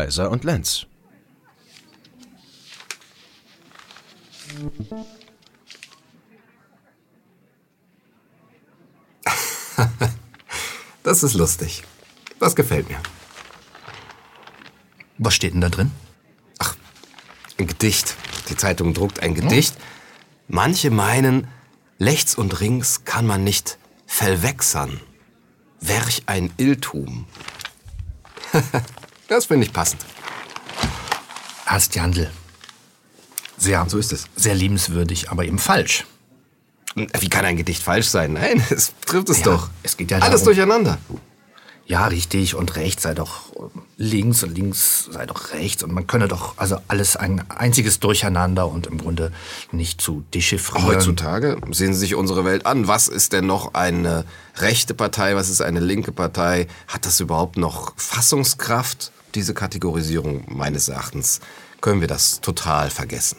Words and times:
Kaiser 0.00 0.30
und 0.30 0.44
Lenz. 0.44 0.86
Das 11.02 11.22
ist 11.22 11.32
lustig. 11.34 11.82
Das 12.38 12.54
gefällt 12.54 12.88
mir. 12.88 13.00
Was 15.16 15.34
steht 15.34 15.54
denn 15.54 15.62
da 15.62 15.70
drin? 15.70 15.90
Ein 17.58 17.66
Gedicht. 17.66 18.16
Die 18.50 18.56
Zeitung 18.56 18.92
druckt 18.92 19.20
ein 19.20 19.34
Gedicht. 19.34 19.76
Manche 20.46 20.90
meinen, 20.90 21.48
Lechts 21.98 22.34
und 22.34 22.60
Rings 22.60 23.04
kann 23.04 23.26
man 23.26 23.44
nicht 23.44 23.78
verwechseln. 24.06 25.00
Welch 25.80 26.22
ein 26.26 26.52
Irrtum. 26.58 27.26
das 29.30 29.46
finde 29.46 29.66
ich 29.66 29.72
passend. 29.72 30.04
Ernst 31.66 31.94
Jandl. 31.94 32.30
Sehr, 33.56 33.84
So 33.88 33.98
ist 33.98 34.12
es. 34.12 34.24
sehr 34.36 34.54
liebenswürdig, 34.54 35.30
aber 35.30 35.44
eben 35.44 35.58
falsch. 35.58 36.06
Wie 36.94 37.28
kann 37.28 37.44
ein 37.44 37.56
Gedicht 37.56 37.82
falsch 37.82 38.08
sein? 38.08 38.32
Nein, 38.32 38.62
es 38.70 38.92
trifft 39.06 39.28
es 39.28 39.38
Ja, 39.38 39.44
doch. 39.44 39.70
es 39.82 39.96
geht 39.96 40.10
ja 40.10 40.18
Alles 40.18 40.30
darum- 40.42 40.44
durcheinander. 40.46 40.98
Ja, 41.86 42.06
richtig. 42.06 42.54
Und 42.54 42.76
rechts 42.76 43.02
sei 43.02 43.14
doch 43.14 43.52
links 43.96 44.44
und 44.44 44.56
links 44.56 45.08
sei 45.10 45.26
doch 45.26 45.52
rechts. 45.52 45.82
Und 45.82 45.92
man 45.92 46.06
könne 46.06 46.28
doch 46.28 46.56
also 46.56 46.78
alles 46.86 47.16
ein 47.16 47.44
einziges 47.50 47.98
Durcheinander 47.98 48.68
und 48.68 48.86
im 48.86 48.98
Grunde 48.98 49.32
nicht 49.72 50.00
zu 50.00 50.24
dechiffrieren. 50.32 50.86
Heutzutage 50.86 51.60
sehen 51.72 51.92
Sie 51.92 51.98
sich 52.00 52.14
unsere 52.14 52.44
Welt 52.44 52.64
an. 52.64 52.86
Was 52.86 53.08
ist 53.08 53.32
denn 53.32 53.46
noch 53.46 53.74
eine 53.74 54.24
rechte 54.58 54.94
Partei? 54.94 55.34
Was 55.34 55.48
ist 55.48 55.62
eine 55.62 55.80
linke 55.80 56.12
Partei? 56.12 56.68
Hat 56.86 57.06
das 57.06 57.18
überhaupt 57.18 57.56
noch 57.56 57.92
Fassungskraft? 57.96 59.10
Diese 59.34 59.54
Kategorisierung 59.54 60.44
meines 60.48 60.88
Erachtens 60.88 61.40
können 61.80 62.00
wir 62.00 62.08
das 62.08 62.40
total 62.40 62.90
vergessen. 62.90 63.38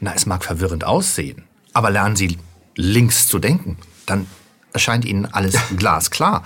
Na, 0.00 0.14
es 0.14 0.26
mag 0.26 0.44
verwirrend 0.44 0.84
aussehen, 0.84 1.44
aber 1.72 1.90
lernen 1.90 2.16
Sie 2.16 2.38
links 2.76 3.28
zu 3.28 3.38
denken, 3.38 3.78
dann 4.06 4.26
erscheint 4.72 5.04
Ihnen 5.04 5.26
alles 5.26 5.56
glasklar. 5.76 6.44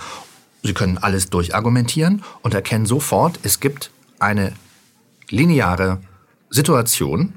Sie 0.63 0.75
können 0.75 0.99
alles 0.99 1.31
durchargumentieren 1.31 2.23
und 2.43 2.55
erkennen 2.55 2.87
sofort, 2.87 3.39
es 3.43 3.61
gibt 3.61 3.91
eine 4.19 4.53
lineare 5.29 6.01
Situation 6.51 7.35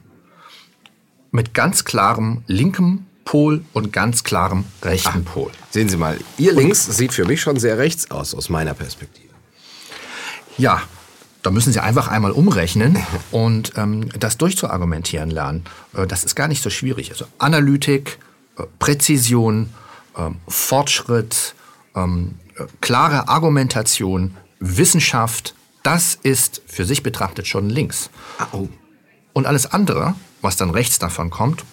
mit 1.32 1.54
ganz 1.54 1.86
klarem 1.86 2.44
linkem 2.48 3.06
Pol 3.26 3.64
und 3.74 3.94
ganz 3.94 4.24
klarem 4.24 4.66
rechten 4.82 5.24
Pol. 5.24 5.52
Sehen 5.70 5.88
Sie 5.88 5.98
mal, 5.98 6.18
Ihr 6.38 6.54
links 6.54 6.86
sieht 6.86 7.14
für 7.14 7.26
mich 7.26 7.42
schon 7.42 7.60
sehr 7.60 7.78
rechts 7.78 8.10
aus, 8.10 8.34
aus 8.34 8.50
meiner 8.50 8.74
Perspektive. 8.74 9.30
Ja, 10.58 10.82
da 11.42 11.52
müssen 11.52 11.72
Sie 11.72 11.80
einfach 11.80 12.08
einmal 12.08 12.32
umrechnen 12.32 12.98
und 13.32 13.74
ähm, 13.78 14.10
das 14.20 14.38
durchzuargumentieren 14.38 15.30
lernen. 15.30 15.64
Äh, 15.96 16.08
das 16.08 16.24
ist 16.24 16.36
gar 16.36 16.48
nicht 16.48 16.62
so 16.62 16.70
schwierig. 16.70 17.12
Also 17.12 17.26
Analytik, 17.38 18.20
äh, 18.58 18.64
Präzision, 18.80 19.70
ähm, 20.18 20.38
Fortschritt, 20.48 21.56
ähm, 21.96 22.36
äh, 22.58 22.64
klare 22.82 23.28
Argumentation, 23.28 24.36
Wissenschaft, 24.60 25.56
das 25.84 26.16
ist 26.22 26.62
für 26.68 26.86
sich 26.86 27.04
betrachtet 27.04 27.48
schon 27.48 27.70
links. 27.70 28.10
Ah, 28.38 28.48
oh. 28.52 28.68
Und 29.34 29.46
alles 29.46 29.72
andere, 29.72 30.16
was 30.42 30.58
dann 30.58 30.70
rechts 30.70 31.00
davon 31.00 31.30
kommt, 31.30 31.64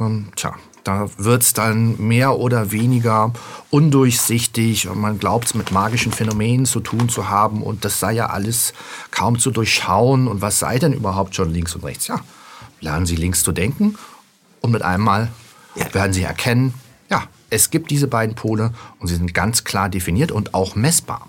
ähm, 0.00 0.32
tja, 0.34 0.54
da 0.84 1.08
wird's 1.18 1.52
dann 1.52 1.96
mehr 1.98 2.36
oder 2.36 2.72
weniger 2.72 3.32
undurchsichtig 3.70 4.88
und 4.88 5.00
man 5.00 5.18
glaubt 5.18 5.46
es 5.46 5.54
mit 5.54 5.72
magischen 5.72 6.12
Phänomenen 6.12 6.66
zu 6.66 6.80
tun 6.80 7.08
zu 7.08 7.28
haben 7.28 7.62
und 7.62 7.84
das 7.84 8.00
sei 8.00 8.12
ja 8.12 8.26
alles 8.26 8.72
kaum 9.10 9.38
zu 9.38 9.50
durchschauen 9.50 10.28
und 10.28 10.40
was 10.40 10.58
sei 10.58 10.78
denn 10.78 10.92
überhaupt 10.92 11.34
schon 11.34 11.52
links 11.52 11.74
und 11.74 11.84
rechts? 11.84 12.06
Ja, 12.06 12.20
lernen 12.80 13.06
Sie 13.06 13.16
links 13.16 13.42
zu 13.42 13.52
denken 13.52 13.96
und 14.60 14.70
mit 14.70 14.82
einmal 14.82 15.30
Ja. 15.76 15.92
werden 15.94 16.12
Sie 16.12 16.22
erkennen, 16.22 16.74
ja, 17.10 17.24
es 17.50 17.70
gibt 17.70 17.90
diese 17.90 18.06
beiden 18.06 18.34
Pole 18.34 18.72
und 18.98 19.08
sie 19.08 19.16
sind 19.16 19.34
ganz 19.34 19.64
klar 19.64 19.88
definiert 19.88 20.32
und 20.32 20.54
auch 20.54 20.74
messbar. 20.76 21.28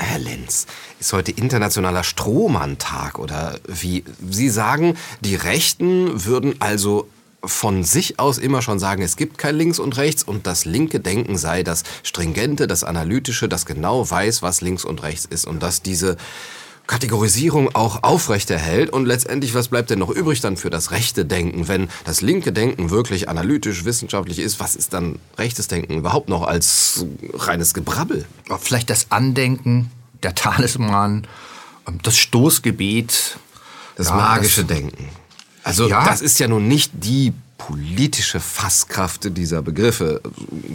Herr 0.00 0.20
Lenz, 0.20 0.66
ist 1.00 1.12
heute 1.12 1.32
internationaler 1.32 2.04
Strohmann-Tag 2.04 3.18
oder 3.18 3.58
wie 3.66 4.04
Sie 4.30 4.48
sagen, 4.48 4.96
die 5.20 5.34
Rechten 5.34 6.24
würden 6.24 6.54
also 6.60 7.08
von 7.48 7.82
sich 7.84 8.18
aus 8.18 8.38
immer 8.38 8.62
schon 8.62 8.78
sagen, 8.78 9.02
es 9.02 9.16
gibt 9.16 9.38
kein 9.38 9.56
Links 9.56 9.78
und 9.78 9.96
Rechts 9.96 10.22
und 10.22 10.46
das 10.46 10.64
linke 10.64 11.00
Denken 11.00 11.36
sei 11.36 11.62
das 11.62 11.82
Stringente, 12.02 12.66
das 12.66 12.84
Analytische, 12.84 13.48
das 13.48 13.66
genau 13.66 14.08
weiß, 14.08 14.42
was 14.42 14.60
links 14.60 14.84
und 14.84 15.02
rechts 15.02 15.24
ist 15.24 15.46
und 15.46 15.62
dass 15.62 15.82
diese 15.82 16.16
Kategorisierung 16.86 17.74
auch 17.74 18.02
aufrechterhält 18.02 18.88
und 18.90 19.04
letztendlich, 19.04 19.52
was 19.54 19.68
bleibt 19.68 19.90
denn 19.90 19.98
noch 19.98 20.08
übrig 20.08 20.40
dann 20.40 20.56
für 20.56 20.70
das 20.70 20.90
rechte 20.90 21.26
Denken? 21.26 21.68
Wenn 21.68 21.88
das 22.04 22.22
linke 22.22 22.50
Denken 22.50 22.88
wirklich 22.88 23.28
analytisch, 23.28 23.84
wissenschaftlich 23.84 24.38
ist, 24.38 24.58
was 24.58 24.74
ist 24.74 24.94
dann 24.94 25.18
rechtes 25.36 25.68
Denken 25.68 25.98
überhaupt 25.98 26.30
noch 26.30 26.42
als 26.46 27.04
reines 27.34 27.74
Gebrabbel? 27.74 28.24
Vielleicht 28.60 28.88
das 28.88 29.10
Andenken, 29.10 29.90
der 30.22 30.34
Talisman, 30.34 31.26
ähm, 31.86 31.98
das 32.02 32.16
Stoßgebet. 32.16 33.38
Das 33.96 34.08
Ja, 34.08 34.14
magische 34.14 34.64
das- 34.64 34.76
Denken. 34.78 35.08
Also 35.68 35.88
Ja. 35.88 36.04
das 36.04 36.20
ist 36.22 36.38
ja 36.40 36.48
nun 36.48 36.66
nicht 36.66 36.92
die 36.94 37.32
politische 37.58 38.38
Fasskraft 38.40 39.36
dieser 39.36 39.62
Begriffe. 39.62 40.22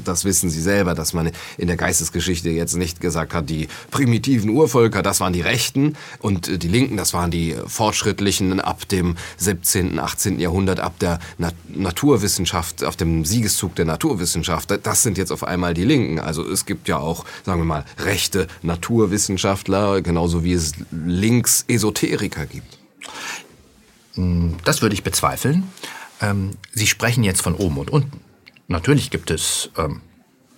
Das 0.04 0.26
wissen 0.26 0.50
Sie 0.50 0.62
selber, 0.62 0.94
dass 0.94 1.14
man 1.14 1.32
in 1.58 1.68
der 1.68 1.78
Geistesgeschichte 1.78 2.50
jetzt 2.50 2.76
nicht 2.76 3.00
gesagt 3.00 3.34
hat, 3.34 3.50
die 3.50 3.70
primitiven 3.90 4.50
Urvölker, 4.50 5.02
das 5.02 5.22
waren 5.22 5.32
die 5.34 5.42
Rechten 5.42 5.96
und 6.20 6.50
äh, 6.50 6.58
die 6.60 6.68
Linken, 6.68 6.98
das 6.98 7.14
waren 7.14 7.32
die 7.32 7.56
Fortschrittlichen 7.66 8.60
ab 8.60 8.88
dem 8.90 9.16
17., 9.38 9.98
18. 9.98 10.40
Jahrhundert, 10.40 10.82
ab 10.82 11.00
der 11.00 11.20
Na 11.38 11.52
Naturwissenschaft, 11.74 12.84
auf 12.84 12.98
dem 12.98 13.24
Siegeszug 13.26 13.76
der 13.76 13.86
Naturwissenschaft. 13.86 14.78
Das 14.84 15.02
sind 15.04 15.18
jetzt 15.18 15.32
auf 15.32 15.44
einmal 15.46 15.74
die 15.74 15.86
Linken. 15.86 16.20
Also 16.20 16.48
es 16.48 16.66
gibt 16.66 16.88
ja 16.90 16.98
auch, 16.98 17.24
sagen 17.46 17.62
wir 17.62 17.66
mal, 17.66 17.86
rechte 17.98 18.48
Naturwissenschaftler, 18.62 20.02
genauso 20.02 20.44
wie 20.44 20.54
es 20.54 20.74
links 20.92 21.64
Esoteriker 21.68 22.46
gibt. 22.46 22.78
Das 24.16 24.82
würde 24.82 24.94
ich 24.94 25.04
bezweifeln. 25.04 25.70
Ähm, 26.22 26.52
Sie 26.72 26.88
sprechen 26.88 27.24
jetzt 27.24 27.42
von 27.42 27.56
oben 27.56 27.78
und 27.78 27.90
unten. 27.90 28.20
Natürlich 28.68 29.10
gibt 29.10 29.32
es 29.32 29.70
ähm, 29.78 30.02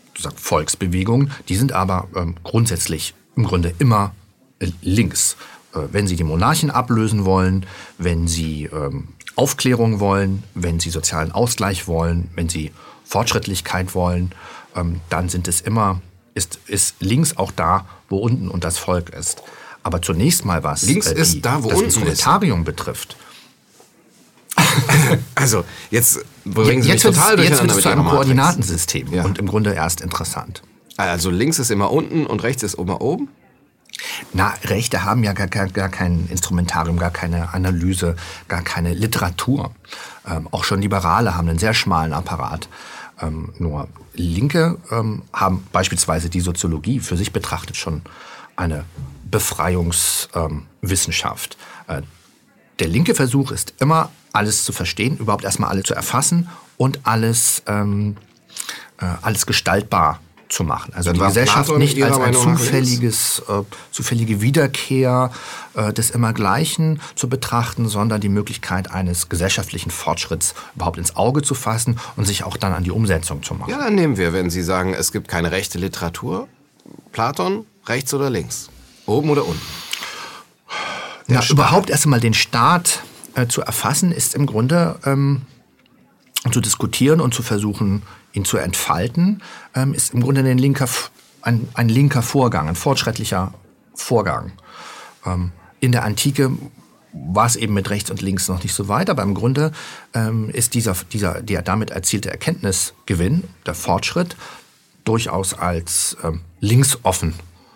sozusagen 0.09 0.38
Volksbewegungen, 0.38 1.31
die 1.49 1.55
sind 1.55 1.71
aber 1.71 2.07
ähm, 2.15 2.35
grundsätzlich 2.44 3.13
im 3.35 3.45
Grunde 3.45 3.73
immer 3.79 4.13
äh, 4.59 4.69
links. 4.81 5.38
Äh, 5.73 5.79
wenn 5.91 6.07
Sie 6.07 6.15
die 6.15 6.23
Monarchen 6.23 6.69
ablösen 6.69 7.25
wollen, 7.25 7.65
wenn 7.97 8.27
Sie 8.27 8.69
Aufklärung 9.35 9.99
wollen, 9.99 10.44
wenn 10.53 10.79
Sie 10.79 10.89
sozialen 10.89 11.31
Ausgleich 11.31 11.88
wollen, 11.88 12.29
wenn 12.35 12.47
Sie 12.47 12.71
Fortschrittlichkeit 13.03 13.94
wollen, 13.94 14.31
dann 15.09 15.29
sind 15.29 15.47
es 15.47 15.61
immer, 15.61 16.01
ist, 16.33 16.59
ist 16.67 16.95
links 16.99 17.38
auch 17.38 17.51
da, 17.51 17.85
wo 18.09 18.17
unten 18.17 18.47
und 18.49 18.63
das 18.63 18.77
Volk 18.77 19.09
ist. 19.09 19.44
Aber 19.83 20.01
zunächst 20.01 20.45
mal 20.45 20.63
was 20.63 20.83
Links 20.83 21.07
ist 21.07 21.45
da, 21.45 21.63
wo 21.63 21.69
das 21.69 21.77
unten. 21.77 21.85
Instrumentarium 21.85 22.63
betrifft. 22.63 23.17
Also, 25.36 25.63
jetzt 25.91 26.19
bringen 26.46 26.81
Sie 26.81 26.90
mich 26.90 27.03
jetzt 27.03 27.03
wird 27.03 27.16
total 27.16 27.40
es 27.40 27.50
jetzt 27.50 27.81
zu 27.81 27.90
einem. 27.90 28.06
Koordinatensystem 28.06 29.13
Ja. 29.13 29.24
und 29.24 29.38
im 29.38 29.47
Grunde 29.47 29.74
erst 29.74 30.02
interessant. 30.02 30.62
Also 30.97 31.30
links 31.30 31.59
ist 31.59 31.72
immer 31.72 31.91
unten 31.91 32.25
und 32.25 32.44
rechts 32.44 32.63
ist 32.63 32.75
immer 32.75 33.02
oben? 33.02 33.30
Na, 34.34 34.53
Rechte 34.66 35.03
haben 35.03 35.24
ja 35.24 35.34
gar, 35.34 35.47
gar, 35.47 35.68
gar 35.68 35.90
kein 35.90 36.28
Instrumentarium, 36.30 36.98
gar 36.98 37.12
keine 37.12 37.54
Analyse, 37.54 38.16
gar 38.48 38.62
keine 38.62 38.94
Literatur. 38.94 39.72
Ähm, 40.27 40.48
auch 40.51 40.63
schon 40.63 40.81
Liberale 40.81 41.36
haben 41.36 41.48
einen 41.50 41.60
sehr 41.60 41.74
schmalen 41.74 42.13
Apparat. 42.13 42.68
Ähm, 43.21 43.54
nur 43.57 43.88
Linke 44.13 44.78
ähm, 44.92 45.24
haben 45.31 45.66
beispielsweise 45.71 46.30
die 46.30 46.42
Soziologie 46.42 47.00
für 47.00 47.16
sich 47.18 47.31
betrachtet 47.31 47.78
schon 47.78 48.01
eine 48.56 48.86
Befreiungswissenschaft. 49.31 50.66
Wissenschaft. 50.81 51.57
äh, 51.88 52.01
der 52.80 52.88
linke 52.88 53.16
Versuch 53.16 53.51
ist 53.51 53.74
immer, 53.80 54.10
alles 54.33 54.66
zu 54.66 54.74
verstehen, 54.74 55.18
überhaupt 55.18 55.44
erstmal 55.44 55.69
alles 55.69 55.86
zu 55.86 55.94
erfassen 55.94 56.50
und 56.77 57.00
alles, 57.04 57.63
ähm, 57.68 58.18
äh, 59.00 59.06
alles 59.22 59.45
gestaltbar 59.45 60.19
zu 60.50 60.63
machen. 60.63 60.94
Also 60.94 61.12
Dann 61.12 61.19
die 61.19 61.25
Gesellschaft 61.25 61.66
Platon 61.66 61.80
nicht 61.80 62.01
als 62.04 62.18
ein 62.18 62.33
zufälliges, 62.33 63.42
äh, 63.48 63.63
zufällige 63.92 64.42
Wiederkehr 64.42 65.31
äh, 65.74 65.92
des 65.94 66.12
Immergleichen 66.12 67.01
zu 67.16 67.30
betrachten, 67.30 67.88
sondern 67.88 68.22
die 68.22 68.30
Möglichkeit 68.30 68.92
eines 68.92 69.30
gesellschaftlichen 69.30 69.89
Fortschritts 69.89 70.54
überhaupt 70.75 70.98
ins 70.98 71.16
Auge 71.16 71.42
zu 71.42 71.56
fassen 71.56 72.00
und 72.16 72.25
sich 72.25 72.44
auch 72.44 72.57
dann 72.57 72.74
an 72.74 72.83
die 72.83 72.92
Umsetzung 72.92 73.44
zu 73.44 73.56
machen. 73.56 73.71
Ja, 73.71 73.80
dann 73.80 73.95
nehmen 73.95 74.18
wir, 74.18 74.33
wenn 74.33 74.50
Sie 74.50 74.62
sagen, 74.62 74.94
es 74.94 75.12
gibt 75.12 75.28
keine 75.28 75.51
rechte 75.51 75.78
Literatur. 75.78 76.48
Platon, 77.12 77.66
rechts 77.88 78.13
oder 78.13 78.30
links? 78.30 78.69
Oben 79.06 79.30
oder 79.30 79.45
unten? 79.45 79.62
Ja, 81.27 81.42
überhaupt 81.50 81.89
erst 81.89 82.06
einmal 82.06 82.19
den 82.19 82.33
Staat 82.33 83.01
äh, 83.33 83.48
zu 83.48 83.62
erfassen, 83.62 84.12
ist 84.12 84.36
im 84.36 84.45
Grunde 84.45 85.00
ähm, 85.06 85.42
zu 86.51 86.62
diskutieren 86.62 87.19
und 87.19 87.33
zu 87.33 87.42
versuchen, 87.42 88.04
ihn 88.33 88.45
zu 88.45 88.57
entfalten, 88.57 89.42
ähm, 89.74 89.94
ist 89.94 90.13
im 90.13 90.22
Grunde 90.22 90.42
ein 90.42 90.57
linker, 90.57 90.88
ein, 91.42 91.68
ein 91.74 91.89
linker 91.89 92.22
Vorgang, 92.22 92.68
ein 92.68 92.75
fortschrittlicher 92.75 93.54
Vorgang. 93.95 94.51
Ähm, 95.25 95.51
in 95.80 95.92
der 95.92 96.04
Antike 96.04 96.51
war 97.13 97.45
es 97.45 97.56
eben 97.56 97.74
mit 97.74 97.89
rechts 97.89 98.12
und 98.12 98.21
links 98.21 98.48
noch 98.48 98.62
nicht 98.62 98.74
so 98.74 98.88
weit, 98.88 99.10
aber 99.10 99.24
im 99.24 99.33
Grunde 99.33 99.71
ähm, 100.13 100.50
ist 100.50 100.74
dieser, 100.74 100.95
dieser, 101.12 101.42
der 101.42 101.62
damit 101.62 101.89
erzielte 101.89 102.30
Erkenntnisgewinn, 102.30 103.45
der 103.66 103.74
Fortschritt, 103.74 104.36
durchaus 105.06 105.54
als 105.54 106.18
ähm, 106.24 106.42
linksoffen 106.60 107.33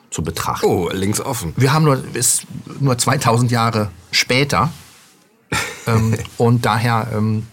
zu 0.09 0.23
betrachten. 0.23 0.65
Oh, 0.65 0.89
linksoffen. 0.91 1.53
Wir 1.55 1.73
haben 1.73 1.85
nur, 1.85 2.03
ist 2.13 2.43
nur 2.79 2.97
2000 2.97 3.51
Jahre 3.51 3.91
später 4.11 4.71
ähm, 5.87 6.17
und 6.37 6.65
daher 6.65 7.07
ähm, 7.13 7.47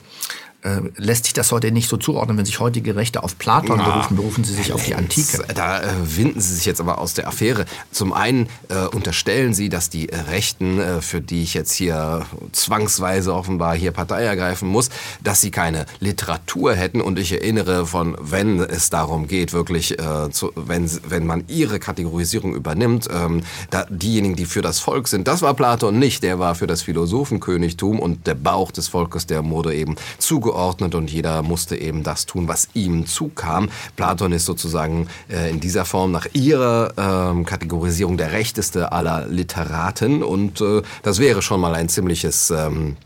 äh, 0.66 0.80
lässt 0.96 1.24
sich 1.24 1.32
das 1.32 1.52
heute 1.52 1.70
nicht 1.70 1.88
so 1.88 1.96
zuordnen. 1.96 2.36
Wenn 2.36 2.44
sich 2.44 2.58
heutige 2.58 2.96
Rechte 2.96 3.22
auf 3.22 3.38
Platon 3.38 3.78
ja. 3.78 3.84
berufen, 3.84 4.16
berufen 4.16 4.44
sie 4.44 4.54
sich 4.54 4.72
auf 4.72 4.84
die 4.84 4.94
Antike. 4.94 5.44
Da 5.54 5.80
äh, 5.80 5.86
winden 6.02 6.40
sie 6.40 6.54
sich 6.54 6.64
jetzt 6.64 6.80
aber 6.80 6.98
aus 6.98 7.14
der 7.14 7.28
Affäre. 7.28 7.66
Zum 7.92 8.12
einen 8.12 8.48
äh, 8.68 8.86
unterstellen 8.94 9.54
sie, 9.54 9.68
dass 9.68 9.90
die 9.90 10.06
Rechten, 10.06 10.80
äh, 10.80 11.00
für 11.00 11.20
die 11.20 11.42
ich 11.42 11.54
jetzt 11.54 11.72
hier 11.72 12.26
zwangsweise 12.50 13.32
offenbar 13.32 13.76
hier 13.76 13.92
Partei 13.92 14.24
ergreifen 14.24 14.68
muss, 14.68 14.90
dass 15.22 15.40
sie 15.40 15.52
keine 15.52 15.86
Literatur 16.00 16.74
hätten. 16.74 17.00
Und 17.00 17.18
ich 17.18 17.32
erinnere 17.32 17.86
von, 17.86 18.16
wenn 18.20 18.58
es 18.58 18.90
darum 18.90 19.28
geht, 19.28 19.52
wirklich, 19.52 19.98
äh, 19.98 20.30
zu, 20.30 20.50
wenn, 20.56 20.90
wenn 21.08 21.26
man 21.26 21.44
ihre 21.46 21.78
Kategorisierung 21.78 22.54
übernimmt, 22.54 23.08
ähm, 23.12 23.42
da, 23.70 23.86
diejenigen, 23.88 24.34
die 24.34 24.46
für 24.46 24.62
das 24.62 24.80
Volk 24.80 25.06
sind, 25.06 25.28
das 25.28 25.42
war 25.42 25.54
Platon 25.54 25.98
nicht, 25.98 26.24
der 26.24 26.40
war 26.40 26.56
für 26.56 26.66
das 26.66 26.82
Philosophenkönigtum 26.82 28.00
und 28.00 28.26
der 28.26 28.34
Bauch 28.34 28.72
des 28.72 28.88
Volkes, 28.88 29.26
der 29.26 29.48
wurde 29.48 29.72
eben 29.74 29.94
zugeordnet 30.18 30.55
zugeordnet 30.56 30.94
und 30.94 31.10
jeder 31.10 31.42
musste 31.42 31.76
eben 31.76 32.02
das 32.02 32.26
tun, 32.26 32.48
was 32.48 32.68
ihm 32.74 33.06
zukam. 33.06 33.68
Platon 33.96 34.32
ist 34.32 34.46
sozusagen 34.46 35.08
äh, 35.28 35.50
in 35.50 35.60
dieser 35.60 35.84
Form 35.84 36.12
nach 36.12 36.26
ihrer 36.32 36.92
ähm, 36.96 37.44
Kategorisierung 37.44 38.16
der 38.16 38.32
rechteste 38.32 38.92
aller 38.92 39.26
Literaten 39.26 40.22
und 40.22 40.60
äh, 40.60 40.82
das 41.02 41.18
wäre 41.18 41.42
schon 41.42 41.60
mal 41.60 41.74
ein 41.74 41.88
ziemliches 41.88 42.50
ähm, 42.50 42.96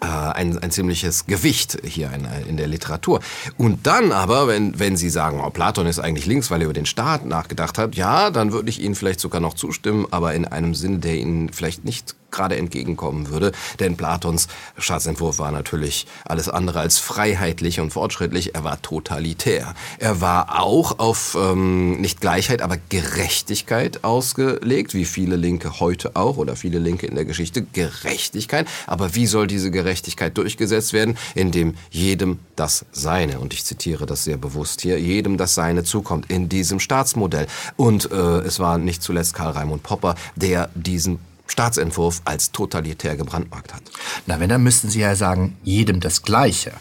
äh, 0.00 0.06
ein, 0.06 0.58
ein 0.58 0.70
ziemliches 0.70 1.26
Gewicht 1.26 1.78
hier 1.84 2.10
in, 2.12 2.26
in 2.48 2.56
der 2.56 2.66
Literatur. 2.66 3.20
Und 3.56 3.86
dann 3.86 4.10
aber, 4.12 4.48
wenn, 4.48 4.78
wenn 4.78 4.96
Sie 4.96 5.10
sagen, 5.10 5.40
oh, 5.44 5.50
Platon 5.50 5.86
ist 5.86 6.00
eigentlich 6.00 6.26
links, 6.26 6.50
weil 6.50 6.60
er 6.60 6.64
über 6.64 6.74
den 6.74 6.86
Staat 6.86 7.24
nachgedacht 7.24 7.78
hat, 7.78 7.94
ja, 7.94 8.30
dann 8.30 8.52
würde 8.52 8.68
ich 8.68 8.80
Ihnen 8.80 8.94
vielleicht 8.94 9.20
sogar 9.20 9.40
noch 9.40 9.54
zustimmen, 9.54 10.06
aber 10.10 10.34
in 10.34 10.44
einem 10.44 10.74
Sinn, 10.74 11.00
der 11.00 11.14
Ihnen 11.14 11.50
vielleicht 11.50 11.84
nicht 11.84 12.16
gerade 12.32 12.56
entgegenkommen 12.56 13.28
würde. 13.28 13.52
Denn 13.78 13.96
Platons 13.96 14.48
Staatsentwurf 14.78 15.38
war 15.38 15.52
natürlich 15.52 16.06
alles 16.24 16.48
andere 16.48 16.80
als 16.80 16.98
freiheitlich 16.98 17.80
und 17.80 17.92
fortschrittlich. 17.92 18.54
Er 18.54 18.64
war 18.64 18.80
totalitär. 18.82 19.74
Er 19.98 20.20
war 20.20 20.60
auch 20.60 20.98
auf 20.98 21.36
ähm, 21.38 22.00
nicht 22.00 22.20
Gleichheit, 22.20 22.62
aber 22.62 22.78
Gerechtigkeit 22.88 24.04
ausgelegt, 24.04 24.94
wie 24.94 25.04
viele 25.04 25.36
Linke 25.36 25.80
heute 25.80 26.16
auch 26.16 26.36
oder 26.36 26.56
viele 26.56 26.78
Linke 26.78 27.06
in 27.06 27.14
der 27.14 27.24
Geschichte. 27.24 27.62
Gerechtigkeit. 27.62 28.66
Aber 28.86 29.14
wie 29.14 29.26
soll 29.26 29.46
diese 29.46 29.70
Gerechtigkeit 29.70 30.36
durchgesetzt 30.36 30.92
werden? 30.92 31.16
Indem 31.34 31.74
jedem 31.90 32.38
das 32.56 32.84
Seine, 32.92 33.38
und 33.40 33.52
ich 33.54 33.64
zitiere 33.64 34.06
das 34.06 34.24
sehr 34.24 34.36
bewusst 34.36 34.80
hier, 34.80 34.98
jedem 34.98 35.36
das 35.36 35.54
Seine 35.54 35.84
zukommt 35.84 36.30
in 36.30 36.48
diesem 36.48 36.80
Staatsmodell. 36.80 37.46
Und 37.76 38.10
äh, 38.10 38.14
es 38.14 38.60
war 38.60 38.78
nicht 38.78 39.02
zuletzt 39.02 39.34
Karl 39.34 39.52
Raimund 39.52 39.82
Popper, 39.82 40.14
der 40.36 40.70
diesen 40.74 41.18
Staatsentwurf 41.46 42.22
als 42.24 42.52
totalitär 42.52 43.16
gebrandmarkt 43.16 43.74
hat. 43.74 43.82
Na, 44.26 44.40
wenn, 44.40 44.48
dann 44.48 44.62
müssten 44.62 44.88
Sie 44.88 45.00
ja 45.00 45.14
sagen, 45.16 45.56
jedem 45.62 46.00
das 46.00 46.22
Gleiche. 46.22 46.72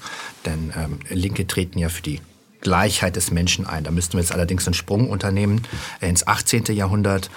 Denn 0.45 0.73
ähm, 0.77 0.99
Linke 1.09 1.47
treten 1.47 1.79
ja 1.79 1.89
für 1.89 2.01
die 2.01 2.21
Gleichheit 2.61 3.15
des 3.15 3.31
Menschen 3.31 3.65
ein. 3.65 3.83
Da 3.83 3.91
müssten 3.91 4.13
wir 4.13 4.21
jetzt 4.21 4.31
allerdings 4.31 4.67
einen 4.67 4.75
Sprung 4.75 5.09
unternehmen 5.09 5.63
ins 5.99 6.25
18. 6.27 6.65
Jahrhundert 6.75 7.29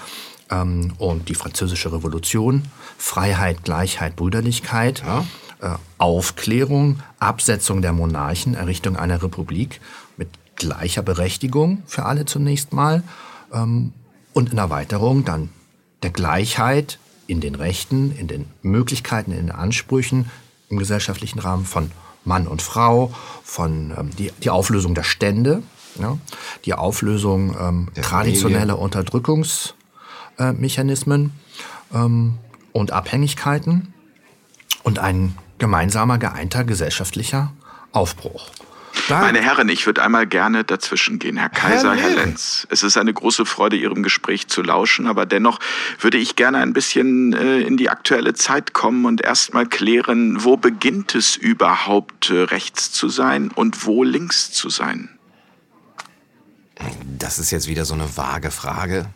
ähm, 0.50 0.92
und 0.98 1.28
die 1.28 1.34
Französische 1.34 1.92
Revolution. 1.92 2.64
Freiheit, 2.98 3.64
Gleichheit, 3.64 4.16
Brüderlichkeit. 4.16 5.02
Ja. 5.04 5.24
Äh, 5.60 5.76
Aufklärung, 5.98 7.00
Absetzung 7.18 7.80
der 7.80 7.92
Monarchen, 7.92 8.54
Errichtung 8.54 8.96
einer 8.96 9.22
Republik 9.22 9.80
mit 10.16 10.28
gleicher 10.56 11.02
Berechtigung 11.02 11.82
für 11.86 12.04
alle 12.04 12.26
zunächst 12.26 12.72
mal 12.72 13.02
ähm, 13.52 13.92
und 14.34 14.52
in 14.52 14.58
Erweiterung 14.58 15.24
dann 15.24 15.48
der 16.02 16.10
Gleichheit 16.10 16.98
in 17.26 17.40
den 17.40 17.54
Rechten, 17.54 18.14
in 18.16 18.28
den 18.28 18.46
Möglichkeiten, 18.62 19.32
in 19.32 19.38
den 19.38 19.50
Ansprüchen 19.50 20.30
im 20.68 20.78
gesellschaftlichen 20.78 21.38
Rahmen 21.38 21.64
von 21.64 21.90
Mann 22.24 22.46
und 22.46 22.60
Frau, 22.62 23.12
von 23.42 23.92
ähm, 23.96 24.10
die, 24.16 24.30
die 24.42 24.50
Auflösung 24.50 24.94
der 24.94 25.02
Stände, 25.02 25.62
ja, 26.00 26.18
die 26.64 26.74
Auflösung 26.74 27.56
ähm, 27.58 27.88
traditioneller 28.00 28.78
Unterdrückungsmechanismen 28.78 31.32
äh, 31.92 31.98
ähm, 31.98 32.38
und 32.72 32.92
Abhängigkeiten 32.92 33.92
und 34.82 34.98
ein 34.98 35.36
gemeinsamer, 35.58 36.18
geeinter 36.18 36.64
gesellschaftlicher 36.64 37.52
Aufbruch. 37.92 38.50
Da 39.08 39.20
Meine 39.20 39.40
Herren, 39.40 39.68
ich 39.68 39.86
würde 39.86 40.02
einmal 40.02 40.26
gerne 40.26 40.64
dazwischen 40.64 41.18
gehen. 41.18 41.36
Herr 41.36 41.50
Kaiser, 41.50 41.94
Herr, 41.94 42.10
Herr 42.10 42.24
Lenz, 42.24 42.66
es 42.70 42.82
ist 42.82 42.96
eine 42.96 43.12
große 43.12 43.44
Freude, 43.44 43.76
Ihrem 43.76 44.02
Gespräch 44.02 44.48
zu 44.48 44.62
lauschen, 44.62 45.06
aber 45.06 45.26
dennoch 45.26 45.60
würde 46.00 46.18
ich 46.18 46.36
gerne 46.36 46.58
ein 46.58 46.72
bisschen 46.72 47.32
äh, 47.34 47.60
in 47.60 47.76
die 47.76 47.90
aktuelle 47.90 48.34
Zeit 48.34 48.72
kommen 48.72 49.04
und 49.04 49.20
erstmal 49.20 49.66
klären, 49.66 50.44
wo 50.44 50.56
beginnt 50.56 51.14
es 51.14 51.36
überhaupt, 51.36 52.30
äh, 52.30 52.42
rechts 52.42 52.92
zu 52.92 53.08
sein 53.08 53.50
und 53.50 53.84
wo 53.84 54.04
links 54.04 54.52
zu 54.52 54.70
sein? 54.70 55.10
Das 57.18 57.38
ist 57.38 57.50
jetzt 57.50 57.68
wieder 57.68 57.84
so 57.84 57.94
eine 57.94 58.16
vage 58.16 58.50
Frage. 58.50 59.06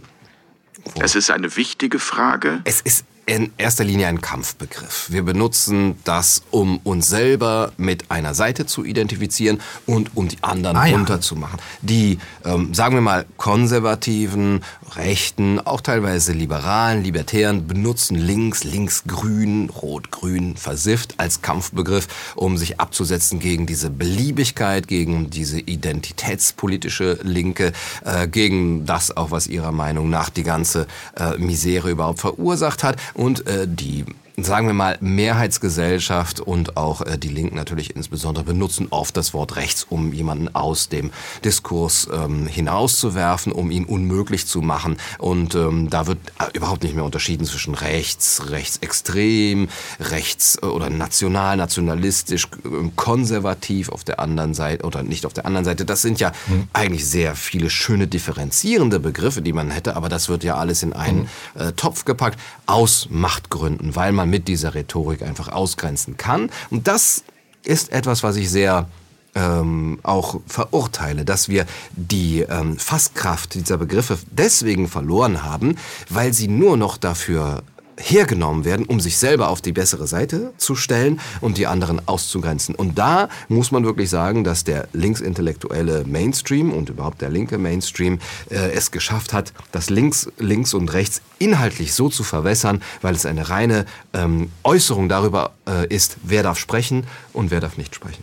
Wo 0.95 1.01
es 1.01 1.15
ist 1.15 1.31
eine 1.31 1.57
wichtige 1.57 1.99
Frage. 1.99 2.61
Es 2.65 2.81
ist 2.81 3.05
in 3.29 3.53
erster 3.59 3.85
Linie 3.85 4.07
ein 4.07 4.23
Kampfbegriff. 4.23 5.09
Wir 5.11 5.23
benutzen 5.23 5.97
das, 6.05 6.43
um 6.51 6.79
uns 6.79 7.09
selber 7.09 7.73
mit 7.77 8.11
einer 8.11 8.33
Seite 8.33 8.65
zu 8.65 8.85
identifizieren 8.87 9.61
und 9.85 10.17
um 10.17 10.29
die 10.29 10.43
anderen 10.43 10.79
ah, 10.79 10.87
ja. 10.87 10.97
runterzumachen. 10.97 11.61
Die, 11.83 12.19
ähm, 12.47 12.73
sagen 12.73 12.95
wir 12.95 13.03
mal, 13.03 13.27
konservativen, 13.37 14.65
rechten, 14.97 15.61
auch 15.61 15.83
teilweise 15.83 16.33
liberalen, 16.33 17.03
libertären 17.03 17.67
benutzen 17.67 18.17
links, 18.17 18.65
links-grün, 18.65 19.69
rot-grün, 19.69 20.57
versifft 20.57 21.15
als 21.19 21.43
Kampfbegriff, 21.43 22.09
um 22.35 22.57
sich 22.57 22.81
abzusetzen 22.81 23.41
gegen 23.41 23.67
diese 23.67 23.91
Beliebigkeit, 23.91 24.89
gegen 24.89 25.29
diese 25.29 25.61
identitätspolitische 25.61 27.19
Linke, 27.23 27.73
äh, 28.07 28.27
gegen 28.27 28.87
das 28.87 29.15
auch, 29.15 29.31
was 29.31 29.49
ihrer 29.49 29.73
Meinung 29.73 30.09
nach 30.09 30.31
die 30.31 30.45
ganze 30.45 30.87
äh, 31.15 31.37
Misere 31.37 31.91
überhaupt 31.91 32.21
verursacht 32.21 32.83
hat 32.83 32.97
und 33.19 33.47
äh, 33.49 33.67
die 33.67 34.05
sagen 34.45 34.67
wir 34.67 34.75
mal, 34.75 34.99
Mehrheitsgesellschaft 35.01 36.41
und 36.41 36.77
auch 36.77 37.03
äh, 37.03 37.19
die 37.19 37.29
Linken 37.29 37.57
natürlich 37.57 37.97
insbesondere 37.97 38.45
benutzen 38.45 38.89
oft 38.91 39.17
das 39.17 39.35
Wort 39.35 39.57
rechts, 39.57 39.85
um 39.89 40.13
jemanden 40.13 40.55
aus 40.55 40.89
dem 40.89 41.11
Diskurs 41.45 42.09
ähm, 42.13 42.47
hinauszuwerfen, 42.47 43.53
um 43.53 43.71
ihn 43.71 43.85
unmöglich 43.85 44.47
zu 44.47 44.61
machen. 44.61 44.97
Und 45.19 45.55
ähm, 45.55 45.91
da 45.91 46.07
wird 46.07 46.19
äh, 46.39 46.57
überhaupt 46.57 46.83
nicht 46.83 46.95
mehr 46.95 47.05
unterschieden 47.05 47.47
zwischen 47.47 47.75
rechts, 47.75 48.51
rechtsextrem, 48.51 49.69
rechts 50.01 50.59
äh, 50.63 50.67
oder 50.67 50.91
national, 50.91 51.57
nationalistisch, 51.57 52.45
äh, 52.65 52.91
konservativ 52.97 53.89
auf 53.89 54.05
der 54.05 54.21
anderen 54.21 54.55
Seite 54.55 54.85
oder 54.85 55.03
nicht 55.03 55.27
auf 55.27 55.33
der 55.33 55.47
anderen 55.47 55.65
Seite. 55.65 55.85
Das 55.85 56.03
sind 56.03 56.21
ja 56.21 56.33
mhm. 56.47 56.69
eigentlich 56.73 57.07
sehr 57.07 57.35
viele 57.35 57.71
schöne 57.71 58.07
differenzierende 58.07 59.01
Begriffe, 59.01 59.43
die 59.43 59.53
man 59.53 59.71
hätte, 59.71 59.97
aber 59.97 60.09
das 60.09 60.29
wird 60.29 60.45
ja 60.45 60.57
alles 60.57 60.83
in 60.83 60.93
einen 60.93 61.29
mhm. 61.55 61.61
äh, 61.61 61.73
Topf 61.73 62.05
gepackt 62.05 62.39
aus 62.67 63.09
Machtgründen, 63.11 63.97
weil 63.97 64.13
man 64.13 64.28
mit 64.29 64.49
dieser 64.49 64.75
Rhetorik 64.75 65.23
einfach 65.23 65.49
ausgrenzen 65.49 66.17
kann. 66.17 66.51
Und 66.71 66.89
das 66.89 67.25
ist 67.65 67.93
etwas, 67.93 68.23
was 68.23 68.37
ich 68.37 68.51
sehr 68.51 68.89
ähm, 69.35 69.99
auch 70.03 70.41
verurteile, 70.47 71.25
dass 71.25 71.49
wir 71.49 71.67
die 71.93 72.41
ähm, 72.41 72.79
Fasskraft 72.79 73.55
dieser 73.55 73.77
Begriffe 73.77 74.19
deswegen 74.31 74.89
verloren 74.89 75.43
haben, 75.43 75.77
weil 76.09 76.33
sie 76.33 76.49
nur 76.49 76.77
noch 76.77 76.97
dafür 76.97 77.63
hergenommen 77.99 78.65
werden, 78.65 78.87
um 78.87 79.01
sich 79.01 79.19
selber 79.19 79.49
auf 79.49 79.61
die 79.61 79.73
bessere 79.73 80.07
Seite 80.07 80.53
zu 80.57 80.75
stellen 80.75 81.21
und 81.41 81.59
die 81.59 81.67
anderen 81.67 82.07
auszugrenzen. 82.07 82.75
Und 82.75 82.99
da 82.99 83.29
muss 83.49 83.71
man 83.71 83.85
wirklich 83.85 84.11
sagen, 84.11 84.45
dass 84.45 84.65
der 84.65 84.89
linksintellektuelle 84.93 86.05
Mainstream 86.07 86.73
und 86.73 86.89
überhaupt 86.89 87.21
der 87.21 87.29
linke 87.29 87.59
Mainstream 87.59 88.19
äh, 88.51 88.71
es 88.73 88.91
geschafft 88.91 89.33
hat, 89.33 89.53
das 89.73 89.91
links, 89.91 90.31
links 90.39 90.75
und 90.75 90.93
rechts 90.93 91.21
inhaltlich 91.39 91.95
so 91.95 92.09
zu 92.09 92.23
verwässern, 92.23 92.83
weil 93.03 93.15
es 93.15 93.27
eine 93.27 93.49
reine 93.49 93.85
ähm, 94.13 94.51
Äußerung 94.65 95.09
darüber 95.09 95.53
äh, 95.67 95.87
ist, 95.95 96.17
wer 96.23 96.43
darf 96.43 96.59
sprechen 96.59 97.07
und 97.33 97.51
wer 97.51 97.61
darf 97.61 97.77
nicht 97.77 97.95
sprechen. 97.95 98.23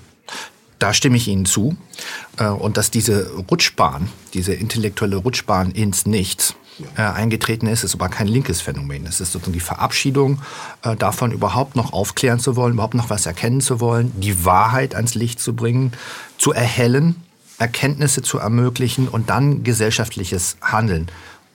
Da 0.79 0.93
stimme 0.93 1.17
ich 1.17 1.27
Ihnen 1.27 1.45
zu. 1.45 1.77
Äh, 2.37 2.47
und 2.47 2.77
dass 2.77 2.91
diese 2.91 3.31
Rutschbahn, 3.49 4.09
diese 4.33 4.53
intellektuelle 4.53 5.17
Rutschbahn 5.17 5.71
ins 5.71 6.05
Nichts, 6.05 6.55
äh, 6.97 7.01
eingetreten 7.01 7.67
ist, 7.67 7.83
ist 7.83 7.95
aber 7.95 8.09
kein 8.09 8.27
linkes 8.27 8.61
Phänomen. 8.61 9.05
Es 9.05 9.21
ist 9.21 9.31
sozusagen 9.31 9.53
die 9.53 9.59
Verabschiedung 9.59 10.41
äh, 10.83 10.95
davon, 10.95 11.31
überhaupt 11.31 11.75
noch 11.75 11.93
aufklären 11.93 12.39
zu 12.39 12.55
wollen, 12.55 12.73
überhaupt 12.73 12.95
noch 12.95 13.09
was 13.09 13.25
erkennen 13.25 13.61
zu 13.61 13.79
wollen, 13.79 14.11
die 14.19 14.45
Wahrheit 14.45 14.95
ans 14.95 15.15
Licht 15.15 15.39
zu 15.39 15.55
bringen, 15.55 15.93
zu 16.37 16.51
erhellen, 16.51 17.15
Erkenntnisse 17.57 18.21
zu 18.21 18.37
ermöglichen 18.37 19.07
und 19.07 19.29
dann 19.29 19.63
gesellschaftliches 19.63 20.57
Handeln 20.61 21.07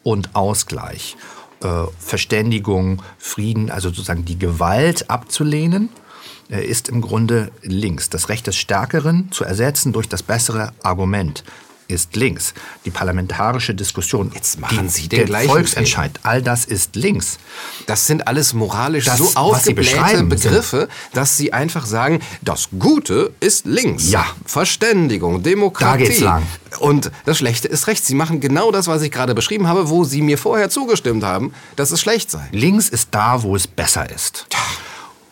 und 0.02 0.34
Ausgleich. 0.34 1.16
äh, 1.62 1.84
Verständigung, 1.98 3.02
Frieden, 3.18 3.70
also 3.70 3.90
sozusagen 3.90 4.24
die 4.24 4.38
Gewalt 4.38 5.10
abzulehnen, 5.10 5.90
äh, 6.50 6.64
ist 6.64 6.88
im 6.88 7.00
Grunde 7.00 7.50
links. 7.62 8.10
Das 8.10 8.28
Recht 8.28 8.46
des 8.46 8.56
Stärkeren 8.56 9.30
zu 9.30 9.44
ersetzen 9.44 9.92
durch 9.92 10.08
das 10.08 10.22
bessere 10.22 10.72
Argument 10.82 11.44
ist 11.90 12.16
links. 12.16 12.54
Die 12.84 12.90
parlamentarische 12.90 13.74
Diskussion, 13.74 14.30
Jetzt 14.34 14.58
machen 14.60 14.82
die, 14.82 14.88
Sie 14.88 15.08
den 15.08 15.26
der 15.26 15.40
Volksentscheid, 15.42 16.20
all 16.22 16.42
das 16.42 16.64
ist 16.64 16.96
links. 16.96 17.38
Das 17.86 18.06
sind 18.06 18.26
alles 18.26 18.54
moralisch 18.54 19.06
Das, 19.06 19.18
so 19.18 19.30
aufgeblähte 19.34 20.24
Begriffe, 20.24 20.88
dass 21.12 21.36
sie 21.36 21.52
einfach 21.52 21.86
sagen, 21.86 22.20
das 22.42 22.68
Gute 22.78 23.32
ist 23.40 23.66
links. 23.66 24.10
Ja. 24.10 24.26
Verständigung, 24.44 25.42
Demokratie. 25.42 26.04
Da 26.04 26.08
geht's 26.08 26.20
lang. 26.20 26.42
Und 26.78 27.10
das 27.24 27.38
Schlechte 27.38 27.68
ist 27.68 27.86
rechts. 27.86 28.06
Sie 28.06 28.14
machen 28.14 28.40
genau 28.40 28.70
das, 28.70 28.86
was 28.86 29.02
ich 29.02 29.10
gerade 29.10 29.34
beschrieben 29.34 29.66
habe, 29.66 29.88
wo 29.88 30.04
Sie 30.04 30.22
mir 30.22 30.38
vorher 30.38 30.70
zugestimmt 30.70 31.24
haben, 31.24 31.52
dass 31.76 31.90
es 31.90 32.00
schlecht 32.00 32.30
sei. 32.30 32.48
Links 32.52 32.88
ist 32.88 33.08
da, 33.10 33.42
wo 33.42 33.56
es 33.56 33.66
besser 33.66 34.08
ist. 34.10 34.46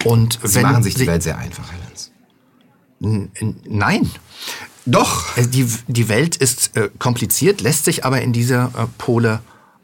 Und 0.04 0.38
Sie 0.42 0.56
wenn 0.56 0.62
machen 0.62 0.82
sich 0.82 0.94
die 0.94 1.06
Welt 1.06 1.22
sehr 1.22 1.38
einfach, 1.38 1.64
Herr 1.70 1.78
Lenz. 1.78 2.10
Nein. 3.64 4.10
Doch. 4.86 5.36
Äh, 5.36 5.46
Die, 5.46 5.66
die 5.86 6.08
Welt 6.08 6.36
ist 6.36 6.76
äh, 6.76 6.90
kompliziert, 6.98 7.60
lässt 7.60 7.84
sich 7.84 8.04
aber 8.04 8.22
in 8.22 8.32
diese 8.32 8.70
äh, 8.76 8.86
Pole 8.98 9.40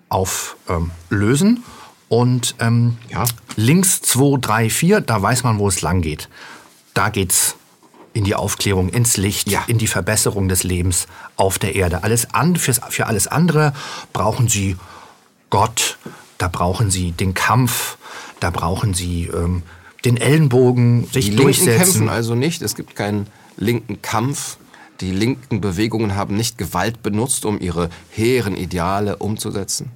auflösen. 0.08 0.56
Ähm, 0.68 0.90
lösen. 1.10 1.64
und 2.08 2.54
ähm, 2.60 2.96
Ja. 3.10 3.24
links 3.56 4.00
2, 4.02 4.38
3, 4.40 4.70
4, 4.70 5.00
da 5.00 5.20
weiß 5.20 5.42
man, 5.42 5.58
wo 5.58 5.68
es 5.68 5.80
lang 5.82 6.00
geht. 6.02 6.28
Da 6.94 7.08
geht's 7.08 7.56
in 8.12 8.22
die 8.24 8.34
Aufklärung, 8.36 8.90
ins 8.90 9.16
Licht, 9.16 9.50
Ja. 9.50 9.64
in 9.66 9.78
die 9.78 9.88
Verbesserung 9.88 10.48
des 10.48 10.62
Lebens 10.62 11.06
auf 11.36 11.58
der 11.58 11.74
Erde. 11.74 12.04
Alles 12.04 12.32
an, 12.32 12.54
fürs, 12.56 12.80
für 12.90 13.06
alles 13.06 13.26
andere 13.26 13.72
brauchen 14.12 14.46
sie 14.48 14.76
Gott, 15.50 15.98
da 16.38 16.46
brauchen 16.48 16.90
sie 16.90 17.10
den 17.12 17.34
Kampf, 17.34 17.96
da 18.40 18.50
brauchen 18.50 18.94
sie 18.94 19.24
ähm, 19.34 19.62
den 20.04 20.16
Ellenbogen, 20.16 21.04
sich 21.06 21.24
Die 21.26 21.30
Linken 21.30 21.42
durchsetzen. 21.44 21.76
kämpfen 21.78 22.08
also 22.08 22.34
nicht. 22.36 22.62
Es 22.62 22.74
gibt 22.76 22.94
keinen 22.94 23.26
linken 23.56 24.00
Kampf. 24.02 24.58
Die 25.00 25.10
linken 25.10 25.60
Bewegungen 25.60 26.14
haben 26.14 26.36
nicht 26.36 26.58
Gewalt 26.58 27.02
benutzt, 27.02 27.44
um 27.44 27.60
ihre 27.60 27.90
hehren 28.10 28.56
Ideale 28.56 29.16
umzusetzen. 29.16 29.90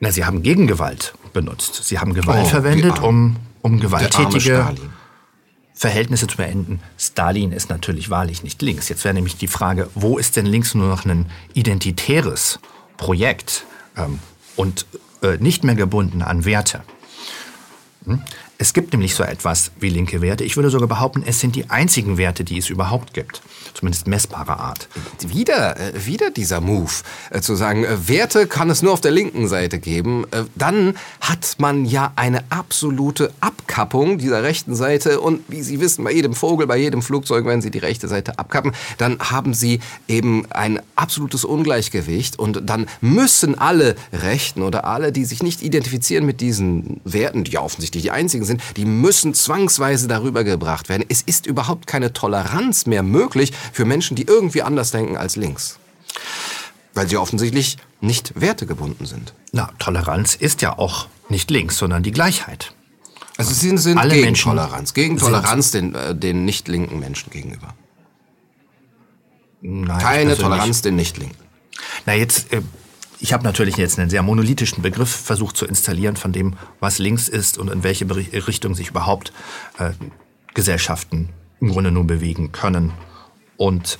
Na, 0.00 0.12
sie 0.12 0.24
haben 0.24 0.42
Gegengewalt 0.42 1.14
benutzt. 1.32 1.84
Sie 1.84 1.98
haben 1.98 2.14
Gewalt 2.14 2.46
Oh, 2.46 2.48
verwendet, 2.48 3.00
um, 3.00 3.36
um 3.62 3.80
gewalttätige. 3.80 4.74
Verhältnisse 5.74 6.26
zu 6.26 6.36
beenden. 6.36 6.80
Stalin 6.98 7.52
ist 7.52 7.70
natürlich 7.70 8.10
wahrlich 8.10 8.42
nicht 8.42 8.60
links. 8.62 8.88
Jetzt 8.88 9.04
wäre 9.04 9.14
nämlich 9.14 9.36
die 9.36 9.46
Frage, 9.46 9.88
wo 9.94 10.18
ist 10.18 10.36
denn 10.36 10.44
links 10.44 10.74
nur 10.74 10.88
noch 10.88 11.04
ein 11.04 11.26
identitäres 11.54 12.58
Projekt 12.96 13.64
ähm, 13.96 14.18
und 14.56 14.86
äh, 15.22 15.36
nicht 15.36 15.62
mehr 15.62 15.76
gebunden 15.76 16.22
an 16.22 16.44
Werte? 16.44 16.82
Hm? 18.06 18.22
Es 18.60 18.72
gibt 18.72 18.92
nämlich 18.92 19.14
so 19.14 19.22
etwas 19.22 19.70
wie 19.78 19.88
linke 19.88 20.20
Werte. 20.20 20.42
Ich 20.42 20.56
würde 20.56 20.68
sogar 20.68 20.88
behaupten, 20.88 21.22
es 21.24 21.38
sind 21.38 21.54
die 21.54 21.70
einzigen 21.70 22.18
Werte, 22.18 22.42
die 22.42 22.58
es 22.58 22.68
überhaupt 22.70 23.14
gibt. 23.14 23.40
Zumindest 23.72 24.08
messbarer 24.08 24.58
Art. 24.58 24.88
Wieder, 25.24 25.78
äh, 25.78 26.06
wieder 26.06 26.32
dieser 26.32 26.60
Move, 26.60 26.90
äh, 27.30 27.40
zu 27.40 27.54
sagen, 27.54 27.84
äh, 27.84 28.08
Werte 28.08 28.48
kann 28.48 28.68
es 28.68 28.82
nur 28.82 28.92
auf 28.92 29.00
der 29.00 29.12
linken 29.12 29.46
Seite 29.46 29.78
geben. 29.78 30.24
Dann 30.56 30.96
hat 31.20 31.54
man 31.58 31.84
ja 31.84 32.12
eine 32.16 32.42
absolute 32.50 33.32
Abkappung 33.40 34.18
dieser 34.18 34.42
rechten 34.42 34.74
Seite. 34.74 35.20
Und 35.20 35.42
wie 35.46 35.62
Sie 35.62 35.78
wissen, 35.78 36.02
bei 36.02 36.10
jedem 36.10 36.34
Vogel, 36.34 36.66
bei 36.66 36.78
jedem 36.78 37.00
Flugzeug, 37.00 37.46
wenn 37.46 37.62
Sie 37.62 37.70
die 37.70 37.78
rechte 37.78 38.08
Seite 38.08 38.40
abkappen, 38.40 38.72
dann 38.96 39.20
haben 39.20 39.54
Sie 39.54 39.78
eben 40.08 40.50
ein 40.50 40.80
absolutes 40.96 41.44
Ungleichgewicht. 41.44 42.36
Und 42.40 42.68
dann 42.68 42.86
müssen 43.00 43.56
alle 43.56 43.94
Rechten 44.12 44.62
oder 44.62 44.84
alle, 44.84 45.12
die 45.12 45.24
sich 45.24 45.44
nicht 45.44 45.62
identifizieren 45.62 46.26
mit 46.26 46.40
diesen 46.40 47.00
Werten, 47.04 47.44
die 47.44 47.52
ja 47.52 47.60
offensichtlich 47.60 48.02
die 48.02 48.10
einzigen 48.10 48.47
sind, 48.48 48.60
die 48.76 48.84
müssen 48.84 49.32
zwangsweise 49.34 50.08
darüber 50.08 50.42
gebracht 50.42 50.88
werden. 50.88 51.04
Es 51.08 51.22
ist 51.22 51.46
überhaupt 51.46 51.86
keine 51.86 52.12
Toleranz 52.12 52.86
mehr 52.86 53.04
möglich 53.04 53.52
für 53.72 53.84
Menschen, 53.84 54.16
die 54.16 54.24
irgendwie 54.24 54.62
anders 54.62 54.90
denken 54.90 55.16
als 55.16 55.36
links. 55.36 55.78
Weil 56.94 57.08
sie 57.08 57.16
offensichtlich 57.16 57.76
nicht 58.00 58.32
wertegebunden 58.40 59.06
sind. 59.06 59.32
Na, 59.52 59.70
Toleranz 59.78 60.34
ist 60.34 60.62
ja 60.62 60.76
auch 60.76 61.06
nicht 61.28 61.50
links, 61.50 61.78
sondern 61.78 62.02
die 62.02 62.10
Gleichheit. 62.10 62.72
Also 63.36 63.54
sie 63.54 63.76
sind 63.78 63.98
Alle 63.98 64.14
gegen 64.14 64.24
Menschen 64.24 64.48
Toleranz, 64.50 64.94
gegen 64.94 65.16
sind- 65.18 65.28
Toleranz 65.28 65.70
den, 65.70 65.94
äh, 65.94 66.12
den 66.16 66.44
nicht 66.44 66.66
linken 66.66 66.98
Menschen 66.98 67.30
gegenüber. 67.30 67.74
Nein, 69.60 69.98
Keine 69.98 70.36
Toleranz 70.36 70.82
den 70.82 70.96
nicht 70.96 71.16
linken. 71.18 71.36
Na 72.06 72.14
jetzt, 72.14 72.52
äh, 72.52 72.62
ich 73.20 73.32
habe 73.32 73.44
natürlich 73.44 73.76
jetzt 73.76 73.98
einen 73.98 74.10
sehr 74.10 74.22
monolithischen 74.22 74.82
Begriff 74.82 75.10
versucht 75.10 75.56
zu 75.56 75.66
installieren 75.66 76.16
von 76.16 76.32
dem, 76.32 76.54
was 76.80 76.98
links 76.98 77.28
ist 77.28 77.58
und 77.58 77.70
in 77.70 77.82
welche 77.82 78.06
Richtung 78.46 78.74
sich 78.74 78.88
überhaupt 78.90 79.32
äh, 79.78 79.90
Gesellschaften 80.54 81.30
im 81.60 81.70
Grunde 81.70 81.90
nur 81.90 82.04
bewegen 82.04 82.52
können 82.52 82.92
und 83.56 83.98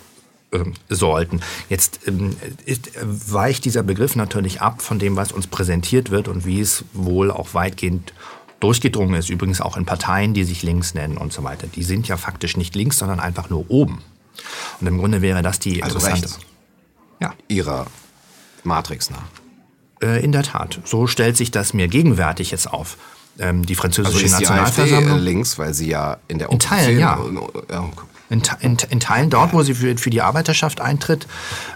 ähm, 0.53 0.75
sollten. 0.89 1.41
Jetzt 1.69 2.01
ähm, 2.07 2.37
ist, 2.65 2.91
weicht 3.03 3.65
dieser 3.65 3.83
Begriff 3.83 4.17
natürlich 4.17 4.61
ab 4.61 4.83
von 4.83 4.99
dem, 4.99 5.17
was 5.17 5.33
uns 5.33 5.47
präsentiert 5.47 6.11
wird 6.11 6.29
und 6.29 6.47
wie 6.47 6.61
es 6.61 6.85
wohl 6.93 7.31
auch 7.31 7.55
weitgehend 7.55 8.13
durchgedrungen 8.61 9.15
ist, 9.15 9.31
übrigens 9.31 9.61
auch 9.61 9.77
in 9.77 9.85
Parteien, 9.85 10.35
die 10.35 10.45
sich 10.45 10.63
links 10.63 10.95
nennen 10.95 11.17
und 11.17 11.33
so 11.33 11.45
weiter. 11.45 11.67
Die 11.67 11.83
sind 11.83 12.09
ja 12.09 12.17
faktisch 12.17 12.57
nicht 12.57 12.75
links, 12.75 12.99
sondern 12.99 13.21
einfach 13.21 13.51
nur 13.51 13.71
oben. 13.71 14.03
Und 14.81 14.87
im 14.87 14.99
Grunde 14.99 15.23
wäre 15.23 15.43
das 15.43 15.59
die 15.59 15.83
Also 15.83 15.97
interessante. 15.97 16.27
rechts. 16.27 16.41
Ja, 17.21 17.35
Ihrer 17.49 17.87
Matrix 18.69 19.11
nach. 19.11 19.23
äh, 20.01 20.23
in 20.25 20.31
der 20.31 20.45
Tat. 20.45 20.79
So 20.85 21.09
stellt 21.09 21.37
sich 21.37 21.51
das 21.51 21.75
mir 21.75 21.89
gegenwärtig 21.89 22.53
jetzt 22.53 22.71
auf. 22.73 22.97
Ähm, 23.41 23.67
die 23.67 23.75
französische 23.75 24.15
Also 24.25 24.27
ist 24.27 24.39
die 24.41 24.47
AfD 24.47 24.83
Nationalversammlung. 24.83 25.19
links, 25.25 25.59
weil 25.59 25.75
sie 25.75 25.89
ja 25.89 26.19
in 26.29 26.39
der 26.39 26.51
In 26.51 26.59
Teilen, 26.61 26.99
ja. 27.01 27.19
ja. 27.71 27.89
In, 28.31 28.43
in, 28.61 28.77
in 28.91 29.01
Teilen 29.01 29.31
dort, 29.31 29.53
wo 29.55 29.63
sie 29.63 29.75
für, 29.75 29.97
für 29.97 30.11
die 30.11 30.21
Arbeiterschaft 30.23 30.81
eintritt, 30.81 31.27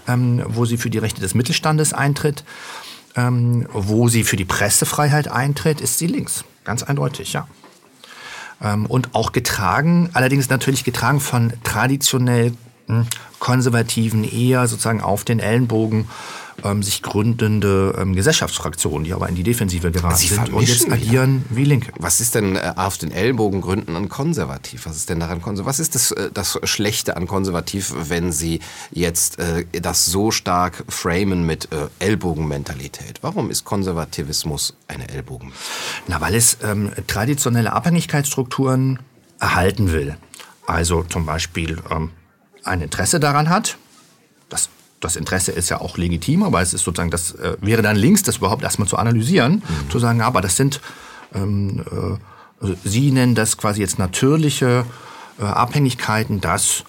ähm, 0.07 0.43
wo 0.47 0.65
sie 0.65 0.77
für 0.77 0.89
die 0.89 0.99
Rechte 0.99 1.19
des 1.19 1.33
Mittelstandes 1.35 1.93
eintritt, 1.93 2.43
ähm, 3.15 3.67
wo 3.73 4.07
sie 4.07 4.23
für 4.23 4.35
die 4.35 4.45
Pressefreiheit 4.45 5.27
eintritt, 5.29 5.81
ist 5.81 5.97
sie 5.97 6.07
links. 6.07 6.43
Ganz 6.63 6.83
eindeutig, 6.83 7.33
ja. 7.33 7.47
Ähm, 8.61 8.85
und 8.85 9.15
auch 9.15 9.31
getragen, 9.31 10.09
allerdings 10.13 10.47
natürlich 10.49 10.83
getragen 10.83 11.19
von 11.19 11.53
traditionell 11.63 12.53
hm, 12.87 13.07
konservativen, 13.39 14.23
eher 14.23 14.67
sozusagen 14.67 15.01
auf 15.01 15.23
den 15.25 15.39
Ellenbogen 15.39 16.07
ähm, 16.63 16.83
sich 16.83 17.01
gründende 17.01 17.95
ähm, 17.97 18.15
Gesellschaftsfraktionen, 18.15 19.03
die 19.03 19.13
aber 19.13 19.29
in 19.29 19.35
die 19.35 19.43
Defensive 19.43 19.91
geraten 19.91 20.15
Sie 20.15 20.27
sind 20.27 20.51
und 20.51 20.67
jetzt 20.67 20.91
agieren 20.91 21.45
wie 21.49 21.65
Linke. 21.65 21.91
Was 21.99 22.21
ist 22.21 22.35
denn 22.35 22.55
äh, 22.55 22.73
auf 22.75 22.97
den 22.97 23.11
Ellbogengründen 23.11 23.95
an 23.95 24.09
konservativ? 24.09 24.85
Was 24.85 24.97
ist 24.97 25.09
denn 25.09 25.19
daran 25.19 25.41
konservativ? 25.41 25.69
Was 25.69 25.79
ist 25.79 25.95
das, 25.95 26.11
äh, 26.11 26.29
das 26.33 26.59
Schlechte 26.63 27.17
an 27.17 27.27
konservativ, 27.27 27.93
wenn 27.95 28.31
Sie 28.31 28.59
jetzt 28.91 29.39
äh, 29.39 29.65
das 29.81 30.05
so 30.05 30.31
stark 30.31 30.83
framen 30.89 31.45
mit 31.45 31.71
äh, 31.71 31.87
Ellbogenmentalität? 31.99 33.19
Warum 33.21 33.49
ist 33.49 33.65
Konservativismus 33.65 34.75
eine 34.87 35.09
Ellbogen? 35.09 35.51
Na, 36.07 36.21
weil 36.21 36.35
es 36.35 36.57
ähm, 36.63 36.91
traditionelle 37.07 37.73
Abhängigkeitsstrukturen 37.73 38.99
erhalten 39.39 39.91
will. 39.91 40.17
Also 40.65 41.03
zum 41.03 41.25
Beispiel 41.25 41.81
ähm, 41.91 42.11
ein 42.63 42.81
Interesse 42.81 43.19
daran 43.19 43.49
hat. 43.49 43.77
Das, 44.49 44.69
das 45.03 45.15
Interesse 45.15 45.51
ist 45.51 45.69
ja 45.69 45.81
auch 45.81 45.97
legitim, 45.97 46.43
aber 46.43 46.61
es 46.61 46.73
ist 46.73 46.83
sozusagen, 46.83 47.11
das 47.11 47.33
äh, 47.33 47.57
wäre 47.61 47.81
dann 47.81 47.95
links, 47.95 48.23
das 48.23 48.37
überhaupt 48.37 48.63
erstmal 48.63 48.87
zu 48.87 48.97
analysieren, 48.97 49.63
zu 49.89 49.99
sagen, 49.99 50.21
aber 50.21 50.41
das 50.41 50.55
sind, 50.55 50.81
ähm, 51.33 51.83
äh, 51.91 52.17
also 52.61 52.75
Sie 52.83 53.11
nennen 53.11 53.35
das 53.35 53.57
quasi 53.57 53.81
jetzt 53.81 53.99
natürliche 53.99 54.85
äh, 55.39 55.43
Abhängigkeiten, 55.43 56.39
dass 56.39 56.83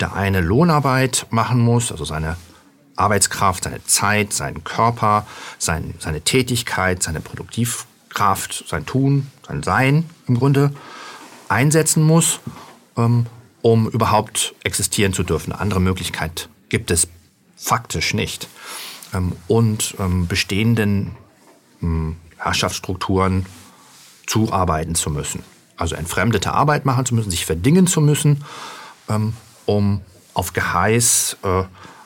der 0.00 0.14
eine 0.14 0.40
Lohnarbeit 0.40 1.26
machen 1.30 1.60
muss, 1.60 1.92
also 1.92 2.04
seine 2.04 2.36
Arbeitskraft, 2.96 3.64
seine 3.64 3.84
Zeit, 3.84 4.32
seinen 4.32 4.64
Körper, 4.64 5.26
sein, 5.58 5.94
seine 5.98 6.20
Tätigkeit, 6.20 7.02
seine 7.02 7.20
Produktivkraft, 7.20 8.64
sein 8.68 8.86
Tun, 8.86 9.28
sein 9.46 9.62
Sein 9.62 10.04
im 10.26 10.38
Grunde 10.38 10.72
einsetzen 11.48 12.02
muss, 12.02 12.40
ähm, 12.96 13.26
um 13.62 13.88
überhaupt 13.88 14.54
existieren 14.64 15.12
zu 15.12 15.22
dürfen. 15.22 15.52
Eine 15.52 15.60
andere 15.60 15.80
Möglichkeit 15.80 16.48
gibt 16.68 16.90
es 16.90 17.08
faktisch 17.60 18.14
nicht. 18.14 18.48
Ähm, 19.14 19.32
und 19.46 19.94
ähm, 19.98 20.26
bestehenden 20.26 21.12
ähm, 21.82 22.16
Herrschaftsstrukturen 22.38 23.46
zuarbeiten 24.26 24.94
zu 24.94 25.10
müssen. 25.10 25.42
Also 25.76 25.94
entfremdete 25.94 26.52
Arbeit 26.52 26.84
machen 26.84 27.04
zu 27.04 27.14
müssen, 27.14 27.30
sich 27.30 27.46
verdingen 27.46 27.86
zu 27.86 28.00
müssen, 28.00 28.44
ähm, 29.08 29.34
um 29.66 30.00
auf 30.34 30.52
Geheiß 30.52 31.36
äh, 31.42 31.64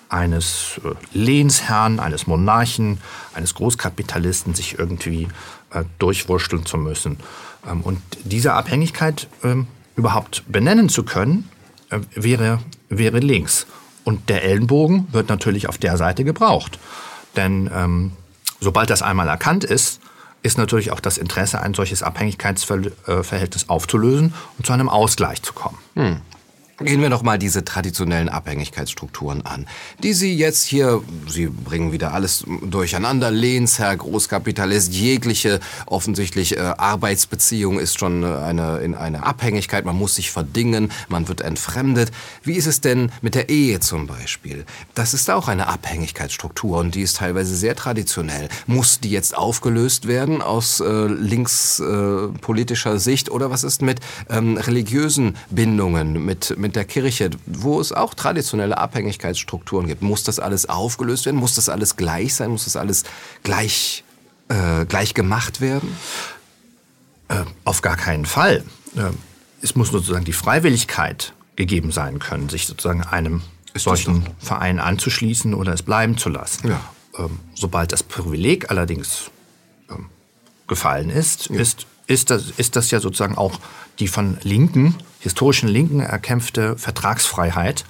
eines 0.09 0.81
äh, 0.85 0.95
Lehnsherrn, 1.17 2.01
eines 2.01 2.27
Monarchen, 2.27 3.01
eines 3.35 3.55
Großkapitalisten 3.55 4.55
sich 4.55 4.79
irgendwie 4.79 5.29
äh, 5.71 5.85
durchwursteln 5.99 6.67
zu 6.67 6.79
müssen. 6.79 7.19
Und 7.83 8.03
diese 8.25 8.53
Abhängigkeit 8.53 9.27
überhaupt 9.97 10.43
benennen 10.47 10.91
zu 10.91 11.03
können, 11.03 11.49
wäre, 12.15 12.59
wäre 12.91 13.21
links. 13.21 13.67
Und 14.05 14.29
der 14.29 14.45
Ellenbogen 14.45 15.09
wird 15.13 15.29
natürlich 15.29 15.69
auf 15.69 15.79
der 15.79 15.97
Seite 15.97 16.25
gebraucht. 16.25 16.79
Denn 17.37 17.71
ähm, 17.75 18.13
sobald 18.61 18.91
das 18.91 19.03
einmal 19.03 19.29
erkannt 19.29 19.65
ist, 19.65 20.01
ist 20.43 20.59
natürlich 20.59 20.93
auch 20.93 21.01
das 21.01 21.17
Interesse, 21.17 21.61
ein 21.61 21.73
solches 21.73 22.03
Abhängigkeitsverhältnis 22.03 23.69
aufzulösen 23.71 24.35
und 24.59 24.67
zu 24.67 24.73
einem 24.75 24.91
Ausgleich 24.91 25.43
zu 25.43 25.55
kommen. 25.55 25.79
Hm. 25.95 26.21
Gehen 26.79 27.01
wir 27.01 27.09
noch 27.09 27.23
mal 27.23 27.39
diese 27.39 27.65
traditionellen 27.65 28.29
Abhängigkeitsstrukturen 28.29 29.47
an, 29.47 29.67
die 30.03 30.13
Sie 30.13 30.35
jetzt 30.35 30.65
hier, 30.65 31.03
Sie 31.29 31.47
bringen 31.47 31.93
wieder 31.93 32.13
alles 32.13 32.45
durcheinander, 32.63 33.31
Lehnsherr, 33.31 33.97
Großkapitalist, 33.97 34.93
jegliche 34.93 35.61
offensichtlich 35.87 36.57
äh, 36.57 36.61
Arbeitsbeziehung 36.61 37.79
ist 37.79 38.01
schon 38.01 38.25
eine, 38.25 38.79
in 38.79 38.97
eine 38.97 39.25
Abhängigkeit, 39.25 39.85
man 39.85 39.97
muss 39.97 40.17
sich 40.17 40.33
verdingen, 40.33 40.91
man 41.09 41.29
wird 41.29 41.43
entfremdet. 41.43 42.11
Wie 42.43 42.55
ist 42.55 42.67
es 42.67 42.81
denn 42.81 43.13
mit 43.23 43.37
der 43.37 43.51
Ehe 43.51 43.79
zum 43.79 44.09
Beispiel? 44.09 44.65
Das 44.97 45.15
ist 45.15 45.31
auch 45.31 45.47
eine 45.47 45.69
Abhängigkeitsstruktur 45.69 46.79
und 46.79 46.97
die 46.97 47.03
ist 47.03 47.19
teilweise 47.19 47.55
sehr 47.55 47.77
traditionell. 47.77 48.49
Muss 48.67 48.99
die 48.99 49.11
jetzt 49.11 49.37
aufgelöst 49.37 50.09
werden 50.09 50.43
aus 50.43 50.81
äh, 50.81 51.07
linkspolitischer 51.07 52.95
äh, 52.95 52.99
Sicht 52.99 53.31
oder 53.31 53.53
was 53.53 53.63
ist 53.63 53.81
mit 53.81 54.01
ähm, 54.29 54.57
religiösen 54.57 55.37
Bindungen, 55.51 56.25
mit 56.25 56.53
mit 56.65 56.77
der 56.77 56.87
Kirche, 56.87 57.29
wo 57.45 57.79
es 57.79 57.93
auch 57.93 58.15
traditionelle 58.15 58.79
Abhängigkeitsstrukturen 58.79 59.87
gibt. 59.87 60.01
Muss 60.01 60.25
das 60.25 60.41
alles 60.41 60.67
aufgelöst 60.67 61.27
werden? 61.27 61.37
Muss 61.37 61.57
das 61.57 61.69
alles 61.69 61.97
gleich 61.97 62.35
sein? 62.35 62.51
Muss 62.51 62.65
das 62.65 62.77
alles 62.77 63.05
gleich, 63.43 64.03
äh, 64.49 64.87
gleich 64.87 65.13
gemacht 65.13 65.61
werden? 65.61 65.95
Äh, 67.29 67.45
auf 67.65 67.83
gar 67.83 67.99
keinen 67.99 68.25
Fall. 68.25 68.65
Äh, 68.97 69.11
es 69.61 69.77
muss 69.77 69.91
sozusagen 69.91 70.25
die 70.25 70.33
Freiwilligkeit 70.33 71.35
gegeben 71.57 71.93
sein 71.93 72.19
können, 72.19 72.49
sich 72.49 72.67
sozusagen 72.67 73.03
einem 73.03 73.43
Ist 73.75 73.83
solchen 73.83 74.27
Verein 74.39 74.81
anzuschließen 74.81 75.53
oder 75.53 75.75
es 75.75 75.83
bleiben 75.83 76.17
zu 76.17 76.31
lassen. 76.31 76.69
Ja. 76.69 76.81
Ähm, 77.19 77.41
sobald 77.55 77.93
das 77.93 78.03
Privileg 78.03 78.71
allerdings 78.71 79.31
ähm, 79.91 80.07
gefallen 80.67 81.11
ist, 81.11 81.51
ja. 81.51 81.61
ist, 81.61 81.87
ist, 82.07 82.31
das, 82.31 82.51
ist 82.57 82.77
das 82.77 82.91
ja 82.91 83.01
sozusagen 83.01 83.37
auch 83.37 83.59
die 83.99 84.09
von 84.09 84.39
Linken 84.43 84.97
historischen 85.25 85.69
Linken 85.69 86.01
erkämpfte 86.01 86.77
Vertragsfreiheit 86.77 87.85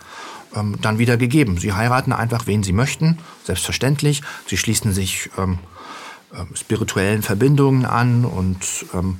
ähm, 0.54 0.76
dann 0.80 0.99
wieder 0.99 1.16
gegeben. 1.16 1.59
Sie 1.59 1.73
heiraten 1.73 2.12
einfach, 2.12 2.47
wen 2.47 2.62
sie 2.62 2.73
möchten, 2.73 3.18
selbstverständlich. 3.44 4.23
Sie 4.47 4.56
schließen 4.56 4.92
sich 4.92 5.30
ähm, 5.37 5.59
äh, 6.33 6.56
spirituellen 6.56 7.23
Verbindungen 7.23 7.87
an 7.87 8.25
und 8.25 8.87
ähm, 8.94 9.18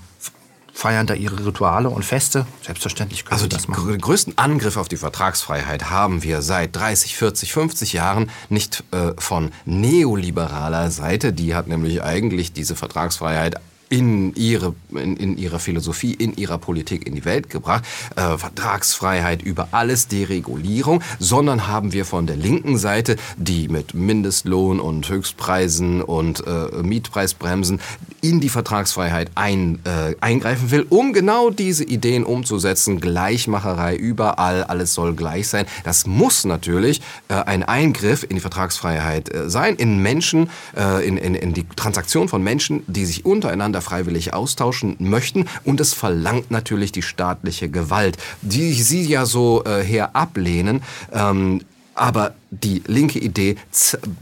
feiern 0.73 1.07
da 1.07 1.15
ihre 1.15 1.45
Rituale 1.45 1.91
und 1.91 2.05
Feste. 2.05 2.47
Selbstverständlich 2.63 3.25
können 3.25 3.35
also 3.35 3.49
das 3.49 3.67
machen. 3.67 3.89
Den 3.89 4.01
größten 4.01 4.39
Angriff 4.39 4.77
auf 4.77 4.89
die 4.89 4.97
Vertragsfreiheit 4.97 5.91
haben 5.91 6.23
wir 6.23 6.41
seit 6.41 6.75
30, 6.77 7.17
40, 7.17 7.53
50 7.53 7.93
Jahren 7.95 8.31
nicht 8.49 8.85
äh, 8.93 9.13
von 9.19 9.51
neoliberaler 9.65 10.91
Seite. 10.93 11.33
Die 11.33 11.55
hat 11.55 11.67
nämlich 11.67 12.03
eigentlich 12.03 12.53
diese 12.53 12.77
Vertragsfreiheit 12.77 13.57
in 13.95 14.35
ihre, 14.35 14.75
in, 14.91 15.17
in 15.17 15.39
ihrer 15.39 15.61
Philosophie, 15.61 16.15
in 16.15 16.37
ihrer 16.37 16.59
Politik 16.59 17.07
in 17.07 17.15
die 17.15 17.25
Welt 17.25 17.49
gebracht. 17.49 17.85
Äh, 18.17 18.37
Vertragsfreiheit 18.37 19.41
über 19.41 19.69
alles, 19.71 20.09
Deregulierung, 20.09 21.01
sondern 21.21 21.69
haben 21.69 21.93
wir 21.93 22.05
von 22.05 22.27
der 22.27 22.37
linken 22.37 22.77
Seite, 22.77 23.15
die 23.37 23.69
mit 23.69 23.95
Mindestlohn 23.95 24.81
und 24.81 25.09
Höchstpreisen 25.09 26.03
und 26.03 26.45
äh, 26.45 26.83
Mietpreisbremsen 26.83 27.79
in 28.21 28.41
die 28.41 28.49
Vertragsfreiheit 28.49 29.31
ein, 29.37 29.79
äh, 29.85 30.17
eingreifen 30.21 30.73
will, 30.73 30.87
um 30.89 31.13
genau 31.13 31.51
diese 31.51 31.85
Ideen 31.85 32.25
umzusetzen. 32.25 33.01
Gleichmacherei 33.01 33.95
überall, 33.95 34.65
alles 34.65 34.95
soll 34.95 35.15
gleich 35.15 35.47
sein. 35.47 35.67
Das 35.85 36.07
muss 36.07 36.45
natürlich 36.45 37.01
äh, 37.29 37.35
ein 37.35 37.63
Eingriff 37.63 38.25
in 38.25 38.31
die 38.31 38.41
Vertragsfreiheit 38.41 39.33
äh, 39.33 39.49
sein, 39.49 39.77
in 39.77 39.99
Menschen, 39.99 40.51
äh, 40.77 41.07
in, 41.07 41.17
in, 41.17 41.37
in 41.37 41.55
die 41.55 41.65
Transaktion 41.77 42.29
von 42.29 42.43
Menschen, 42.43 42.83
die 42.89 43.05
sich 43.05 43.25
untereinander 43.25 43.84
freiwillig 43.85 44.35
austauschen 44.35 44.97
möchten. 44.99 45.47
Und 45.65 45.81
es 45.81 45.93
verlangt 45.93 46.51
natürlich 46.51 46.93
die 46.93 47.03
staatliche 47.03 47.69
Gewalt, 47.69 48.17
die 48.43 48.73
sie 48.73 49.05
ja 49.05 49.27
so 49.27 49.63
äh, 49.65 49.85
her 49.85 50.17
ablehnen. 50.17 50.83
Ähm, 51.13 51.61
aber 51.95 52.35
die 52.51 52.83
linke 52.87 53.19
Idee 53.21 53.57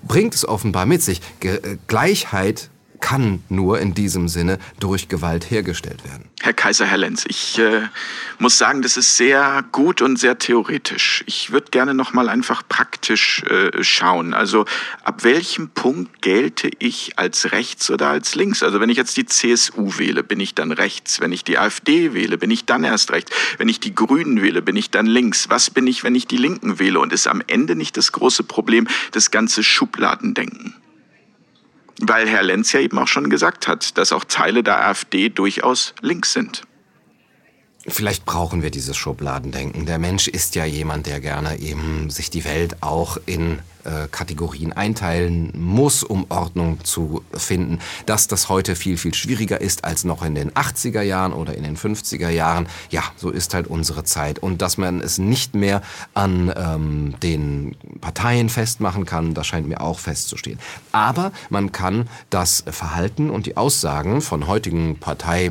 bringt 0.06 0.34
es 0.34 0.46
offenbar 0.46 0.84
mit 0.86 1.02
sich. 1.02 1.20
Ge 1.40 1.56
äh, 1.56 1.78
Gleichheit 1.86 2.68
kann 3.02 3.42
nur 3.50 3.80
in 3.80 3.92
diesem 3.92 4.28
Sinne 4.28 4.58
durch 4.80 5.08
Gewalt 5.08 5.50
hergestellt 5.50 6.04
werden. 6.04 6.30
Herr 6.40 6.54
Kaiser 6.54 6.86
Herr 6.86 6.96
Lenz, 6.96 7.24
ich 7.28 7.58
äh, 7.58 7.82
muss 8.38 8.56
sagen, 8.56 8.80
das 8.80 8.96
ist 8.96 9.16
sehr 9.16 9.64
gut 9.72 10.00
und 10.00 10.18
sehr 10.18 10.38
theoretisch. 10.38 11.22
Ich 11.26 11.52
würde 11.52 11.70
gerne 11.70 11.92
noch 11.94 12.14
mal 12.14 12.30
einfach 12.30 12.62
praktisch 12.66 13.42
äh, 13.42 13.82
schauen. 13.82 14.32
Also 14.32 14.64
ab 15.04 15.24
welchem 15.24 15.68
Punkt 15.68 16.22
gelte 16.22 16.70
ich 16.78 17.18
als 17.18 17.52
rechts 17.52 17.90
oder 17.90 18.08
als 18.08 18.34
links? 18.34 18.62
Also 18.62 18.80
wenn 18.80 18.88
ich 18.88 18.96
jetzt 18.96 19.16
die 19.16 19.26
CSU 19.26 19.98
wähle, 19.98 20.22
bin 20.22 20.40
ich 20.40 20.54
dann 20.54 20.72
rechts. 20.72 21.20
Wenn 21.20 21.32
ich 21.32 21.44
die 21.44 21.58
AfD 21.58 22.14
wähle, 22.14 22.38
bin 22.38 22.50
ich 22.50 22.64
dann 22.64 22.84
erst 22.84 23.10
rechts. 23.10 23.32
Wenn 23.58 23.68
ich 23.68 23.80
die 23.80 23.94
Grünen 23.94 24.42
wähle, 24.42 24.62
bin 24.62 24.76
ich 24.76 24.90
dann 24.90 25.06
links. 25.06 25.50
Was 25.50 25.70
bin 25.70 25.86
ich, 25.86 26.04
wenn 26.04 26.14
ich 26.14 26.28
die 26.28 26.38
Linken 26.38 26.78
wähle? 26.78 27.00
Und 27.00 27.12
ist 27.12 27.26
am 27.26 27.42
Ende 27.46 27.74
nicht 27.74 27.96
das 27.96 28.12
große 28.12 28.44
Problem 28.44 28.86
das 29.10 29.32
ganze 29.32 29.62
Schubladendenken? 29.62 30.76
Weil 32.00 32.28
Herr 32.28 32.42
Lenz 32.42 32.72
ja 32.72 32.80
eben 32.80 32.98
auch 32.98 33.08
schon 33.08 33.30
gesagt 33.30 33.68
hat, 33.68 33.96
dass 33.98 34.12
auch 34.12 34.24
Teile 34.24 34.62
der 34.62 34.86
AfD 34.86 35.28
durchaus 35.28 35.94
links 36.00 36.32
sind. 36.32 36.62
Vielleicht 37.88 38.24
brauchen 38.24 38.62
wir 38.62 38.70
dieses 38.70 38.96
Schubladendenken. 38.96 39.86
Der 39.86 39.98
Mensch 39.98 40.28
ist 40.28 40.54
ja 40.54 40.64
jemand, 40.64 41.06
der 41.06 41.18
gerne 41.18 41.58
eben 41.58 42.10
sich 42.10 42.30
die 42.30 42.44
Welt 42.44 42.76
auch 42.80 43.18
in 43.26 43.58
äh, 43.82 44.06
Kategorien 44.08 44.72
einteilen 44.72 45.50
muss, 45.56 46.04
um 46.04 46.26
Ordnung 46.28 46.84
zu 46.84 47.24
finden. 47.34 47.80
Dass 48.06 48.28
das 48.28 48.48
heute 48.48 48.76
viel, 48.76 48.96
viel 48.96 49.14
schwieriger 49.14 49.60
ist 49.60 49.84
als 49.84 50.04
noch 50.04 50.22
in 50.22 50.36
den 50.36 50.52
80er 50.52 51.02
Jahren 51.02 51.32
oder 51.32 51.56
in 51.56 51.64
den 51.64 51.76
50er 51.76 52.28
Jahren. 52.28 52.68
Ja, 52.90 53.02
so 53.16 53.30
ist 53.30 53.52
halt 53.52 53.66
unsere 53.66 54.04
Zeit. 54.04 54.38
Und 54.38 54.62
dass 54.62 54.78
man 54.78 55.00
es 55.00 55.18
nicht 55.18 55.56
mehr 55.56 55.82
an 56.14 56.54
ähm, 56.56 57.14
den 57.20 57.74
Parteien 58.00 58.48
festmachen 58.48 59.06
kann, 59.06 59.34
das 59.34 59.48
scheint 59.48 59.66
mir 59.66 59.80
auch 59.80 59.98
festzustehen. 59.98 60.60
Aber 60.92 61.32
man 61.50 61.72
kann 61.72 62.08
das 62.30 62.62
Verhalten 62.68 63.28
und 63.28 63.46
die 63.46 63.56
Aussagen 63.56 64.20
von 64.20 64.46
heutigen 64.46 65.00
Partei 65.00 65.50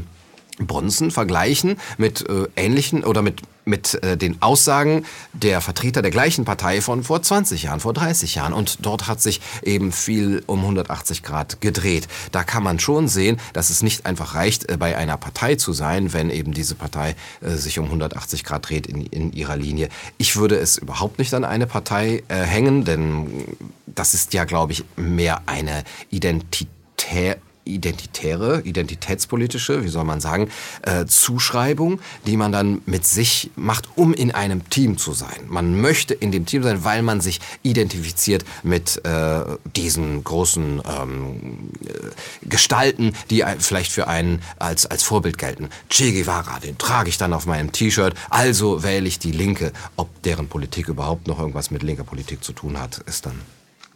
Bonzen 0.68 1.12
vergleichen 1.12 1.78
mit 1.98 2.28
äh, 2.30 2.48
ähnlichen 2.56 3.04
oder 3.04 3.22
mit 3.22 3.42
mit 3.66 4.04
äh, 4.04 4.18
den 4.18 4.42
Aussagen 4.42 5.06
der 5.34 5.62
Vertreter 5.62 6.02
der 6.02 6.12
gleichen 6.12 6.46
Partei 6.46 6.82
von 6.82 7.04
vor 7.04 7.22
20 7.22 7.64
Jahren, 7.64 7.80
vor 7.80 7.94
30 7.94 8.36
Jahren. 8.36 8.54
Und 8.54 8.86
dort 8.86 9.08
hat 9.08 9.22
sich 9.22 9.42
eben 9.64 9.92
viel 9.92 10.44
um 10.48 10.60
180 10.62 11.24
Grad 11.24 11.62
gedreht. 11.62 12.08
Da 12.32 12.44
kann 12.44 12.64
man 12.64 12.80
schon 12.80 13.08
sehen, 13.08 13.40
dass 13.54 13.70
es 13.70 13.84
nicht 13.84 14.06
einfach 14.06 14.36
reicht, 14.36 14.70
äh, 14.70 14.78
bei 14.78 14.98
einer 14.98 15.18
Partei 15.18 15.56
zu 15.56 15.74
sein, 15.74 16.14
wenn 16.14 16.30
eben 16.30 16.54
diese 16.54 16.76
Partei 16.76 17.16
äh, 17.42 17.52
sich 17.52 17.80
um 17.80 17.86
180 17.86 18.44
Grad 18.44 18.70
dreht 18.70 18.88
in, 18.88 19.06
in 19.06 19.34
ihrer 19.34 19.58
Linie. 19.58 19.90
Ich 20.18 20.36
würde 20.36 20.58
es 20.58 20.78
überhaupt 20.78 21.20
nicht 21.20 21.34
an 21.34 21.44
eine 21.44 21.68
Partei 21.68 22.24
äh, 22.28 22.36
hängen, 22.36 22.86
denn 22.86 23.46
das 23.86 24.14
ist 24.14 24.34
ja, 24.34 24.46
glaube 24.46 24.72
ich, 24.72 24.84
mehr 24.96 25.42
eine 25.46 25.84
Identität 26.10 27.38
identitäre, 27.66 28.62
identitätspolitische, 28.62 29.84
wie 29.84 29.88
soll 29.88 30.04
man 30.04 30.22
sagen, 30.22 30.50
äh, 30.84 31.06
Zuschreibung, 31.06 32.00
die 32.26 32.38
man 32.38 32.52
dann 32.52 32.82
mit 32.86 33.06
sich 33.06 33.52
macht, 33.56 33.90
um 33.96 34.14
in 34.14 34.32
einem 34.32 34.70
Team 34.70 34.98
zu 34.98 35.14
sein. 35.14 35.48
Man 35.48 35.80
möchte 35.80 36.14
in 36.14 36.32
dem 36.32 36.46
Team 36.46 36.64
sein, 36.64 36.84
weil 36.84 37.02
man 37.02 37.22
sich 37.22 37.40
identifiziert 37.64 38.46
mit 38.64 39.04
äh, 39.06 39.44
diesen 39.76 40.24
großen 40.24 40.82
ähm, 40.86 41.70
äh, 41.86 42.48
Gestalten, 42.48 43.14
die 43.30 43.44
vielleicht 43.60 43.92
für 43.92 44.08
einen 44.08 44.42
als, 44.60 44.86
als 44.86 45.04
Vorbild 45.04 45.38
gelten. 45.38 45.70
Che 45.90 46.12
Guevara, 46.12 46.60
den 46.60 46.78
trage 46.78 47.10
ich 47.10 47.18
dann 47.18 47.34
auf 47.34 47.46
meinem 47.46 47.72
T-Shirt, 47.72 48.16
also 48.30 48.84
wähle 48.84 49.08
ich 49.08 49.20
die 49.20 49.32
Linke. 49.32 49.72
Ob 49.96 50.22
deren 50.24 50.48
Politik 50.48 50.88
überhaupt 50.88 51.28
noch 51.28 51.40
irgendwas 51.40 51.72
mit 51.72 51.84
linker 51.84 52.04
Politik 52.04 52.44
zu 52.44 52.54
tun 52.54 52.80
hat, 52.80 53.00
ist 53.00 53.26
dann 53.26 53.40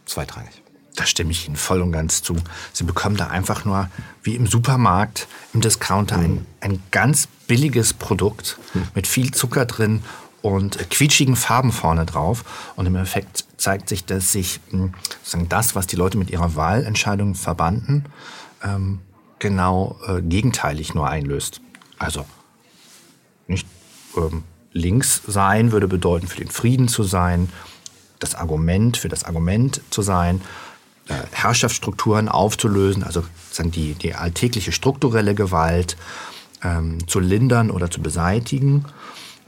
zweitrangig. 0.06 0.65
Da 0.96 1.04
stimme 1.04 1.30
ich 1.30 1.46
Ihnen 1.46 1.56
voll 1.56 1.82
und 1.82 1.92
ganz 1.92 2.22
zu. 2.22 2.36
Sie 2.72 2.84
bekommen 2.84 3.16
da 3.16 3.28
einfach 3.28 3.64
nur, 3.64 3.88
wie 4.22 4.34
im 4.34 4.46
Supermarkt, 4.46 5.28
im 5.52 5.60
Discounter, 5.60 6.16
ein, 6.16 6.46
ein 6.60 6.82
ganz 6.90 7.28
billiges 7.46 7.92
Produkt 7.92 8.58
mit 8.94 9.06
viel 9.06 9.30
Zucker 9.32 9.66
drin 9.66 10.02
und 10.40 10.90
quietschigen 10.90 11.36
Farben 11.36 11.70
vorne 11.70 12.06
drauf. 12.06 12.44
Und 12.76 12.86
im 12.86 12.96
Effekt 12.96 13.44
zeigt 13.58 13.88
sich, 13.88 14.04
dass 14.04 14.32
sich 14.32 14.60
hm, 14.70 14.94
sozusagen 15.18 15.48
das, 15.48 15.74
was 15.74 15.86
die 15.86 15.96
Leute 15.96 16.16
mit 16.16 16.30
ihrer 16.30 16.56
Wahlentscheidung 16.56 17.34
verbanden, 17.34 18.06
ähm, 18.64 19.00
genau 19.38 19.98
äh, 20.06 20.22
gegenteilig 20.22 20.94
nur 20.94 21.08
einlöst. 21.08 21.60
Also 21.98 22.24
nicht 23.48 23.66
ähm, 24.16 24.44
links 24.72 25.22
sein 25.26 25.72
würde 25.72 25.88
bedeuten, 25.88 26.26
für 26.26 26.38
den 26.38 26.50
Frieden 26.50 26.88
zu 26.88 27.02
sein, 27.02 27.50
das 28.18 28.34
Argument 28.34 28.96
für 28.96 29.08
das 29.08 29.24
Argument 29.24 29.80
zu 29.90 30.02
sein, 30.02 30.40
Herrschaftsstrukturen 31.32 32.28
aufzulösen, 32.28 33.02
also 33.02 33.22
die, 33.58 33.94
die 33.94 34.14
alltägliche 34.14 34.72
strukturelle 34.72 35.34
Gewalt 35.34 35.96
ähm, 36.62 37.06
zu 37.06 37.20
lindern 37.20 37.70
oder 37.70 37.90
zu 37.90 38.00
beseitigen. 38.00 38.84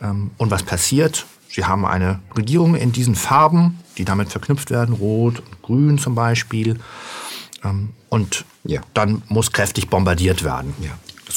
Ähm, 0.01 0.31
und 0.39 0.51
was 0.51 0.63
passiert? 0.63 1.27
Sie 1.49 1.65
haben 1.65 1.85
eine 1.85 2.21
Regierung 2.37 2.75
in 2.75 2.93
diesen 2.93 3.15
Farben, 3.15 3.79
die 3.97 4.05
damit 4.05 4.31
verknüpft 4.31 4.71
werden, 4.71 4.95
rot 4.95 5.41
und 5.41 5.63
grün 5.63 5.99
zum 5.99 6.15
Beispiel. 6.15 6.79
Ähm, 7.65 7.91
und 8.09 8.45
ja. 8.65 8.81
dann 8.95 9.23
muss 9.29 9.53
kräftig 9.53 9.89
bombardiert 9.89 10.45
werden. 10.45 10.75
Ja. 10.81 10.91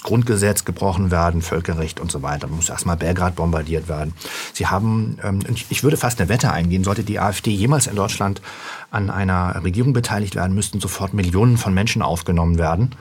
Grundgesetz 0.04 0.66
gebrochen 0.66 1.12
werden, 1.12 1.42
Völkerrecht 1.42 2.00
und 2.00 2.12
so 2.12 2.22
weiter. 2.22 2.48
Muss 2.48 2.70
erstmal 2.70 2.98
Belgrad 2.98 3.36
bombardiert 3.36 3.88
werden. 3.88 4.14
Sie 4.54 4.68
haben, 4.68 5.18
ähm, 5.24 5.40
ich 5.70 5.84
würde 5.84 5.98
fast 5.98 6.20
eine 6.20 6.30
Wette 6.30 6.52
eingehen, 6.52 6.84
sollte 6.84 7.04
die 7.04 7.20
AfD 7.20 7.52
jemals 7.52 7.88
in 7.88 7.96
Deutschland 7.96 8.42
an 8.90 9.10
einer 9.10 9.64
Regierung 9.64 9.94
beteiligt 9.94 10.36
werden, 10.36 10.54
müssten 10.54 10.80
sofort 10.80 11.14
Millionen 11.14 11.58
von 11.58 11.74
Menschen 11.74 12.02
aufgenommen 12.02 12.58
werden. 12.58 12.96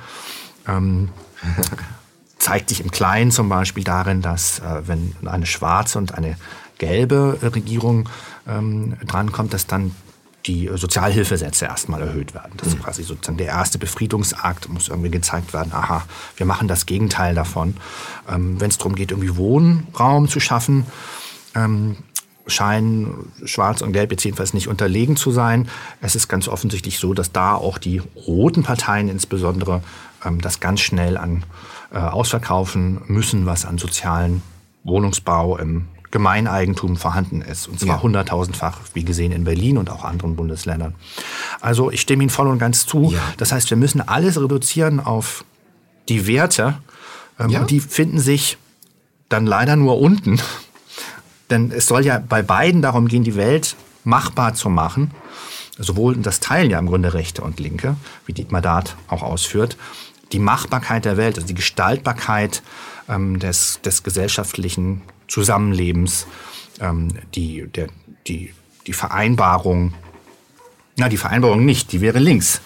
Ähm, 0.69 1.09
zeigt 2.39 2.71
sich 2.71 2.81
im 2.81 2.91
Kleinen 2.91 3.31
zum 3.31 3.49
Beispiel 3.49 3.85
darin, 3.85 4.23
dass 4.23 4.61
äh, 4.61 4.83
wenn 4.87 5.15
eine 5.25 5.47
schwarze 5.47 5.99
und 5.99 6.15
eine 6.15 6.37
gelbe 6.79 7.39
Regierung 7.43 8.09
ähm, 8.49 8.97
drankommt, 9.07 9.53
dass 9.53 9.67
dann 9.67 9.95
die 10.47 10.71
Sozialhilfesätze 10.73 11.67
erstmal 11.67 12.01
erhöht 12.01 12.35
werden. 12.35 12.53
Das 12.57 12.69
ist 12.69 12.79
mhm. 12.79 12.83
quasi 12.83 13.03
sozusagen 13.03 13.39
der 13.39 13.49
erste 13.49 13.79
Befriedungsakt, 13.79 14.69
muss 14.69 14.89
irgendwie 14.89 15.11
gezeigt 15.11 15.53
werden, 15.53 15.73
aha, 15.73 16.05
wir 16.37 16.47
machen 16.47 16.69
das 16.69 16.87
Gegenteil 16.87 17.35
davon. 17.35 17.77
Ähm, 18.29 18.61
Wenn 18.61 18.71
es 18.71 18.79
darum 18.79 18.95
geht, 18.95 19.11
irgendwie 19.11 19.37
Wohnraum 19.37 20.29
zu 20.29 20.41
schaffen, 20.41 20.87
ähm, 21.55 21.97
scheinen 22.47 23.33
Schwarz 23.45 23.81
und 23.83 23.93
Gelb 23.93 24.11
jetzt 24.11 24.25
jedenfalls 24.25 24.55
nicht 24.55 24.69
unterlegen 24.69 25.17
zu 25.17 25.31
sein. 25.31 25.69
Es 26.01 26.17
ist 26.17 26.29
ganz 26.29 26.49
offensichtlich 26.49 26.99
so, 26.99 27.15
dass 27.15 27.33
da 27.33 27.55
auch 27.55 27.79
die 27.79 28.03
roten 28.27 28.63
Parteien 28.63 29.09
insbesondere 29.09 29.83
ähm, 30.25 30.41
das 30.41 30.61
ganz 30.61 30.81
schnell 30.81 31.17
an 31.17 31.45
äh, 31.93 31.99
ausverkaufen 31.99 33.03
müssen, 33.07 33.47
was 33.47 33.65
an 33.65 33.79
sozialen 33.79 34.43
Wohnungsbau 34.85 35.59
im 35.59 35.87
Gemeineigentum 36.11 36.97
vorhanden 36.97 37.41
ist. 37.41 37.69
Und 37.69 37.79
zwar 37.79 38.03
hunderttausendfach, 38.03 38.79
ja. 38.79 38.85
wie 38.95 39.05
gesehen 39.05 39.33
in 39.33 39.45
Berlin 39.45 39.79
und 39.79 39.91
auch 39.91 40.05
anderen 40.05 40.37
Bundesländern. 40.37 40.95
Also 41.61 41.91
ich 41.91 42.01
stimme 42.01 42.25
Ihnen 42.25 42.31
voll 42.31 42.49
und 42.49 42.59
ganz 42.59 42.87
zu. 42.87 43.11
Ja. 43.13 43.21
Das 43.37 43.53
heißt, 43.53 43.71
wir 43.71 43.77
müssen 43.77 44.01
alles 44.01 44.41
reduzieren 44.41 44.99
auf 44.99 45.45
die 46.09 46.27
Werte. 46.27 46.79
Ähm, 47.39 47.51
ja. 47.51 47.61
Und 47.61 47.71
die 47.71 47.81
finden 47.81 48.19
sich 48.19 48.59
dann 49.29 49.47
leider 49.47 49.77
nur 49.77 50.01
unten. 50.01 50.41
Denn 51.51 51.71
es 51.71 51.87
soll 51.87 52.05
ja 52.05 52.19
bei 52.19 52.43
beiden 52.43 52.83
darum 52.83 53.09
gehen, 53.09 53.25
die 53.25 53.37
Welt 53.37 53.77
machbar 54.05 54.55
zu 54.55 54.69
machen. 54.69 55.13
Sowohl, 55.79 56.17
das 56.17 56.41
teilen 56.41 56.71
ja 56.71 56.79
im 56.79 56.87
Grunde 56.87 57.15
Rechte 57.15 57.43
und 57.43 57.59
Linke, 57.59 57.97
wie 58.27 58.33
Dietmar 58.33 58.61
Dart 58.61 58.97
auch 59.09 59.23
ausführt, 59.23 59.77
die 60.33 60.39
Machbarkeit 60.39 61.05
der 61.05 61.17
Welt, 61.17 61.37
also 61.37 61.47
die 61.47 61.55
Gestaltbarkeit 61.55 62.63
ähm, 63.09 63.39
des, 63.39 63.81
des 63.83 64.03
gesellschaftlichen 64.03 65.03
Zusammenlebens, 65.31 66.27
ähm, 66.81 67.09
die, 67.35 67.67
der, 67.75 67.87
die, 68.27 68.53
die 68.87 68.93
Vereinbarung, 68.93 69.95
na, 70.97 71.09
die 71.09 71.17
Vereinbarung 71.17 71.65
nicht, 71.65 71.93
die 71.93 72.01
wäre 72.01 72.19
links. 72.19 72.61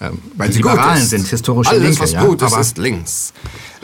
Ähm, 0.00 0.18
Weil 0.34 0.50
die 0.50 0.56
Liberalen 0.58 1.02
sind 1.02 1.26
historische 1.26 1.70
Alles, 1.70 1.82
Linke. 1.82 2.00
was 2.00 2.12
ja? 2.12 2.24
gut 2.24 2.42
ist, 2.42 2.52
Aber 2.52 2.60
ist 2.60 2.78
links. 2.78 3.32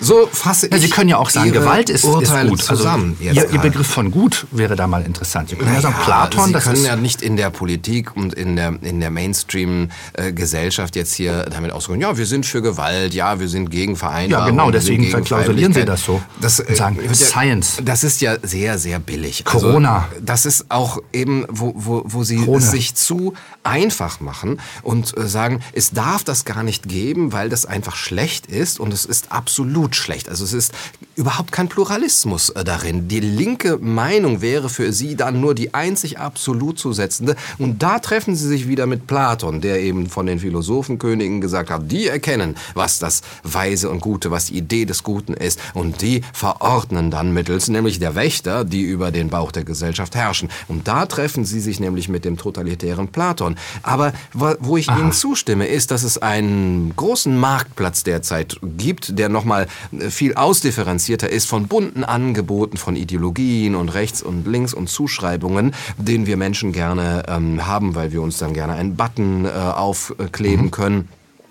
So 0.02 0.28
fasse 0.32 0.68
ja, 0.68 0.78
Sie 0.78 0.90
können 0.90 1.08
ja 1.08 1.18
auch 1.18 1.30
sagen, 1.30 1.52
Gewalt 1.52 1.88
ist, 1.88 2.04
ist 2.04 2.48
gut. 2.48 2.62
Zusammen 2.62 3.16
also, 3.20 3.40
ihr, 3.40 3.50
ihr, 3.50 3.58
Begriff 3.60 3.86
von 3.86 4.10
gut 4.10 4.46
wäre 4.50 4.74
da 4.74 4.88
mal 4.88 5.02
interessant. 5.02 5.50
Sie 5.50 5.56
können 5.56 5.72
naja, 5.72 5.80
ja 5.80 5.90
sagen, 5.90 6.04
Platon, 6.04 6.46
Sie 6.46 6.52
das 6.52 6.64
können 6.64 6.84
ja 6.84 6.96
nicht 6.96 7.22
in 7.22 7.36
der 7.36 7.50
Politik 7.50 8.16
und 8.16 8.34
in 8.34 8.56
der, 8.56 8.74
in 8.82 8.98
der 8.98 9.10
Mainstream-Gesellschaft 9.10 10.96
jetzt 10.96 11.14
hier 11.14 11.44
damit 11.44 11.70
ausdrücken, 11.70 12.00
ja, 12.00 12.16
wir 12.18 12.26
sind 12.26 12.46
für 12.46 12.62
Gewalt, 12.62 13.14
ja, 13.14 13.38
wir 13.38 13.48
sind 13.48 13.70
gegen 13.70 13.94
Vereinbarung. 13.94 14.46
Ja, 14.46 14.50
genau, 14.50 14.70
deswegen 14.72 15.08
verklausulieren 15.08 15.72
Sie 15.72 15.84
das 15.84 16.04
so. 16.04 16.20
Das, 16.40 16.58
und 16.58 16.76
sagen, 16.76 16.98
äh, 16.98 17.14
Science. 17.14 17.78
Das 17.84 18.02
ist 18.02 18.20
ja 18.20 18.36
sehr, 18.42 18.78
sehr 18.78 18.98
billig. 18.98 19.44
Also, 19.46 19.66
Corona. 19.66 20.08
Also, 20.10 20.24
das 20.24 20.46
ist 20.46 20.66
auch 20.68 20.98
eben, 21.12 21.46
wo, 21.48 21.74
wo, 21.76 22.02
wo 22.04 22.24
Sie 22.24 22.38
Corona. 22.38 22.58
es 22.58 22.70
sich 22.72 22.94
zu 22.96 23.34
einfach 23.62 24.20
machen 24.20 24.60
und 24.82 25.16
äh, 25.16 25.28
sagen, 25.28 25.60
es 25.72 25.92
darf 25.92 26.24
das 26.24 26.44
gar 26.44 26.64
nicht 26.64 26.88
geben, 26.88 27.32
weil 27.32 27.48
das 27.48 27.66
einfach 27.66 27.94
schlecht 27.94 28.46
ist 28.46 28.80
und 28.80 28.92
es 28.92 29.04
ist 29.04 29.30
absolut 29.30 29.91
schlecht. 29.96 30.28
Also 30.28 30.44
es 30.44 30.52
ist 30.52 30.72
überhaupt 31.14 31.52
kein 31.52 31.68
Pluralismus 31.68 32.50
äh, 32.50 32.64
darin. 32.64 33.08
Die 33.08 33.20
linke 33.20 33.78
Meinung 33.78 34.40
wäre 34.40 34.68
für 34.68 34.92
sie 34.92 35.16
dann 35.16 35.40
nur 35.40 35.54
die 35.54 35.74
einzig 35.74 36.18
absolut 36.18 36.78
zu 36.78 36.92
setzende. 36.92 37.36
Und 37.58 37.82
da 37.82 37.98
treffen 37.98 38.34
sie 38.36 38.48
sich 38.48 38.68
wieder 38.68 38.86
mit 38.86 39.06
Platon, 39.06 39.60
der 39.60 39.80
eben 39.80 40.08
von 40.08 40.26
den 40.26 40.38
Philosophenkönigen 40.38 41.40
gesagt 41.40 41.70
hat, 41.70 41.90
die 41.90 42.06
erkennen, 42.06 42.56
was 42.74 42.98
das 42.98 43.22
Weise 43.42 43.90
und 43.90 44.00
Gute, 44.00 44.30
was 44.30 44.46
die 44.46 44.56
Idee 44.56 44.84
des 44.84 45.02
Guten 45.02 45.34
ist. 45.34 45.60
Und 45.74 46.02
die 46.02 46.22
verordnen 46.32 47.10
dann 47.10 47.32
mittels, 47.32 47.68
nämlich 47.68 47.98
der 47.98 48.14
Wächter, 48.14 48.64
die 48.64 48.82
über 48.82 49.10
den 49.10 49.28
Bauch 49.28 49.52
der 49.52 49.64
Gesellschaft 49.64 50.14
herrschen. 50.14 50.48
Und 50.68 50.88
da 50.88 51.06
treffen 51.06 51.44
sie 51.44 51.60
sich 51.60 51.80
nämlich 51.80 52.08
mit 52.08 52.24
dem 52.24 52.36
totalitären 52.36 53.08
Platon. 53.08 53.56
Aber 53.82 54.12
wo 54.32 54.76
ich 54.76 54.88
Aha. 54.88 54.98
Ihnen 54.98 55.12
zustimme, 55.12 55.66
ist, 55.66 55.90
dass 55.90 56.02
es 56.02 56.18
einen 56.18 56.94
großen 56.96 57.36
Marktplatz 57.38 58.02
derzeit 58.02 58.58
gibt, 58.62 59.18
der 59.18 59.28
nochmal 59.28 59.66
viel 60.08 60.34
aus 60.34 60.52
ausdifferenzierter 60.52 61.30
ist 61.30 61.48
von 61.48 61.66
bunten 61.66 62.04
Angeboten 62.04 62.76
von 62.76 62.94
Ideologien 62.94 63.74
und 63.74 63.88
Rechts 63.88 64.22
und 64.22 64.46
Links 64.46 64.74
und 64.74 64.88
Zuschreibungen, 64.88 65.74
den 65.96 66.26
wir 66.26 66.36
Menschen 66.36 66.72
gerne 66.72 67.24
ähm, 67.26 67.66
haben, 67.66 67.94
weil 67.94 68.12
wir 68.12 68.22
uns 68.22 68.38
dann 68.38 68.52
gerne 68.54 68.74
einen 68.74 68.94
Button 68.94 69.46
äh, 69.46 69.48
aufkleben 69.48 70.66
mhm. 70.66 70.70
können. 70.70 71.08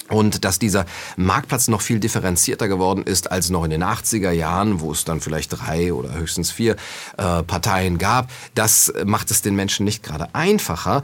Und 0.07 0.45
dass 0.45 0.59
dieser 0.59 0.85
Marktplatz 1.17 1.67
noch 1.67 1.81
viel 1.81 1.99
differenzierter 1.99 2.67
geworden 2.67 3.03
ist 3.03 3.31
als 3.31 3.49
noch 3.49 3.63
in 3.63 3.71
den 3.71 3.83
80er 3.83 4.31
Jahren, 4.31 4.79
wo 4.79 4.91
es 4.91 5.03
dann 5.03 5.19
vielleicht 5.19 5.49
drei 5.51 5.91
oder 5.93 6.13
höchstens 6.13 6.51
vier 6.51 6.75
äh, 7.17 7.43
Parteien 7.43 7.97
gab, 7.97 8.29
das 8.53 8.93
macht 9.03 9.31
es 9.31 9.41
den 9.41 9.55
Menschen 9.55 9.83
nicht 9.83 10.03
gerade 10.03 10.33
einfacher. 10.35 11.01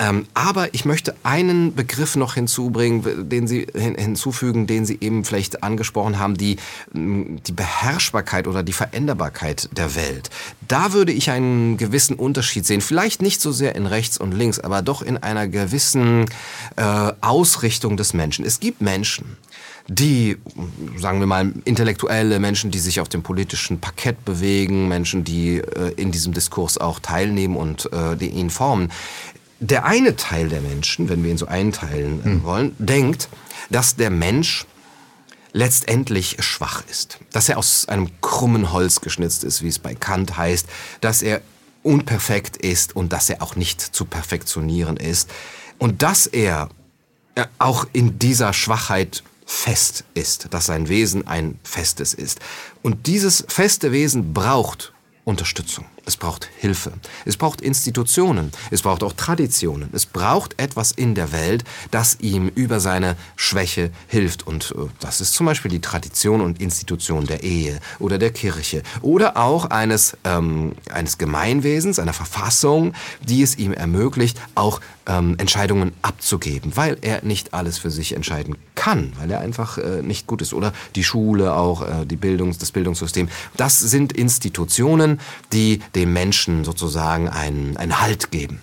Ähm, 0.00 0.26
aber 0.34 0.72
ich 0.74 0.84
möchte 0.84 1.14
einen 1.24 1.74
Begriff 1.74 2.14
noch 2.14 2.34
hinzubringen, 2.34 3.28
den 3.28 3.48
Sie 3.48 3.66
hin, 3.74 3.96
hinzufügen, 3.96 4.66
den 4.66 4.86
Sie 4.86 4.98
eben 5.00 5.24
vielleicht 5.24 5.62
angesprochen 5.62 6.18
haben, 6.18 6.36
die, 6.36 6.56
die 6.92 7.52
Beherrschbarkeit 7.52 8.46
oder 8.46 8.62
die 8.62 8.72
Veränderbarkeit 8.72 9.68
der 9.76 9.96
Welt. 9.96 10.30
Da 10.68 10.92
würde 10.92 11.12
ich 11.12 11.30
einen 11.30 11.76
gewissen 11.78 12.14
Unterschied 12.14 12.64
sehen. 12.64 12.80
Vielleicht 12.80 13.22
nicht 13.22 13.40
so 13.40 13.50
sehr 13.50 13.74
in 13.74 13.86
rechts 13.86 14.18
und 14.18 14.32
links, 14.32 14.60
aber 14.60 14.82
doch 14.82 15.02
in 15.02 15.16
einer 15.16 15.48
gewissen 15.48 16.26
äh, 16.76 17.12
Ausrichtung 17.20 17.96
des 17.96 18.14
Menschen. 18.14 18.44
Es 18.44 18.60
gibt 18.60 18.80
Menschen, 18.80 19.36
die, 19.88 20.36
sagen 20.98 21.18
wir 21.18 21.26
mal, 21.26 21.52
intellektuelle 21.64 22.38
Menschen, 22.40 22.70
die 22.70 22.78
sich 22.78 23.00
auf 23.00 23.08
dem 23.08 23.22
politischen 23.22 23.80
Parkett 23.80 24.22
bewegen, 24.24 24.86
Menschen, 24.86 25.24
die 25.24 25.58
äh, 25.58 25.92
in 25.96 26.12
diesem 26.12 26.34
Diskurs 26.34 26.76
auch 26.76 27.00
teilnehmen 27.00 27.56
und 27.56 27.90
äh, 27.92 28.14
die 28.16 28.28
ihn 28.28 28.50
formen, 28.50 28.92
der 29.60 29.84
eine 29.84 30.16
Teil 30.16 30.48
der 30.48 30.60
Menschen, 30.60 31.08
wenn 31.08 31.22
wir 31.22 31.30
ihn 31.30 31.38
so 31.38 31.46
einteilen 31.46 32.24
hm. 32.24 32.44
wollen, 32.44 32.76
denkt, 32.78 33.28
dass 33.70 33.96
der 33.96 34.10
Mensch 34.10 34.66
letztendlich 35.52 36.36
schwach 36.40 36.82
ist, 36.90 37.18
dass 37.32 37.48
er 37.48 37.58
aus 37.58 37.88
einem 37.88 38.08
krummen 38.20 38.72
Holz 38.72 39.00
geschnitzt 39.00 39.44
ist, 39.44 39.62
wie 39.62 39.68
es 39.68 39.78
bei 39.78 39.94
Kant 39.94 40.36
heißt, 40.36 40.66
dass 41.00 41.22
er 41.22 41.40
unperfekt 41.82 42.56
ist 42.56 42.94
und 42.94 43.12
dass 43.12 43.30
er 43.30 43.42
auch 43.42 43.56
nicht 43.56 43.80
zu 43.80 44.04
perfektionieren 44.04 44.96
ist 44.96 45.30
und 45.78 46.02
dass 46.02 46.26
er 46.26 46.68
äh, 47.34 47.46
auch 47.58 47.86
in 47.92 48.18
dieser 48.18 48.52
Schwachheit 48.52 49.22
fest 49.46 50.04
ist, 50.12 50.48
dass 50.50 50.66
sein 50.66 50.88
Wesen 50.88 51.26
ein 51.26 51.58
festes 51.62 52.12
ist. 52.12 52.38
Und 52.82 53.06
dieses 53.06 53.44
feste 53.48 53.92
Wesen 53.92 54.34
braucht 54.34 54.92
Unterstützung. 55.24 55.86
Es 56.08 56.16
braucht 56.16 56.48
Hilfe. 56.56 56.94
Es 57.26 57.36
braucht 57.36 57.60
Institutionen. 57.60 58.50
Es 58.70 58.80
braucht 58.80 59.02
auch 59.02 59.12
Traditionen. 59.12 59.90
Es 59.92 60.06
braucht 60.06 60.58
etwas 60.58 60.90
in 60.90 61.14
der 61.14 61.32
Welt, 61.32 61.64
das 61.90 62.16
ihm 62.20 62.48
über 62.48 62.80
seine 62.80 63.14
Schwäche 63.36 63.90
hilft. 64.06 64.46
Und 64.46 64.74
äh, 64.74 64.86
das 65.00 65.20
ist 65.20 65.34
zum 65.34 65.44
Beispiel 65.44 65.70
die 65.70 65.82
Tradition 65.82 66.40
und 66.40 66.62
Institution 66.62 67.26
der 67.26 67.42
Ehe 67.42 67.78
oder 67.98 68.16
der 68.16 68.30
Kirche 68.30 68.82
oder 69.02 69.36
auch 69.36 69.66
eines, 69.66 70.16
ähm, 70.24 70.72
eines 70.90 71.18
Gemeinwesens, 71.18 71.98
einer 71.98 72.14
Verfassung, 72.14 72.94
die 73.20 73.42
es 73.42 73.58
ihm 73.58 73.74
ermöglicht, 73.74 74.40
auch 74.54 74.80
ähm, 75.08 75.36
Entscheidungen 75.38 75.92
abzugeben, 76.02 76.76
weil 76.76 76.98
er 77.00 77.24
nicht 77.24 77.54
alles 77.54 77.78
für 77.78 77.90
sich 77.90 78.14
entscheiden 78.14 78.56
kann, 78.74 79.12
weil 79.18 79.30
er 79.30 79.40
einfach 79.40 79.78
äh, 79.78 80.02
nicht 80.02 80.26
gut 80.26 80.42
ist. 80.42 80.52
Oder 80.52 80.72
die 80.94 81.02
Schule 81.02 81.54
auch, 81.54 81.82
äh, 81.82 82.06
die 82.06 82.16
Bildungs-, 82.16 82.58
das 82.58 82.72
Bildungssystem. 82.72 83.28
Das 83.56 83.78
sind 83.78 84.12
Institutionen, 84.12 85.20
die 85.52 85.80
dem 85.98 86.12
Menschen 86.12 86.64
sozusagen 86.64 87.28
einen, 87.28 87.76
einen 87.76 88.00
Halt 88.00 88.30
geben. 88.30 88.62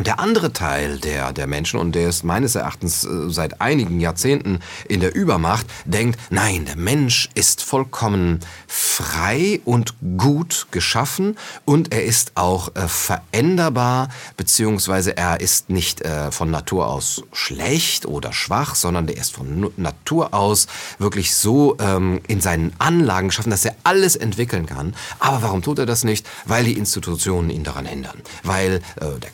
Und 0.00 0.06
der 0.06 0.18
andere 0.18 0.54
Teil 0.54 0.98
der, 0.98 1.34
der 1.34 1.46
Menschen, 1.46 1.78
und 1.78 1.94
der 1.94 2.08
ist 2.08 2.24
meines 2.24 2.54
Erachtens 2.54 3.04
äh, 3.04 3.28
seit 3.28 3.60
einigen 3.60 4.00
Jahrzehnten 4.00 4.60
in 4.88 5.00
der 5.00 5.14
Übermacht, 5.14 5.66
denkt, 5.84 6.18
nein, 6.30 6.64
der 6.64 6.76
Mensch 6.76 7.28
ist 7.34 7.62
vollkommen 7.62 8.40
frei 8.66 9.60
und 9.66 9.92
gut 10.16 10.68
geschaffen 10.70 11.36
und 11.66 11.92
er 11.92 12.02
ist 12.02 12.32
auch 12.36 12.74
äh, 12.76 12.88
veränderbar, 12.88 14.08
beziehungsweise 14.38 15.18
er 15.18 15.42
ist 15.42 15.68
nicht 15.68 16.00
äh, 16.00 16.32
von 16.32 16.50
Natur 16.50 16.88
aus 16.88 17.22
schlecht 17.34 18.06
oder 18.06 18.32
schwach, 18.32 18.76
sondern 18.76 19.06
der 19.06 19.18
ist 19.18 19.34
von 19.34 19.70
Natur 19.76 20.32
aus 20.32 20.66
wirklich 20.98 21.36
so 21.36 21.76
ähm, 21.78 22.22
in 22.26 22.40
seinen 22.40 22.72
Anlagen 22.78 23.28
geschaffen, 23.28 23.50
dass 23.50 23.66
er 23.66 23.76
alles 23.84 24.16
entwickeln 24.16 24.64
kann. 24.64 24.94
Aber 25.18 25.42
warum 25.42 25.60
tut 25.60 25.78
er 25.78 25.84
das 25.84 26.04
nicht? 26.04 26.26
Weil 26.46 26.64
die 26.64 26.78
Institutionen 26.78 27.50
ihn 27.50 27.64
daran 27.64 27.84
hindern. 27.84 28.22
Weil 28.44 28.80
äh, 28.96 29.20
der 29.20 29.28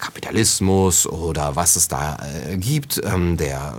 Kapitalismus 0.56 1.06
oder 1.06 1.56
was 1.56 1.76
es 1.76 1.88
da 1.88 2.16
äh, 2.16 2.56
gibt, 2.56 3.00
ähm, 3.04 3.36
der 3.36 3.74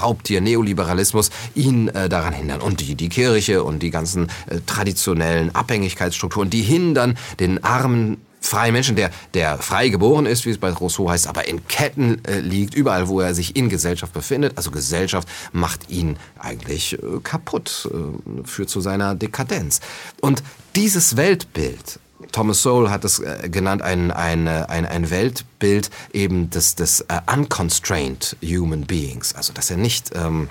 Raubtier-Neoliberalismus 0.00 1.30
ihn 1.54 1.88
äh, 1.88 2.08
daran 2.08 2.32
hindern. 2.32 2.60
Und 2.60 2.80
die, 2.80 2.94
die 2.94 3.08
Kirche 3.08 3.64
und 3.64 3.82
die 3.82 3.90
ganzen 3.90 4.28
äh, 4.46 4.60
traditionellen 4.66 5.54
Abhängigkeitsstrukturen, 5.54 6.48
die 6.48 6.62
hindern 6.62 7.18
den 7.40 7.62
armen 7.64 8.18
freien 8.40 8.72
Menschen, 8.72 8.96
der, 8.96 9.10
der 9.34 9.58
frei 9.58 9.88
geboren 9.88 10.26
ist, 10.26 10.46
wie 10.46 10.50
es 10.50 10.58
bei 10.58 10.70
Rousseau 10.70 11.10
heißt, 11.10 11.26
aber 11.26 11.46
in 11.46 11.66
Ketten 11.66 12.24
äh, 12.24 12.40
liegt, 12.40 12.74
überall, 12.74 13.08
wo 13.08 13.20
er 13.20 13.34
sich 13.34 13.56
in 13.56 13.68
Gesellschaft 13.68 14.12
befindet. 14.12 14.56
Also 14.56 14.70
Gesellschaft 14.70 15.28
macht 15.52 15.90
ihn 15.90 16.16
eigentlich 16.38 16.94
äh, 16.94 16.98
kaputt, 17.22 17.90
äh, 17.92 18.46
führt 18.46 18.70
zu 18.70 18.80
seiner 18.80 19.14
Dekadenz. 19.14 19.80
Und 20.20 20.42
dieses 20.76 21.16
Weltbild, 21.16 21.98
Thomas 22.32 22.62
Sowell 22.62 22.90
hat 22.90 23.04
es 23.04 23.18
äh, 23.18 23.48
genannt, 23.50 23.82
ein, 23.82 24.10
ein, 24.10 24.46
äh, 24.46 24.66
ein, 24.68 24.86
ein 24.86 25.10
Weltbild 25.10 25.90
eben 26.12 26.50
des, 26.50 26.74
des 26.74 27.04
uh, 27.10 27.32
unconstrained 27.32 28.36
human 28.42 28.86
beings, 28.86 29.34
also 29.34 29.52
dass 29.52 29.70
er 29.70 29.76
nicht 29.76 30.12
ähm, 30.14 30.48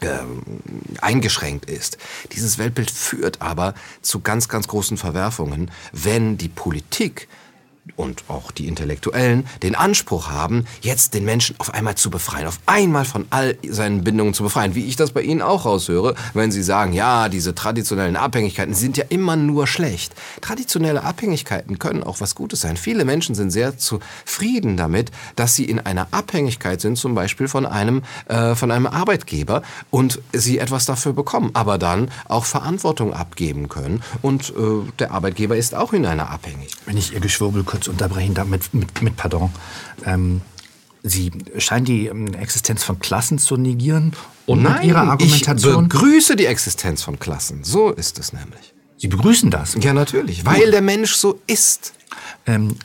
ähm, 0.00 0.42
eingeschränkt 1.00 1.70
ist. 1.70 1.98
Dieses 2.32 2.58
Weltbild 2.58 2.90
führt 2.90 3.40
aber 3.40 3.74
zu 4.02 4.20
ganz, 4.20 4.48
ganz 4.48 4.68
großen 4.68 4.96
Verwerfungen, 4.96 5.70
wenn 5.92 6.36
die 6.36 6.48
Politik 6.48 7.28
und 7.96 8.24
auch 8.28 8.50
die 8.50 8.66
Intellektuellen 8.66 9.46
den 9.62 9.74
Anspruch 9.74 10.30
haben, 10.30 10.66
jetzt 10.80 11.14
den 11.14 11.24
Menschen 11.24 11.54
auf 11.58 11.72
einmal 11.74 11.94
zu 11.94 12.10
befreien, 12.10 12.46
auf 12.46 12.58
einmal 12.66 13.04
von 13.04 13.26
all 13.30 13.56
seinen 13.68 14.04
Bindungen 14.04 14.34
zu 14.34 14.42
befreien, 14.42 14.74
wie 14.74 14.84
ich 14.84 14.96
das 14.96 15.12
bei 15.12 15.22
Ihnen 15.22 15.42
auch 15.42 15.64
raushöre, 15.64 16.14
wenn 16.32 16.50
Sie 16.50 16.62
sagen, 16.62 16.92
ja, 16.92 17.28
diese 17.28 17.54
traditionellen 17.54 18.16
Abhängigkeiten 18.16 18.74
sind 18.74 18.96
ja 18.96 19.04
immer 19.08 19.36
nur 19.36 19.66
schlecht. 19.66 20.14
Traditionelle 20.40 21.02
Abhängigkeiten 21.02 21.78
können 21.78 22.02
auch 22.02 22.20
was 22.20 22.34
Gutes 22.34 22.62
sein. 22.62 22.76
Viele 22.76 23.04
Menschen 23.04 23.34
sind 23.34 23.50
sehr 23.50 23.78
zufrieden 23.78 24.76
damit, 24.76 25.10
dass 25.36 25.54
sie 25.54 25.64
in 25.64 25.78
einer 25.78 26.08
Abhängigkeit 26.10 26.80
sind, 26.80 26.96
zum 26.96 27.14
Beispiel 27.14 27.48
von 27.48 27.66
einem, 27.66 28.02
äh, 28.28 28.54
von 28.54 28.70
einem 28.70 28.86
Arbeitgeber 28.86 29.62
und 29.90 30.20
sie 30.32 30.58
etwas 30.58 30.86
dafür 30.86 31.12
bekommen, 31.12 31.50
aber 31.54 31.78
dann 31.78 32.10
auch 32.28 32.44
Verantwortung 32.44 33.12
abgeben 33.12 33.68
können 33.68 34.02
und 34.22 34.50
äh, 34.50 34.90
der 34.98 35.12
Arbeitgeber 35.12 35.56
ist 35.56 35.74
auch 35.74 35.92
in 35.92 36.06
einer 36.06 36.30
Abhängigkeit. 36.30 36.86
Wenn 36.86 36.96
ich 36.96 37.12
Ihr 37.12 37.20
Geschwurbel 37.20 37.62
kurz 37.74 37.88
unterbrechen 37.88 38.34
darf, 38.34 38.46
mit, 38.46 39.02
mit, 39.02 39.16
Pardon. 39.16 39.50
Ähm, 40.06 40.40
Sie 41.02 41.32
scheinen 41.58 41.84
die 41.84 42.06
ähm, 42.06 42.32
Existenz 42.32 42.82
von 42.82 42.98
Klassen 42.98 43.38
zu 43.38 43.56
negieren 43.56 44.12
und 44.46 44.62
Nein, 44.62 44.74
mit 44.74 44.84
Ihrer 44.84 45.02
Argumentation. 45.02 45.84
ich 45.84 45.90
begrüße 45.90 46.36
die 46.36 46.46
Existenz 46.46 47.02
von 47.02 47.18
Klassen. 47.18 47.62
So 47.62 47.90
ist 47.90 48.18
es 48.18 48.32
nämlich. 48.32 48.72
Sie 48.96 49.08
begrüßen 49.08 49.50
das. 49.50 49.76
Ja, 49.80 49.92
natürlich, 49.92 50.46
weil 50.46 50.70
der 50.70 50.80
Mensch 50.80 51.14
so 51.14 51.40
ist. 51.46 51.92
Ähm, 52.46 52.76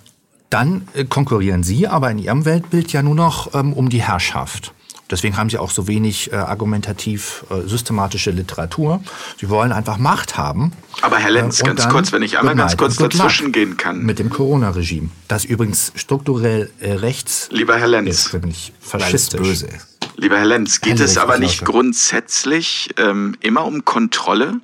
dann 0.49 0.87
äh, 0.95 1.05
konkurrieren 1.05 1.63
Sie 1.63 1.87
aber 1.87 2.09
in 2.09 2.17
Ihrem 2.17 2.43
Weltbild 2.43 2.91
ja 2.91 3.03
nur 3.03 3.15
noch 3.15 3.53
ähm, 3.53 3.71
um 3.71 3.89
die 3.89 4.01
Herrschaft. 4.01 4.73
Deswegen 5.11 5.37
haben 5.37 5.49
Sie 5.49 5.57
auch 5.57 5.71
so 5.71 5.87
wenig 5.87 6.31
äh, 6.31 6.35
argumentativ 6.35 7.43
äh, 7.49 7.67
systematische 7.67 8.31
Literatur. 8.31 9.03
Sie 9.39 9.49
wollen 9.49 9.71
einfach 9.71 9.97
Macht 9.97 10.37
haben. 10.37 10.71
Aber 11.01 11.17
Herr 11.17 11.31
Lenz, 11.31 11.61
Äh, 11.61 11.65
ganz 11.65 11.83
dann 11.83 11.91
kurz, 11.91 12.11
wenn 12.11 12.21
ich 12.21 12.37
einmal 12.37 12.55
ganz 12.55 12.77
kurz 12.77 12.97
dazwischen 12.97 13.51
gehen 13.51 13.75
kann. 13.77 14.03
Mit 14.03 14.19
dem 14.19 14.29
Corona-Regime, 14.29 15.09
das 15.27 15.45
übrigens 15.45 15.91
strukturell 15.95 16.69
äh, 16.79 16.93
rechts 16.93 17.49
Lieber 17.51 17.77
Herr 17.77 17.87
Lenz. 17.87 18.09
ist, 18.27 18.33
nämlich 18.33 18.73
faschistisch. 18.79 19.41
böse 19.41 19.67
ist. 19.67 19.87
Lieber 20.15 20.37
Herr 20.37 20.45
Lenz, 20.45 20.81
geht 20.81 20.93
Henrik 20.93 21.07
es 21.07 21.17
aber 21.17 21.37
nicht 21.39 21.65
grundsätzlich 21.65 22.89
ähm, 22.97 23.35
immer 23.39 23.65
um 23.65 23.85
Kontrolle? 23.85 24.59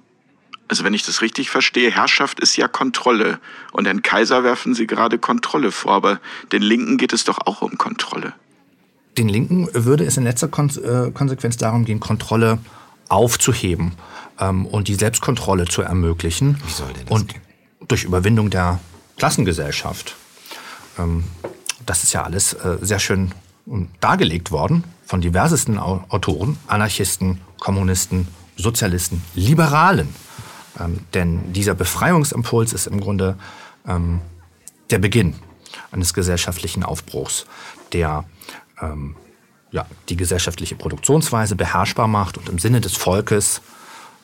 Also 0.68 0.84
wenn 0.84 0.94
ich 0.94 1.06
das 1.06 1.22
richtig 1.22 1.50
verstehe, 1.50 1.92
Herrschaft 1.92 2.40
ist 2.40 2.56
ja 2.58 2.68
Kontrolle. 2.68 3.40
Und 3.72 3.86
Herrn 3.86 4.02
Kaiser 4.02 4.44
werfen 4.44 4.74
Sie 4.74 4.88
gerade 4.88 5.18
Kontrolle 5.18 5.72
vor, 5.72 5.94
aber 5.94 6.20
den 6.52 6.62
Linken 6.62 6.98
geht 6.98 7.14
es 7.14 7.24
doch 7.24 7.40
auch 7.46 7.62
um 7.62 7.78
Kontrolle. 7.78 8.34
Den 9.18 9.30
Linken 9.30 9.70
würde 9.74 10.04
es 10.06 10.18
in 10.18 10.24
letzter 10.24 10.48
äh, 10.48 11.12
Konsequenz 11.12 11.58
darum 11.58 11.86
gehen, 11.86 12.00
Kontrolle 12.00 12.60
aufzuheben 13.08 13.94
ähm, 14.40 14.66
und 14.66 14.88
die 14.88 14.96
Selbstkontrolle 14.96 15.66
zu 15.66 15.82
ermöglichen. 15.82 16.58
Wie 16.66 16.72
soll 16.72 16.92
denn 16.94 17.06
das 17.06 17.12
und 17.12 17.34
gehen? 17.34 17.42
durch 17.88 18.04
Überwindung 18.04 18.50
der 18.50 18.80
Klassengesellschaft. 19.18 20.16
Ähm, 20.98 21.24
das 21.86 22.04
ist 22.04 22.14
ja 22.14 22.24
alles 22.24 22.54
äh, 22.54 22.78
sehr 22.82 23.00
schön 23.00 23.32
ähm, 23.68 23.90
dargelegt 24.00 24.52
worden 24.52 24.84
von 25.06 25.22
diversesten 25.22 25.78
Au 25.78 26.04
Autoren, 26.10 26.58
Anarchisten, 26.68 27.42
Kommunisten, 27.60 28.28
Sozialisten, 28.58 29.22
Liberalen. 29.34 30.10
Ähm, 30.80 31.00
denn 31.14 31.54
dieser 31.54 31.76
Befreiungsimpuls 31.76 32.74
ist 32.74 32.88
im 32.88 33.00
Grunde 33.00 33.38
ähm, 33.88 34.20
der 34.90 35.00
Beginn 35.00 35.36
eines 35.92 36.14
gesellschaftlichen 36.14 36.84
Aufbruchs, 36.84 37.46
der 37.94 38.26
ähm, 38.82 39.16
ja, 39.72 39.86
die 40.10 40.16
gesellschaftliche 40.16 40.76
Produktionsweise 40.76 41.56
beherrschbar 41.56 42.08
macht 42.08 42.38
und 42.38 42.50
im 42.50 42.60
Sinne 42.60 42.82
des 42.82 42.96
Volkes 42.96 43.62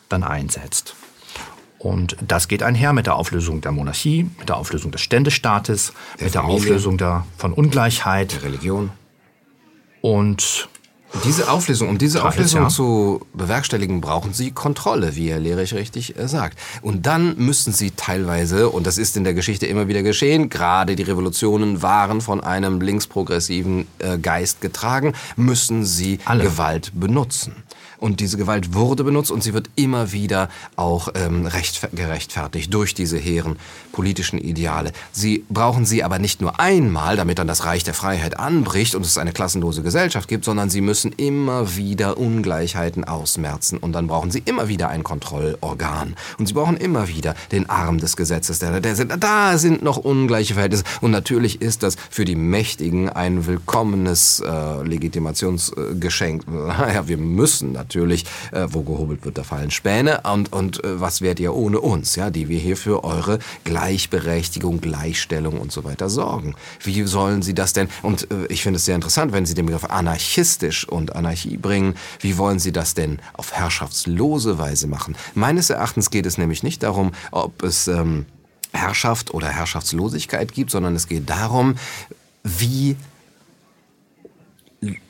dann 0.09 0.23
einsetzt. 0.23 0.95
Und 1.77 2.15
das 2.25 2.47
geht 2.47 2.61
einher 2.61 2.93
mit 2.93 3.07
der 3.07 3.15
Auflösung 3.15 3.61
der 3.61 3.71
Monarchie, 3.71 4.29
mit 4.37 4.49
der 4.49 4.57
Auflösung 4.57 4.91
des 4.91 5.01
Ständestaates, 5.01 5.93
mit 6.19 6.33
der 6.35 6.41
Familie. 6.41 6.55
Auflösung 6.55 6.97
der, 6.97 7.25
von 7.37 7.53
Ungleichheit 7.53 8.33
Der 8.33 8.43
Religion. 8.43 8.91
und 10.01 10.69
Diese 11.25 11.51
Auflösung, 11.51 11.89
um 11.89 11.97
diese 11.97 12.23
Auflösung 12.25 12.63
ja. 12.63 12.69
zu 12.69 13.21
bewerkstelligen, 13.33 14.01
brauchen 14.01 14.33
Sie 14.33 14.51
Kontrolle, 14.51 15.15
wie 15.15 15.29
Herr 15.29 15.39
Lehrich 15.39 15.73
richtig 15.73 16.17
äh, 16.17 16.27
sagt. 16.27 16.57
Und 16.81 17.05
dann 17.05 17.37
müssen 17.37 17.73
Sie 17.73 17.91
teilweise, 17.91 18.69
und 18.69 18.87
das 18.87 18.97
ist 18.97 19.17
in 19.17 19.23
der 19.23 19.33
Geschichte 19.33 19.65
immer 19.65 19.87
wieder 19.87 20.03
geschehen, 20.03 20.49
gerade 20.49 20.95
die 20.95 21.03
Revolutionen 21.03 21.81
waren 21.81 22.21
von 22.21 22.41
einem 22.41 22.81
linksprogressiven 22.81 23.87
äh, 23.99 24.17
Geist 24.17 24.61
getragen, 24.61 25.13
müssen 25.35 25.85
Sie 25.85 26.19
Alle. 26.25 26.43
Gewalt 26.43 26.91
benutzen. 26.95 27.63
Und 28.01 28.19
diese 28.19 28.35
Gewalt 28.35 28.73
wurde 28.73 29.03
benutzt 29.03 29.31
und 29.31 29.43
sie 29.43 29.53
wird 29.53 29.69
immer 29.75 30.11
wieder 30.11 30.49
auch 30.75 31.09
ähm, 31.15 31.45
recht, 31.45 31.79
gerechtfertigt 31.93 32.73
durch 32.73 32.93
diese 32.93 33.17
hehren 33.17 33.57
politischen 33.93 34.39
Ideale. 34.39 34.91
Sie 35.11 35.45
brauchen 35.49 35.85
sie 35.85 36.03
aber 36.03 36.19
nicht 36.19 36.41
nur 36.41 36.59
einmal, 36.59 37.15
damit 37.15 37.39
dann 37.39 37.47
das 37.47 37.63
Reich 37.63 37.83
der 37.83 37.93
Freiheit 37.93 38.39
anbricht 38.39 38.95
und 38.95 39.05
es 39.05 39.17
eine 39.17 39.33
klassenlose 39.33 39.83
Gesellschaft 39.83 40.27
gibt, 40.27 40.45
sondern 40.45 40.69
sie 40.69 40.81
müssen 40.81 41.11
immer 41.13 41.75
wieder 41.75 42.17
Ungleichheiten 42.17 43.03
ausmerzen 43.03 43.77
und 43.77 43.93
dann 43.93 44.07
brauchen 44.07 44.31
sie 44.31 44.41
immer 44.45 44.67
wieder 44.67 44.89
ein 44.89 45.03
Kontrollorgan. 45.03 46.15
Und 46.39 46.47
sie 46.47 46.53
brauchen 46.53 46.77
immer 46.77 47.07
wieder 47.07 47.35
den 47.51 47.69
Arm 47.69 47.99
des 47.99 48.17
Gesetzes. 48.17 48.59
Der, 48.59 48.81
der 48.81 48.95
sind, 48.95 49.13
da 49.19 49.57
sind 49.57 49.83
noch 49.83 49.97
ungleiche 49.97 50.55
Verhältnisse. 50.55 50.83
Und 51.01 51.11
natürlich 51.11 51.61
ist 51.61 51.83
das 51.83 51.95
für 52.09 52.25
die 52.25 52.35
Mächtigen 52.35 53.09
ein 53.09 53.45
willkommenes 53.45 54.39
äh, 54.39 54.83
Legitimationsgeschenk. 54.83 56.43
ja, 56.49 57.07
wir 57.07 57.17
müssen 57.17 57.71
natürlich, 57.73 57.90
äh, 57.95 58.67
wo 58.69 58.81
gehobelt 58.83 59.25
wird, 59.25 59.37
da 59.37 59.43
fallen 59.43 59.71
Späne. 59.71 60.21
Und, 60.21 60.53
und 60.53 60.83
äh, 60.83 60.99
was 60.99 61.21
wärt 61.21 61.39
ihr 61.39 61.53
ohne 61.53 61.79
uns, 61.79 62.15
ja, 62.15 62.29
die 62.29 62.49
wir 62.49 62.59
hier 62.59 62.77
für 62.77 63.03
eure 63.03 63.39
Gleichberechtigung, 63.63 64.81
Gleichstellung 64.81 65.59
und 65.59 65.71
so 65.71 65.83
weiter 65.83 66.09
sorgen? 66.09 66.55
Wie 66.83 67.03
sollen 67.03 67.41
sie 67.41 67.53
das 67.53 67.73
denn? 67.73 67.89
Und 68.01 68.29
äh, 68.31 68.45
ich 68.47 68.63
finde 68.63 68.77
es 68.77 68.85
sehr 68.85 68.95
interessant, 68.95 69.31
wenn 69.31 69.45
Sie 69.45 69.53
den 69.53 69.65
Begriff 69.65 69.85
anarchistisch 69.85 70.87
und 70.87 71.15
Anarchie 71.15 71.57
bringen. 71.57 71.95
Wie 72.19 72.37
wollen 72.37 72.59
Sie 72.59 72.71
das 72.71 72.93
denn 72.93 73.19
auf 73.33 73.53
herrschaftslose 73.53 74.57
Weise 74.57 74.87
machen? 74.87 75.15
Meines 75.33 75.69
Erachtens 75.69 76.09
geht 76.09 76.25
es 76.25 76.37
nämlich 76.37 76.63
nicht 76.63 76.83
darum, 76.83 77.11
ob 77.31 77.63
es 77.63 77.87
ähm, 77.87 78.25
Herrschaft 78.73 79.33
oder 79.33 79.47
Herrschaftslosigkeit 79.47 80.53
gibt, 80.53 80.71
sondern 80.71 80.95
es 80.95 81.07
geht 81.07 81.29
darum, 81.29 81.75
wie 82.43 82.95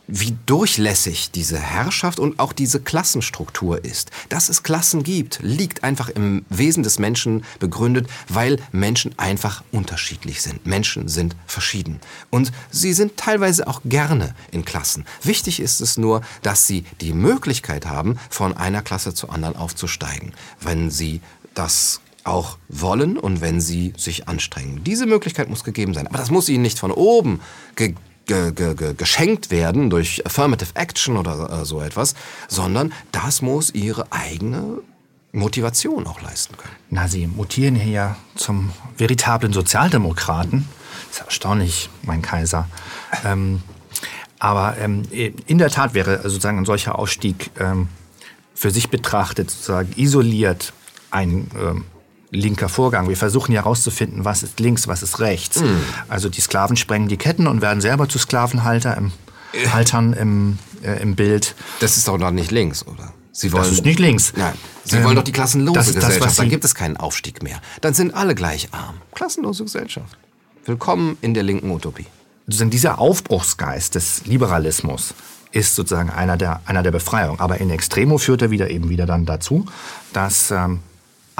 wie 0.07 0.35
durchlässig 0.45 1.31
diese 1.31 1.57
Herrschaft 1.57 2.19
und 2.19 2.39
auch 2.39 2.51
diese 2.51 2.81
Klassenstruktur 2.81 3.85
ist. 3.85 4.11
Dass 4.27 4.49
es 4.49 4.63
Klassen 4.63 5.03
gibt, 5.03 5.39
liegt 5.41 5.85
einfach 5.85 6.09
im 6.09 6.43
Wesen 6.49 6.83
des 6.83 6.99
Menschen 6.99 7.45
begründet, 7.59 8.07
weil 8.27 8.59
Menschen 8.73 9.17
einfach 9.17 9.63
unterschiedlich 9.71 10.41
sind. 10.41 10.65
Menschen 10.65 11.07
sind 11.07 11.37
verschieden. 11.47 12.01
Und 12.29 12.51
sie 12.69 12.91
sind 12.91 13.15
teilweise 13.15 13.67
auch 13.67 13.81
gerne 13.85 14.35
in 14.51 14.65
Klassen. 14.65 15.05
Wichtig 15.23 15.61
ist 15.61 15.79
es 15.79 15.97
nur, 15.97 16.21
dass 16.41 16.67
sie 16.67 16.83
die 16.99 17.13
Möglichkeit 17.13 17.85
haben, 17.85 18.19
von 18.29 18.57
einer 18.57 18.81
Klasse 18.81 19.13
zur 19.13 19.31
anderen 19.31 19.55
aufzusteigen. 19.55 20.33
Wenn 20.59 20.91
sie 20.91 21.21
das 21.53 22.01
auch 22.25 22.57
wollen 22.67 23.17
und 23.17 23.39
wenn 23.39 23.61
sie 23.61 23.93
sich 23.97 24.27
anstrengen. 24.27 24.83
Diese 24.83 25.05
Möglichkeit 25.05 25.49
muss 25.49 25.63
gegeben 25.63 25.93
sein. 25.93 26.07
Aber 26.07 26.17
das 26.17 26.29
muss 26.29 26.49
ihnen 26.49 26.61
nicht 26.61 26.77
von 26.77 26.91
oben 26.91 27.39
ge 27.75 27.95
ge 28.25 28.51
ge 28.51 28.75
ge 28.75 28.93
geschenkt 28.93 29.51
werden 29.51 29.89
durch 29.89 30.25
Affirmative 30.25 30.75
Action 30.75 31.17
oder 31.17 31.61
äh, 31.61 31.65
so 31.65 31.81
etwas, 31.81 32.15
sondern 32.47 32.93
das 33.11 33.41
muss 33.41 33.73
ihre 33.73 34.11
eigene 34.11 34.79
Motivation 35.31 36.07
auch 36.07 36.21
leisten 36.21 36.57
können. 36.57 36.75
Na, 36.89 37.07
Sie 37.07 37.27
mutieren 37.27 37.75
hier 37.75 37.91
ja 37.91 38.15
zum 38.35 38.71
veritablen 38.97 39.53
Sozialdemokraten. 39.53 40.67
Das 41.09 41.19
ist 41.19 41.25
erstaunlich, 41.25 41.89
mein 42.03 42.21
Kaiser. 42.21 42.67
Ähm, 43.25 43.61
aber 44.39 44.77
ähm, 44.77 45.03
in 45.11 45.57
der 45.57 45.69
Tat 45.69 45.93
wäre 45.93 46.23
sozusagen 46.23 46.57
ein 46.57 46.65
solcher 46.65 46.97
Ausstieg 46.97 47.51
ähm, 47.59 47.87
für 48.55 48.71
sich 48.71 48.89
betrachtet, 48.89 49.51
sozusagen 49.51 49.93
isoliert, 49.95 50.73
ein 51.11 51.49
ähm, 51.59 51.85
linker 52.31 52.69
Vorgang. 52.69 53.09
Wir 53.09 53.17
versuchen 53.17 53.51
ja 53.51 53.61
herauszufinden, 53.61 54.25
was 54.25 54.41
ist 54.41 54.59
links, 54.59 54.87
was 54.87 55.03
ist 55.03 55.19
rechts. 55.19 55.61
Also 56.07 56.29
die 56.29 56.41
Sklaven 56.41 56.77
sprengen 56.77 57.07
die 57.07 57.17
Ketten 57.17 57.45
und 57.45 57.61
werden 57.61 57.81
selber 57.81 58.09
zu 58.09 58.17
Sklavenhalter 58.17 58.97
im 58.97 59.11
Altern 59.73 60.13
im, 60.13 60.57
äh, 60.81 61.01
im 61.01 61.15
Bild. 61.15 61.55
Das 61.81 61.97
ist 61.97 62.07
doch 62.07 62.17
noch 62.17 62.31
nicht 62.31 62.51
links, 62.51 62.87
oder? 62.87 63.13
Sie 63.33 63.51
wollen, 63.51 63.63
das 63.63 63.71
ist 63.73 63.85
nicht 63.85 63.99
links. 63.99 64.33
Nein. 64.35 64.53
Sie 64.83 64.97
ähm, 64.97 65.03
wollen 65.03 65.15
doch 65.15 65.23
die 65.23 65.31
klassenlose 65.31 65.77
das, 65.77 65.93
Gesellschaft. 65.93 66.25
Das, 66.25 66.35
Dann 66.35 66.49
gibt 66.49 66.65
es 66.65 66.75
keinen 66.75 66.97
Aufstieg 66.97 67.43
mehr. 67.43 67.61
Dann 67.81 67.93
sind 67.93 68.13
alle 68.13 68.35
gleich 68.35 68.69
arm. 68.71 68.95
Klassenlose 69.13 69.63
Gesellschaft. 69.63 70.17
Willkommen 70.65 71.17
in 71.21 71.33
der 71.33 71.43
linken 71.43 71.69
Utopie. 71.71 72.05
Sozusagen 72.45 72.71
dieser 72.71 72.99
Aufbruchsgeist 72.99 73.95
des 73.95 74.25
Liberalismus 74.25 75.13
ist 75.51 75.75
sozusagen 75.75 76.09
einer 76.09 76.37
der, 76.37 76.61
einer 76.65 76.83
der 76.83 76.91
Befreiung. 76.91 77.39
Aber 77.39 77.59
in 77.59 77.69
Extremo 77.69 78.17
führt 78.17 78.41
er 78.41 78.51
wieder 78.51 78.69
eben 78.69 78.89
wieder 78.89 79.05
dann 79.05 79.25
dazu, 79.25 79.65
dass 80.13 80.51
ähm, 80.51 80.79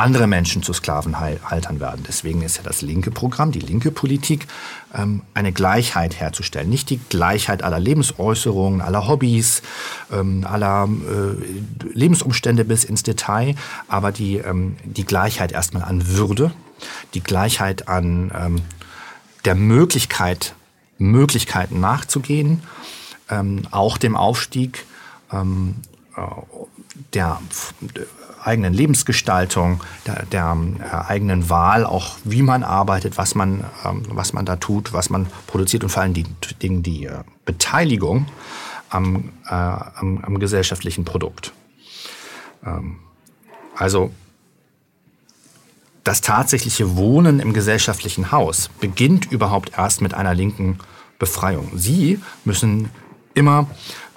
andere 0.02 0.28
Menschen 0.28 0.64
zu 0.64 0.74
Sklavenhaltern 0.74 1.80
werden. 1.80 2.04
Deswegen 2.08 2.42
ist 2.42 2.58
ja 2.58 2.64
das 2.64 2.82
linke 2.82 3.12
Programm, 3.12 3.52
die 3.52 3.60
linke 3.60 3.92
Politik, 3.92 4.48
ähm, 4.94 5.22
eine 5.34 5.52
Gleichheit 5.52 6.20
herzustellen. 6.20 6.70
Nicht 6.70 6.90
die 6.90 7.00
Gleichheit 7.10 7.64
aller 7.64 7.80
Lebensäußerungen, 7.80 8.82
aller 8.82 9.08
Hobbys, 9.08 9.62
ähm, 10.12 10.46
aller 10.46 10.88
äh, 10.88 11.88
Lebensumstände 11.94 12.66
bis 12.66 12.84
ins 12.84 13.04
Detail, 13.04 13.56
aber 13.88 14.12
die, 14.12 14.38
ähm, 14.38 14.76
die 14.84 15.06
Gleichheit 15.06 15.52
erstmal 15.52 15.84
an 15.84 16.08
Würde, 16.08 16.52
die 17.14 17.22
Gleichheit 17.22 17.88
an 17.88 18.62
der 19.46 19.54
Möglichkeit, 19.54 20.56
Möglichkeiten 20.98 21.80
nachzugehen, 21.80 22.64
auch 23.70 24.00
dem 24.00 24.16
Aufstieg 24.16 24.88
äh, 25.32 25.36
der 27.14 27.40
eigenen 28.44 28.74
Lebensgestaltung, 28.74 29.82
der, 30.06 30.26
der 30.26 30.58
äh, 30.80 30.96
eigenen 31.12 31.50
Wahl, 31.50 31.86
auch 31.86 32.18
wie 32.24 32.42
man 32.42 32.64
arbeitet, 32.64 33.18
was 33.18 33.36
man, 33.36 33.64
ähm, 33.86 34.04
was 34.10 34.34
man 34.34 34.46
da 34.46 34.56
tut, 34.56 34.94
was 34.94 35.10
man 35.10 35.28
produziert 35.48 35.84
und 35.84 35.90
vor 35.90 36.02
allem 36.02 36.14
die, 36.14 36.26
die, 36.62 36.82
die 36.82 37.06
äh, 37.06 37.24
Beteiligung 37.46 38.26
am, 38.90 39.30
äh, 39.48 39.54
am, 39.54 40.20
am, 40.24 40.40
gesellschaftlichen 40.40 41.06
Produkt. 41.06 41.54
Ähm, 42.66 42.98
also 43.76 44.12
das 46.04 46.22
tatsächliche 46.22 46.96
Wohnen 46.98 47.40
im 47.40 47.54
gesellschaftlichen 47.54 48.32
Haus 48.32 48.70
beginnt 48.80 49.32
überhaupt 49.32 49.74
erst 49.78 50.02
mit 50.02 50.14
einer 50.14 50.34
linken 50.34 50.80
Befreiung. 51.20 51.72
Sie 51.76 52.20
müssen 52.44 52.90
immer 53.36 53.70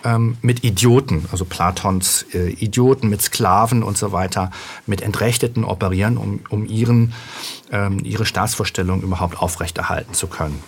ähm, 0.04 0.36
mit 0.42 0.64
Idioten, 0.64 1.26
also 1.32 1.44
Platons 1.44 2.26
äh, 2.34 2.50
Idioten, 2.50 3.08
mit 3.08 3.22
Sklaven 3.22 3.82
und 3.82 3.96
so 3.96 4.12
weiter, 4.12 4.50
mit 4.86 5.02
Entrechteten 5.02 5.64
operieren, 5.64 6.16
um, 6.16 6.40
um 6.50 6.66
ihren, 6.66 7.12
ähm, 7.72 8.00
ihre 8.04 8.26
Staatsvorstellung 8.26 9.02
überhaupt 9.02 9.38
aufrechterhalten 9.38 10.14
zu 10.14 10.26
können. 10.26 10.62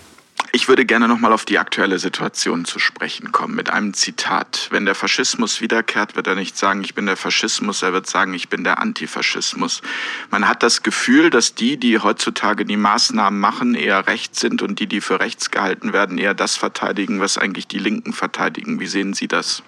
Ich 0.52 0.68
würde 0.68 0.86
gerne 0.86 1.08
nochmal 1.08 1.32
auf 1.32 1.44
die 1.44 1.58
aktuelle 1.58 1.98
Situation 1.98 2.64
zu 2.64 2.78
sprechen 2.78 3.32
kommen 3.32 3.54
mit 3.54 3.70
einem 3.70 3.94
Zitat. 3.94 4.68
Wenn 4.70 4.86
der 4.86 4.94
Faschismus 4.94 5.60
wiederkehrt, 5.60 6.16
wird 6.16 6.26
er 6.26 6.34
nicht 6.34 6.56
sagen, 6.56 6.82
ich 6.82 6.94
bin 6.94 7.06
der 7.06 7.16
Faschismus, 7.16 7.82
er 7.82 7.92
wird 7.92 8.06
sagen, 8.06 8.32
ich 8.34 8.48
bin 8.48 8.64
der 8.64 8.78
Antifaschismus. 8.80 9.82
Man 10.30 10.48
hat 10.48 10.62
das 10.62 10.82
Gefühl, 10.82 11.30
dass 11.30 11.54
die, 11.54 11.76
die 11.76 11.98
heutzutage 11.98 12.64
die 12.64 12.76
Maßnahmen 12.76 13.38
machen, 13.38 13.74
eher 13.74 14.06
rechts 14.06 14.40
sind 14.40 14.62
und 14.62 14.78
die, 14.78 14.86
die 14.86 15.00
für 15.00 15.20
rechts 15.20 15.50
gehalten 15.50 15.92
werden, 15.92 16.18
eher 16.18 16.34
das 16.34 16.56
verteidigen, 16.56 17.20
was 17.20 17.38
eigentlich 17.38 17.66
die 17.66 17.78
Linken 17.78 18.12
verteidigen. 18.12 18.80
Wie 18.80 18.86
sehen 18.86 19.14
Sie 19.14 19.28
das? 19.28 19.62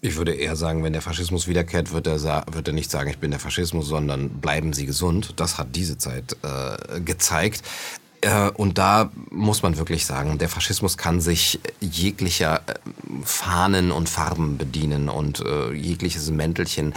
Ich 0.00 0.16
würde 0.16 0.34
eher 0.34 0.56
sagen, 0.56 0.84
wenn 0.84 0.92
der 0.92 1.02
Faschismus 1.02 1.48
wiederkehrt, 1.48 1.92
wird 1.92 2.06
er, 2.06 2.44
wird 2.52 2.68
er 2.68 2.74
nicht 2.74 2.90
sagen, 2.90 3.10
ich 3.10 3.18
bin 3.18 3.30
der 3.30 3.40
Faschismus, 3.40 3.88
sondern 3.88 4.28
bleiben 4.40 4.72
Sie 4.72 4.86
gesund. 4.86 5.34
Das 5.36 5.58
hat 5.58 5.74
diese 5.74 5.98
Zeit 5.98 6.36
äh, 6.42 7.00
gezeigt. 7.00 7.62
Äh, 8.26 8.50
und 8.50 8.78
da 8.78 9.10
muss 9.30 9.62
man 9.62 9.76
wirklich 9.78 10.04
sagen, 10.04 10.38
der 10.38 10.48
Faschismus 10.48 10.96
kann 10.96 11.20
sich 11.20 11.60
jeglicher 11.80 12.62
äh, 12.66 12.74
Fahnen 13.24 13.92
und 13.92 14.08
Farben 14.08 14.58
bedienen 14.58 15.08
und 15.08 15.40
äh, 15.40 15.72
jegliches 15.72 16.30
Mäntelchen 16.30 16.94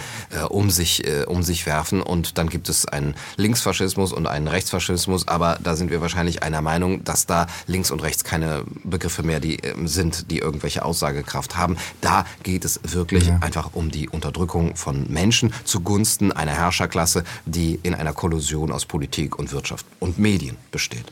um, 0.49 0.69
sich, 0.69 1.03
um 1.27 1.43
sich 1.43 1.65
werfen. 1.65 2.01
Und 2.01 2.37
dann 2.37 2.49
gibt 2.49 2.69
es 2.69 2.85
einen 2.85 3.15
Linksfaschismus 3.37 4.11
und 4.13 4.27
einen 4.27 4.47
Rechtsfaschismus. 4.47 5.27
Aber 5.27 5.59
da 5.63 5.75
sind 5.75 5.91
wir 5.91 6.01
wahrscheinlich 6.01 6.43
einer 6.43 6.61
Meinung, 6.61 7.03
dass 7.03 7.25
da 7.25 7.47
links 7.67 7.91
und 7.91 8.01
rechts 8.01 8.23
keine 8.23 8.63
Begriffe 8.83 9.23
mehr 9.23 9.39
die, 9.39 9.57
ähm, 9.57 9.87
sind, 9.87 10.31
die 10.31 10.39
irgendwelche 10.39 10.83
Aussagekraft 10.83 11.57
haben. 11.57 11.77
Da 12.01 12.25
geht 12.43 12.65
es 12.65 12.79
wirklich 12.83 13.27
ja. 13.27 13.37
einfach 13.41 13.71
um 13.73 13.91
die 13.91 14.09
Unterdrückung 14.09 14.75
von 14.75 15.11
Menschen 15.11 15.53
zugunsten 15.63 16.31
einer 16.31 16.53
Herrscherklasse, 16.53 17.23
die 17.45 17.79
in 17.83 17.93
einer 17.93 18.13
Kollusion 18.13 18.71
aus 18.71 18.85
Politik 18.85 19.37
und 19.37 19.51
Wirtschaft 19.51 19.85
und 19.99 20.19
Medien 20.19 20.57
besteht. 20.71 21.05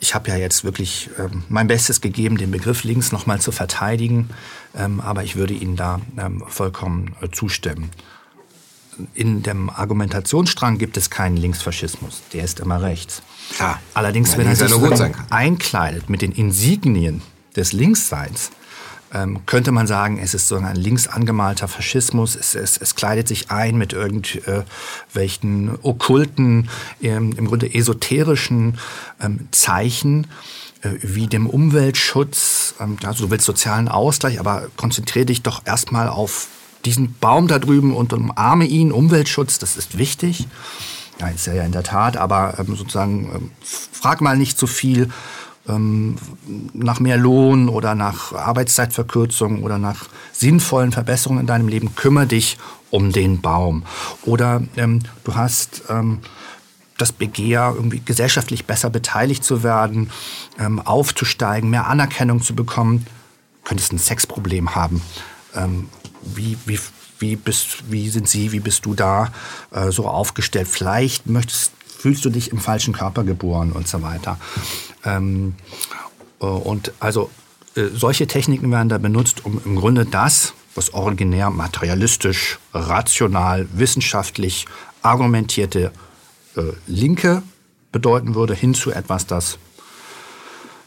Ich 0.00 0.14
habe 0.14 0.30
ja 0.30 0.36
jetzt 0.36 0.64
wirklich 0.64 1.10
ähm, 1.18 1.44
mein 1.48 1.68
Bestes 1.68 2.00
gegeben, 2.00 2.36
den 2.36 2.50
Begriff 2.50 2.82
links 2.82 3.12
nochmal 3.12 3.40
zu 3.40 3.52
verteidigen, 3.52 4.30
ähm, 4.76 5.00
aber 5.00 5.22
ich 5.22 5.36
würde 5.36 5.54
Ihnen 5.54 5.76
da 5.76 6.00
ähm, 6.18 6.42
vollkommen 6.48 7.14
äh, 7.20 7.28
zustimmen. 7.30 7.90
In 9.14 9.42
dem 9.42 9.70
Argumentationsstrang 9.70 10.76
gibt 10.76 10.96
es 10.96 11.08
keinen 11.08 11.36
Linksfaschismus, 11.36 12.22
der 12.32 12.44
ist 12.44 12.60
immer 12.60 12.82
rechts. 12.82 13.22
Klar. 13.54 13.80
Allerdings, 13.94 14.36
wenn 14.36 14.46
er 14.46 14.56
sich 14.56 14.72
einkleidet 15.30 16.10
mit 16.10 16.20
den 16.20 16.32
Insignien 16.32 17.22
des 17.56 17.72
Linksseins, 17.72 18.50
ähm, 19.14 19.44
könnte 19.46 19.72
man 19.72 19.86
sagen, 19.86 20.18
es 20.18 20.34
ist 20.34 20.48
so 20.48 20.56
ein 20.56 20.76
links 20.76 21.06
angemalter 21.06 21.68
Faschismus. 21.68 22.34
Es, 22.34 22.54
es, 22.54 22.78
es 22.78 22.94
kleidet 22.94 23.28
sich 23.28 23.50
ein 23.50 23.76
mit 23.76 23.92
irgendwelchen 23.92 25.78
okkulten, 25.82 26.68
ähm, 27.02 27.34
im 27.36 27.46
Grunde 27.46 27.74
esoterischen 27.74 28.78
ähm, 29.20 29.48
Zeichen 29.50 30.28
äh, 30.82 30.90
wie 31.02 31.26
dem 31.26 31.46
Umweltschutz. 31.46 32.74
Ähm, 32.80 32.96
also 33.04 33.24
du 33.24 33.30
willst 33.30 33.44
sozialen 33.44 33.88
Ausgleich, 33.88 34.40
aber 34.40 34.68
konzentriere 34.76 35.26
dich 35.26 35.42
doch 35.42 35.62
erstmal 35.66 36.08
auf 36.08 36.48
diesen 36.84 37.14
Baum 37.18 37.48
da 37.48 37.58
drüben 37.58 37.94
und 37.94 38.12
umarme 38.12 38.64
ihn. 38.64 38.92
Umweltschutz, 38.92 39.58
das 39.58 39.76
ist 39.76 39.98
wichtig. 39.98 40.46
Ja, 41.20 41.28
ist 41.28 41.46
ja 41.46 41.62
in 41.62 41.72
der 41.72 41.82
Tat, 41.84 42.16
aber 42.16 42.54
ähm, 42.58 42.74
sozusagen 42.76 43.30
ähm, 43.34 43.50
frag 43.62 44.20
mal 44.20 44.36
nicht 44.36 44.58
zu 44.58 44.66
viel 44.66 45.10
ähm, 45.68 46.16
nach 46.72 47.00
mehr 47.00 47.16
Lohn 47.16 47.68
oder 47.68 47.94
nach 47.94 48.32
Arbeitszeitverkürzung 48.32 49.62
oder 49.62 49.78
nach 49.78 50.06
sinnvollen 50.32 50.92
Verbesserungen 50.92 51.40
in 51.40 51.46
deinem 51.46 51.68
Leben, 51.68 51.94
kümmere 51.94 52.26
dich 52.26 52.58
um 52.90 53.12
den 53.12 53.40
Baum. 53.40 53.84
Oder 54.24 54.62
ähm, 54.76 55.00
du 55.24 55.34
hast 55.34 55.84
ähm, 55.88 56.20
das 56.98 57.12
Begehr, 57.12 57.72
irgendwie 57.74 58.00
gesellschaftlich 58.04 58.66
besser 58.66 58.90
beteiligt 58.90 59.44
zu 59.44 59.62
werden, 59.62 60.10
ähm, 60.58 60.80
aufzusteigen, 60.80 61.70
mehr 61.70 61.86
Anerkennung 61.86 62.42
zu 62.42 62.54
bekommen, 62.54 63.06
könntest 63.64 63.92
ein 63.92 63.98
Sexproblem 63.98 64.74
haben. 64.74 65.02
Ähm, 65.54 65.88
wie, 66.22 66.56
wie, 66.66 66.78
wie, 67.18 67.36
bist, 67.36 67.90
wie 67.90 68.08
sind 68.08 68.28
Sie, 68.28 68.52
wie 68.52 68.60
bist 68.60 68.84
du 68.84 68.94
da 68.94 69.32
äh, 69.70 69.90
so 69.90 70.06
aufgestellt? 70.06 70.68
Vielleicht 70.68 71.26
möchtest, 71.26 71.72
fühlst 72.02 72.24
du 72.24 72.30
dich 72.30 72.50
im 72.50 72.58
falschen 72.58 72.92
Körper 72.92 73.22
geboren 73.22 73.70
und 73.70 73.86
so 73.86 74.02
weiter. 74.02 74.36
Ähm, 75.04 75.54
äh, 76.40 76.46
und 76.46 76.92
also 76.98 77.30
äh, 77.76 77.84
solche 77.94 78.26
Techniken 78.26 78.72
werden 78.72 78.88
da 78.88 78.98
benutzt, 78.98 79.44
um 79.44 79.60
im 79.64 79.76
Grunde 79.76 80.04
das, 80.04 80.52
was 80.74 80.94
originär 80.94 81.50
materialistisch, 81.50 82.58
rational, 82.74 83.68
wissenschaftlich 83.72 84.66
argumentierte 85.02 85.92
äh, 86.56 86.62
Linke 86.88 87.44
bedeuten 87.92 88.34
würde, 88.34 88.54
hin 88.54 88.74
zu 88.74 88.90
etwas, 88.90 89.28
das 89.28 89.58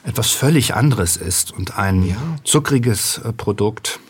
etwas 0.04 0.32
völlig 0.32 0.76
anderes 0.76 1.16
ist 1.16 1.54
und 1.54 1.78
ein 1.78 2.10
ja. 2.10 2.18
zuckriges 2.44 3.20
äh, 3.20 3.32
Produkt 3.32 4.02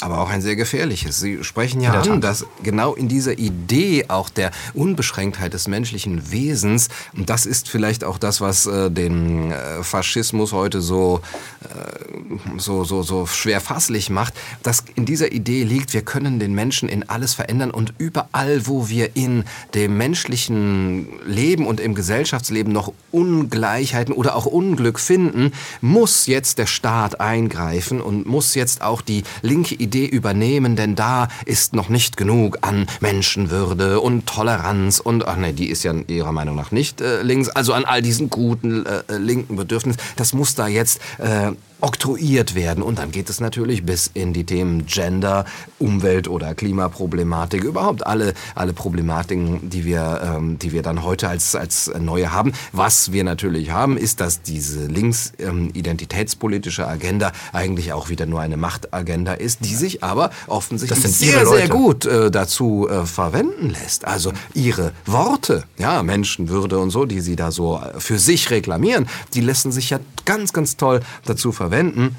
aber 0.00 0.20
auch 0.20 0.28
ein 0.28 0.42
sehr 0.42 0.56
gefährliches. 0.56 1.18
Sie 1.18 1.42
sprechen 1.42 1.80
ja 1.80 1.92
an, 1.92 2.20
dass 2.20 2.44
genau 2.62 2.94
in 2.94 3.08
dieser 3.08 3.38
Idee 3.38 4.04
auch 4.08 4.28
der 4.28 4.50
Unbeschränktheit 4.74 5.54
des 5.54 5.66
menschlichen 5.66 6.30
Wesens, 6.30 6.88
und 7.16 7.30
das 7.30 7.46
ist 7.46 7.70
vielleicht 7.70 8.04
auch 8.04 8.18
das, 8.18 8.42
was 8.42 8.66
äh, 8.66 8.90
den 8.90 9.50
äh, 9.50 9.82
Faschismus 9.82 10.52
heute 10.52 10.82
so, 10.82 11.20
äh, 11.62 12.58
so, 12.58 12.84
so, 12.84 13.02
so 13.02 13.26
schwer 13.26 13.62
fasslich 13.62 14.10
macht, 14.10 14.34
dass 14.62 14.84
in 14.94 15.06
dieser 15.06 15.32
Idee 15.32 15.64
liegt, 15.64 15.94
wir 15.94 16.02
können 16.02 16.38
den 16.38 16.54
Menschen 16.54 16.90
in 16.90 17.08
alles 17.08 17.32
verändern 17.32 17.70
und 17.70 17.94
überall, 17.96 18.66
wo 18.66 18.90
wir 18.90 19.16
in 19.16 19.44
dem 19.74 19.96
menschlichen 19.96 21.08
Leben 21.24 21.66
und 21.66 21.80
im 21.80 21.94
Gesellschaftsleben 21.94 22.72
noch 22.72 22.92
Ungleichheiten 23.10 24.12
oder 24.12 24.36
auch 24.36 24.44
Unglück 24.44 25.00
finden, 25.00 25.52
muss 25.80 26.26
jetzt 26.26 26.58
der 26.58 26.66
Staat 26.66 27.20
eingreifen 27.20 28.02
und 28.02 28.26
muss 28.26 28.54
jetzt 28.54 28.82
auch 28.82 29.00
die 29.00 29.22
linke 29.40 29.61
linke 29.62 29.76
Idee 29.76 30.06
übernehmen, 30.06 30.74
denn 30.74 30.96
da 30.96 31.28
ist 31.44 31.72
noch 31.72 31.88
nicht 31.88 32.16
genug 32.16 32.58
an 32.62 32.86
Menschenwürde 33.00 34.00
und 34.00 34.26
Toleranz 34.26 34.98
und, 34.98 35.28
ach 35.28 35.36
nee, 35.36 35.52
die 35.52 35.70
ist 35.70 35.84
ja 35.84 35.94
ihrer 36.08 36.32
Meinung 36.32 36.56
nach 36.56 36.72
nicht 36.72 37.00
äh, 37.00 37.22
links, 37.22 37.48
also 37.48 37.72
an 37.72 37.84
all 37.84 38.02
diesen 38.02 38.28
guten 38.28 38.84
äh, 38.86 39.02
linken 39.16 39.54
Bedürfnissen. 39.54 40.02
Das 40.16 40.32
muss 40.32 40.56
da 40.56 40.66
jetzt 40.66 41.00
äh, 41.18 41.52
oktroyiert 41.82 42.54
werden. 42.54 42.82
Und 42.82 42.98
dann 42.98 43.10
geht 43.10 43.28
es 43.28 43.40
natürlich 43.40 43.84
bis 43.84 44.10
in 44.14 44.32
die 44.32 44.44
Themen 44.44 44.86
Gender, 44.86 45.44
Umwelt 45.78 46.28
oder 46.28 46.54
Klimaproblematik, 46.54 47.64
überhaupt 47.64 48.06
alle, 48.06 48.34
alle 48.54 48.72
Problematiken, 48.72 49.68
die 49.68 49.84
wir, 49.84 50.20
ähm, 50.24 50.58
die 50.58 50.72
wir 50.72 50.82
dann 50.82 51.02
heute 51.02 51.28
als, 51.28 51.56
als 51.56 51.90
neue 51.98 52.32
haben. 52.32 52.52
Was 52.70 53.12
wir 53.12 53.24
natürlich 53.24 53.72
haben, 53.72 53.96
ist, 53.96 54.20
dass 54.20 54.42
diese 54.42 54.86
links-identitätspolitische 54.86 56.82
ähm, 56.82 56.88
Agenda 56.88 57.32
eigentlich 57.52 57.92
auch 57.92 58.08
wieder 58.08 58.26
nur 58.26 58.40
eine 58.40 58.56
Machtagenda 58.56 59.34
ist, 59.34 59.64
die 59.64 59.74
sich 59.74 60.04
aber 60.04 60.30
offensichtlich 60.46 61.02
sehr, 61.02 61.44
sehr 61.46 61.68
gut 61.68 62.06
äh, 62.06 62.30
dazu 62.30 62.88
äh, 62.88 63.06
verwenden 63.06 63.70
lässt. 63.70 64.06
Also 64.06 64.32
ihre 64.54 64.92
Worte, 65.04 65.64
ja, 65.78 66.04
Menschenwürde 66.04 66.78
und 66.78 66.90
so, 66.90 67.06
die 67.06 67.20
sie 67.20 67.34
da 67.34 67.50
so 67.50 67.80
für 67.98 68.20
sich 68.20 68.50
reklamieren, 68.50 69.08
die 69.34 69.40
lassen 69.40 69.72
sich 69.72 69.90
ja 69.90 69.98
ganz, 70.24 70.52
ganz 70.52 70.76
toll 70.76 71.00
dazu 71.24 71.52
verwenden, 71.52 72.16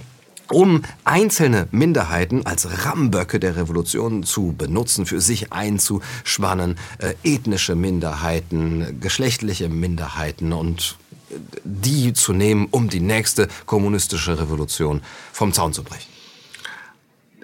um 0.52 0.84
einzelne 1.04 1.68
Minderheiten 1.72 2.46
als 2.46 2.86
Rammböcke 2.86 3.40
der 3.40 3.56
Revolution 3.56 4.24
zu 4.24 4.54
benutzen, 4.58 5.06
für 5.06 5.22
sich 5.22 5.52
einzuspannen, 5.52 6.78
äh, 7.00 7.14
ethnische 7.24 7.76
Minderheiten, 7.76 9.00
geschlechtliche 9.00 9.70
Minderheiten 9.70 10.54
und 10.54 10.98
äh, 11.30 11.36
die 11.64 12.14
zu 12.14 12.34
nehmen, 12.34 12.68
um 12.72 12.90
die 12.90 13.00
nächste 13.00 13.48
kommunistische 13.66 14.38
Revolution 14.38 15.02
vom 15.32 15.54
Zaun 15.54 15.74
zu 15.74 15.84
brechen. 15.84 16.14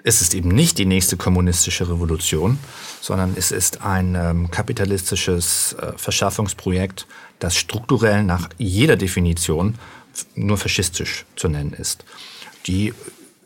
Es 0.02 0.22
ist 0.22 0.34
eben 0.34 0.48
nicht 0.48 0.78
die 0.78 0.86
nächste 0.86 1.18
kommunistische 1.18 1.88
Revolution, 1.88 2.58
sondern 3.02 3.34
es 3.36 3.50
ist 3.50 3.82
ein 3.82 4.14
ähm, 4.14 4.50
kapitalistisches 4.50 5.74
äh, 5.74 5.92
Verschaffungsprojekt, 5.96 7.06
das 7.38 7.56
strukturell 7.56 8.24
nach 8.24 8.48
jeder 8.56 8.96
Definition 8.96 9.74
nur 10.34 10.58
faschistisch 10.58 11.24
zu 11.36 11.48
nennen 11.48 11.72
ist, 11.72 12.04
die 12.66 12.92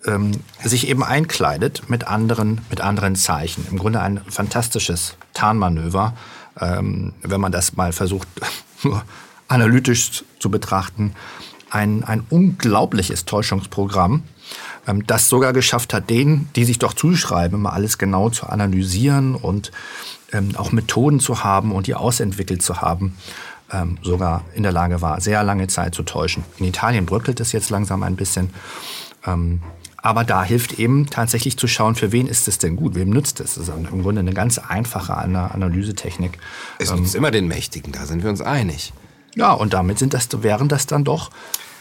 ähm, 0.06 0.32
sich 0.62 0.88
eben 0.88 1.02
einkleidet 1.02 1.88
mit 1.88 2.06
anderen, 2.06 2.60
mit 2.70 2.80
anderen 2.80 3.16
Zeichen. 3.16 3.66
Im 3.70 3.78
Grunde 3.78 4.00
ein 4.00 4.20
fantastisches 4.28 5.16
Tarnmanöver, 5.32 6.14
ähm, 6.60 7.12
wenn 7.22 7.40
man 7.40 7.52
das 7.52 7.76
mal 7.76 7.92
versucht, 7.92 8.28
analytisch 9.48 10.24
zu 10.38 10.50
betrachten. 10.50 11.14
Ein, 11.70 12.04
ein 12.04 12.24
unglaubliches 12.30 13.24
Täuschungsprogramm, 13.24 14.22
ähm, 14.86 15.06
das 15.06 15.28
sogar 15.28 15.52
geschafft 15.52 15.94
hat, 15.94 16.10
denen, 16.10 16.48
die 16.54 16.64
sich 16.64 16.78
doch 16.78 16.94
zuschreiben, 16.94 17.62
mal 17.62 17.70
alles 17.70 17.98
genau 17.98 18.30
zu 18.30 18.46
analysieren 18.46 19.34
und 19.34 19.72
ähm, 20.32 20.54
auch 20.56 20.72
Methoden 20.72 21.20
zu 21.20 21.44
haben 21.44 21.72
und 21.72 21.86
die 21.86 21.94
ausentwickelt 21.94 22.62
zu 22.62 22.80
haben, 22.80 23.16
ähm, 23.72 23.98
sogar 24.02 24.44
in 24.54 24.62
der 24.62 24.72
Lage 24.72 25.00
war, 25.00 25.20
sehr 25.20 25.42
lange 25.42 25.66
Zeit 25.68 25.94
zu 25.94 26.02
täuschen. 26.02 26.44
In 26.58 26.66
Italien 26.66 27.06
bröckelt 27.06 27.40
es 27.40 27.52
jetzt 27.52 27.70
langsam 27.70 28.02
ein 28.02 28.16
bisschen. 28.16 28.50
Ähm, 29.26 29.60
aber 29.96 30.22
da 30.24 30.44
hilft 30.44 30.78
eben 30.78 31.06
tatsächlich 31.06 31.56
zu 31.56 31.66
schauen, 31.66 31.94
für 31.94 32.12
wen 32.12 32.26
ist 32.26 32.46
es 32.46 32.58
denn 32.58 32.76
gut, 32.76 32.94
wem 32.94 33.08
nützt 33.08 33.40
es. 33.40 33.54
Das 33.54 33.68
ist 33.68 33.74
im 33.74 34.02
Grunde 34.02 34.20
eine 34.20 34.34
ganz 34.34 34.58
einfache 34.58 35.16
Analysetechnik. 35.16 36.38
Es 36.78 36.92
nützt 36.92 37.14
ähm, 37.14 37.20
immer 37.20 37.30
den 37.30 37.48
Mächtigen, 37.48 37.90
da 37.92 38.04
sind 38.04 38.22
wir 38.22 38.28
uns 38.28 38.42
einig. 38.42 38.92
Ja, 39.34 39.52
und 39.52 39.72
damit 39.72 39.98
sind 39.98 40.12
das, 40.12 40.28
wären 40.42 40.68
das 40.68 40.86
dann 40.86 41.04
doch 41.04 41.30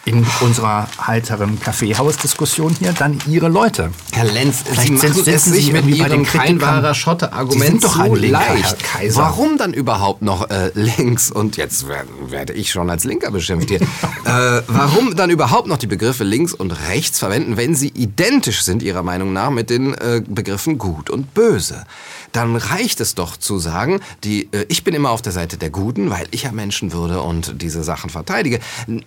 in 0.05 0.25
unserer 0.41 0.87
heiteren 1.05 1.59
Kaffeehausdiskussion 1.59 2.75
hier 2.77 2.91
dann 2.91 3.19
Ihre 3.27 3.47
Leute. 3.47 3.91
Herr 4.11 4.25
Lenz, 4.25 4.63
Vielleicht 4.65 4.87
Sie 4.87 4.93
machen 4.93 5.23
es 5.25 5.45
sich 5.45 5.71
mit 5.71 5.87
Ihrem 5.87 6.25
kein 6.25 6.59
wahrer 6.59 6.93
Schotte-Argument 6.93 7.81
so 7.81 8.01
ein 8.01 8.15
leicht. 8.15 8.77
Warum 9.15 9.57
dann 9.57 9.73
überhaupt 9.73 10.21
noch 10.21 10.49
äh, 10.49 10.71
links 10.73 11.31
und 11.31 11.55
jetzt 11.55 11.87
werde, 11.87 12.09
werde 12.27 12.53
ich 12.53 12.69
schon 12.69 12.89
als 12.89 13.05
Linker 13.05 13.31
beschimpft 13.31 13.69
hier. 13.69 13.81
äh, 14.25 14.61
warum 14.67 15.15
dann 15.15 15.29
überhaupt 15.29 15.67
noch 15.67 15.77
die 15.77 15.87
Begriffe 15.87 16.25
links 16.25 16.53
und 16.53 16.71
rechts 16.89 17.19
verwenden, 17.19 17.55
wenn 17.55 17.73
sie 17.73 17.87
identisch 17.89 18.63
sind 18.63 18.83
Ihrer 18.83 19.03
Meinung 19.03 19.31
nach 19.31 19.51
mit 19.51 19.69
den 19.69 19.93
äh, 19.93 20.21
Begriffen 20.27 20.77
gut 20.77 21.09
und 21.09 21.33
böse? 21.33 21.85
Dann 22.33 22.55
reicht 22.55 22.99
es 22.99 23.15
doch 23.15 23.37
zu 23.37 23.57
sagen, 23.59 24.01
die, 24.23 24.49
äh, 24.51 24.65
ich 24.67 24.83
bin 24.83 24.93
immer 24.93 25.11
auf 25.11 25.21
der 25.21 25.31
Seite 25.31 25.57
der 25.57 25.69
Guten, 25.69 26.09
weil 26.09 26.27
ich 26.31 26.43
ja 26.43 26.51
Menschenwürde 26.51 27.21
und 27.21 27.61
diese 27.61 27.83
Sachen 27.83 28.09
verteidige. 28.09 28.59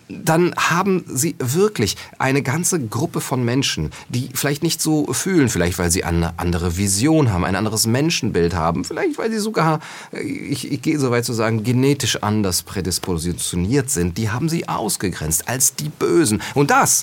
Dann 0.08 0.54
haben 0.56 1.04
Sie 1.06 1.36
wirklich 1.38 1.96
eine 2.18 2.42
ganze 2.42 2.80
Gruppe 2.80 3.20
von 3.20 3.44
Menschen, 3.44 3.90
die 4.08 4.30
vielleicht 4.34 4.62
nicht 4.62 4.80
so 4.80 5.12
fühlen, 5.12 5.48
vielleicht 5.48 5.78
weil 5.78 5.90
sie 5.90 6.04
eine 6.04 6.38
andere 6.38 6.76
Vision 6.76 7.32
haben, 7.32 7.44
ein 7.44 7.56
anderes 7.56 7.86
Menschenbild 7.86 8.54
haben, 8.54 8.84
vielleicht 8.84 9.18
weil 9.18 9.30
sie 9.30 9.38
sogar, 9.38 9.80
äh, 10.12 10.20
ich, 10.20 10.70
ich 10.70 10.80
gehe 10.80 10.98
so 10.98 11.10
weit 11.10 11.24
zu 11.24 11.32
sagen, 11.32 11.64
genetisch 11.64 12.22
anders 12.22 12.62
prädispositioniert 12.62 13.90
sind, 13.90 14.18
die 14.18 14.30
haben 14.30 14.48
Sie 14.48 14.68
ausgegrenzt 14.68 15.48
als 15.48 15.74
die 15.74 15.88
Bösen. 15.88 16.40
Und 16.54 16.70
das 16.70 17.02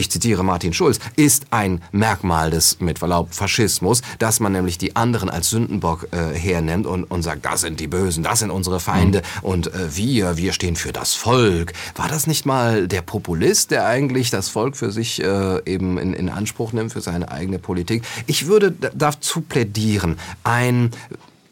ich 0.00 0.10
zitiere 0.10 0.42
Martin 0.42 0.72
Schulz, 0.72 0.98
ist 1.16 1.46
ein 1.50 1.82
Merkmal 1.92 2.50
des, 2.50 2.80
mit 2.80 2.98
Verlaub, 2.98 3.34
Faschismus, 3.34 4.00
dass 4.18 4.40
man 4.40 4.52
nämlich 4.52 4.78
die 4.78 4.96
anderen 4.96 5.28
als 5.28 5.50
Sündenbock 5.50 6.08
äh, 6.10 6.34
hernimmt 6.34 6.86
und, 6.86 7.04
und 7.04 7.22
sagt, 7.22 7.44
das 7.44 7.60
sind 7.60 7.80
die 7.80 7.86
Bösen, 7.86 8.22
das 8.22 8.38
sind 8.40 8.50
unsere 8.50 8.80
Feinde 8.80 9.18
mhm. 9.18 9.48
und 9.48 9.66
äh, 9.74 9.94
wir, 9.94 10.38
wir 10.38 10.52
stehen 10.52 10.76
für 10.76 10.92
das 10.92 11.14
Volk. 11.14 11.74
War 11.96 12.08
das 12.08 12.26
nicht 12.26 12.46
mal 12.46 12.88
der 12.88 13.02
Populist, 13.02 13.70
der 13.70 13.86
eigentlich 13.86 14.30
das 14.30 14.48
Volk 14.48 14.76
für 14.76 14.90
sich 14.90 15.22
äh, 15.22 15.60
eben 15.66 15.98
in, 15.98 16.14
in 16.14 16.30
Anspruch 16.30 16.72
nimmt, 16.72 16.92
für 16.92 17.02
seine 17.02 17.30
eigene 17.30 17.58
Politik? 17.58 18.02
Ich 18.26 18.46
würde 18.46 18.72
dazu 18.94 19.42
plädieren, 19.42 20.16
ein 20.44 20.92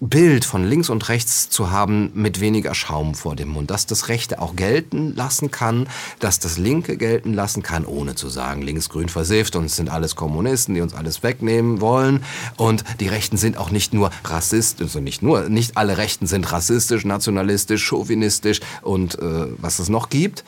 Bild 0.01 0.45
von 0.45 0.65
links 0.65 0.91
und 0.91 1.09
rechts 1.09 1.51
zu 1.51 1.73
haben 1.73 2.13
mit 2.15 2.41
weniger 2.41 2.73
Schaum 2.75 3.17
vor 3.17 3.35
dem 3.35 3.49
Mund, 3.49 3.71
dass 3.71 3.85
das 3.85 4.09
Rechte 4.09 4.41
auch 4.41 4.55
gelten 4.55 5.15
lassen 5.17 5.51
kann, 5.51 5.89
dass 6.21 6.39
das 6.39 6.57
Linke 6.57 6.97
gelten 6.97 7.35
lassen 7.35 7.65
kann, 7.65 7.85
ohne 7.85 8.15
zu 8.15 8.29
sagen, 8.29 8.63
links-grün 8.63 9.09
versifft 9.09 9.57
und 9.57 9.65
es 9.65 9.75
sind 9.75 9.91
alles 9.91 10.15
Kommunisten, 10.15 10.75
die 10.77 10.83
uns 10.83 10.95
alles 10.95 11.25
wegnehmen 11.25 11.81
wollen 11.81 12.23
und 12.57 12.85
die 13.01 13.09
Rechten 13.09 13.37
sind 13.37 13.57
auch 13.57 13.71
nicht 13.71 13.93
nur 13.93 14.13
rassistisch, 14.25 14.87
also 14.87 15.01
nicht 15.01 15.21
nur, 15.21 15.49
nicht 15.49 15.77
alle 15.77 15.99
Rechten 15.99 16.29
sind 16.29 16.51
rassistisch, 16.53 17.05
nationalistisch, 17.05 17.85
chauvinistisch 17.85 18.61
und 18.83 19.19
äh, 19.19 19.47
was 19.57 19.81
es 19.81 19.89
noch 19.89 20.11
gibt, 20.11 20.45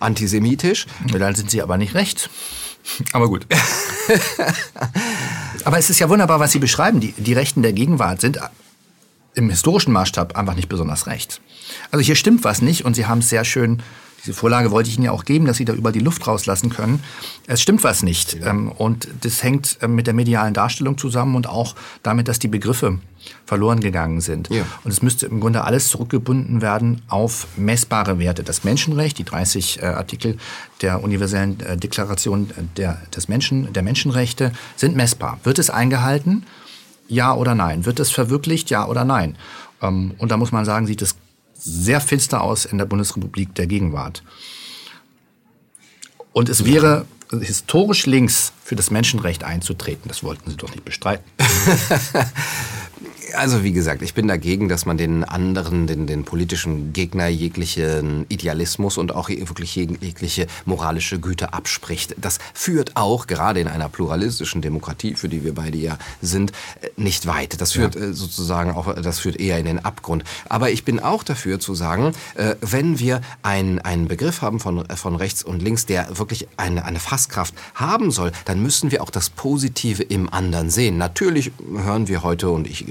antisemitisch. 0.00 0.86
Dann 1.12 1.34
sind 1.34 1.50
sie 1.50 1.60
aber 1.60 1.76
nicht 1.76 1.94
rechts. 1.94 2.30
Aber 3.12 3.28
gut. 3.28 3.46
aber 5.64 5.78
es 5.78 5.90
ist 5.90 5.98
ja 5.98 6.08
wunderbar, 6.08 6.40
was 6.40 6.52
Sie 6.52 6.58
beschreiben. 6.58 7.00
Die, 7.00 7.12
die 7.12 7.32
Rechten 7.32 7.62
der 7.62 7.72
Gegenwart 7.72 8.20
sind 8.20 8.38
im 9.34 9.50
historischen 9.50 9.92
Maßstab 9.92 10.36
einfach 10.36 10.54
nicht 10.54 10.68
besonders 10.68 11.06
recht. 11.06 11.40
Also 11.90 12.04
hier 12.04 12.16
stimmt 12.16 12.44
was 12.44 12.62
nicht 12.62 12.84
und 12.84 12.94
Sie 12.94 13.06
haben 13.06 13.18
es 13.18 13.28
sehr 13.28 13.44
schön, 13.44 13.82
diese 14.24 14.34
Vorlage 14.34 14.70
wollte 14.70 14.88
ich 14.88 14.96
Ihnen 14.96 15.04
ja 15.04 15.12
auch 15.12 15.26
geben, 15.26 15.44
dass 15.44 15.58
Sie 15.58 15.66
da 15.66 15.74
über 15.74 15.92
die 15.92 15.98
Luft 15.98 16.26
rauslassen 16.26 16.70
können. 16.70 17.02
Es 17.46 17.60
stimmt 17.60 17.84
was 17.84 18.02
nicht 18.02 18.34
ja. 18.34 18.50
Ähm, 18.50 18.72
und 18.72 19.06
das 19.20 19.42
hängt 19.42 19.78
ähm, 19.82 19.94
mit 19.94 20.06
der 20.06 20.14
medialen 20.14 20.54
Darstellung 20.54 20.96
zusammen 20.96 21.36
und 21.36 21.46
auch 21.46 21.74
damit, 22.02 22.28
dass 22.28 22.38
die 22.38 22.48
Begriffe 22.48 22.98
verloren 23.44 23.80
gegangen 23.80 24.22
sind. 24.22 24.48
Ja. 24.48 24.64
Und 24.82 24.90
es 24.90 25.02
müsste 25.02 25.26
im 25.26 25.40
Grunde 25.40 25.64
alles 25.64 25.88
zurückgebunden 25.88 26.62
werden 26.62 27.02
auf 27.08 27.46
messbare 27.56 28.18
Werte. 28.18 28.44
Das 28.44 28.64
Menschenrecht, 28.64 29.18
die 29.18 29.24
30 29.24 29.82
äh, 29.82 29.86
Artikel 29.86 30.38
der 30.80 31.04
universellen 31.04 31.60
äh, 31.60 31.76
Deklaration 31.76 32.50
der, 32.78 33.02
des 33.14 33.28
Menschen, 33.28 33.74
der 33.74 33.82
Menschenrechte 33.82 34.52
sind 34.76 34.96
messbar. 34.96 35.38
Wird 35.44 35.58
es 35.58 35.68
eingehalten? 35.68 36.46
Ja 37.08 37.34
oder 37.34 37.54
nein? 37.54 37.84
Wird 37.86 38.00
es 38.00 38.10
verwirklicht? 38.10 38.70
Ja 38.70 38.86
oder 38.86 39.04
nein? 39.04 39.36
Ähm, 39.82 40.14
und 40.18 40.30
da 40.30 40.36
muss 40.36 40.52
man 40.52 40.64
sagen, 40.64 40.86
sieht 40.86 41.02
es 41.02 41.16
sehr 41.54 42.00
finster 42.00 42.42
aus 42.42 42.64
in 42.64 42.78
der 42.78 42.84
Bundesrepublik 42.84 43.54
der 43.54 43.66
Gegenwart. 43.66 44.22
Und 46.32 46.48
es 46.48 46.64
wäre 46.64 47.06
historisch 47.40 48.06
links 48.06 48.52
für 48.62 48.76
das 48.76 48.90
Menschenrecht 48.90 49.44
einzutreten. 49.44 50.08
Das 50.08 50.22
wollten 50.22 50.50
Sie 50.50 50.56
doch 50.56 50.70
nicht 50.70 50.84
bestreiten. 50.84 51.24
Also 53.36 53.64
wie 53.64 53.72
gesagt, 53.72 54.02
ich 54.02 54.14
bin 54.14 54.28
dagegen, 54.28 54.68
dass 54.68 54.86
man 54.86 54.96
den 54.96 55.24
anderen, 55.24 55.86
den, 55.86 56.06
den 56.06 56.24
politischen 56.24 56.92
Gegner 56.92 57.28
jeglichen 57.28 58.26
Idealismus 58.28 58.98
und 58.98 59.14
auch 59.14 59.28
wirklich 59.28 59.76
jegliche 59.76 60.46
moralische 60.64 61.18
Güte 61.18 61.52
abspricht. 61.52 62.14
Das 62.18 62.38
führt 62.54 62.96
auch, 62.96 63.26
gerade 63.26 63.60
in 63.60 63.68
einer 63.68 63.88
pluralistischen 63.88 64.62
Demokratie, 64.62 65.14
für 65.14 65.28
die 65.28 65.44
wir 65.44 65.54
beide 65.54 65.78
ja 65.78 65.98
sind, 66.20 66.52
äh, 66.80 66.88
nicht 66.96 67.26
weit. 67.26 67.60
Das 67.60 67.72
führt 67.72 67.94
ja. 67.94 68.02
Äh, 68.02 68.12
sozusagen 68.12 68.72
auch, 68.72 68.94
das 68.94 69.18
führt 69.18 69.36
eher 69.40 69.58
in 69.58 69.66
den 69.66 69.84
Abgrund. 69.84 70.24
Aber 70.48 70.70
ich 70.70 70.84
bin 70.84 71.00
auch 71.00 71.22
dafür 71.22 71.60
zu 71.60 71.74
sagen, 71.74 72.12
äh, 72.34 72.56
wenn 72.60 72.98
wir 72.98 73.20
einen, 73.42 73.78
einen 73.80 74.08
Begriff 74.08 74.42
haben 74.42 74.60
von, 74.60 74.84
von 74.96 75.16
rechts 75.16 75.42
und 75.42 75.62
links, 75.62 75.86
der 75.86 76.18
wirklich 76.18 76.48
eine, 76.56 76.84
eine 76.84 77.00
Fasskraft 77.00 77.54
haben 77.74 78.10
soll, 78.10 78.32
dann 78.44 78.62
müssen 78.62 78.90
wir 78.90 79.02
auch 79.02 79.10
das 79.10 79.30
Positive 79.30 80.02
im 80.02 80.32
anderen 80.32 80.70
sehen. 80.70 80.98
Natürlich 80.98 81.52
hören 81.74 82.08
wir 82.08 82.22
heute, 82.22 82.50
und 82.50 82.66
ich 82.66 82.84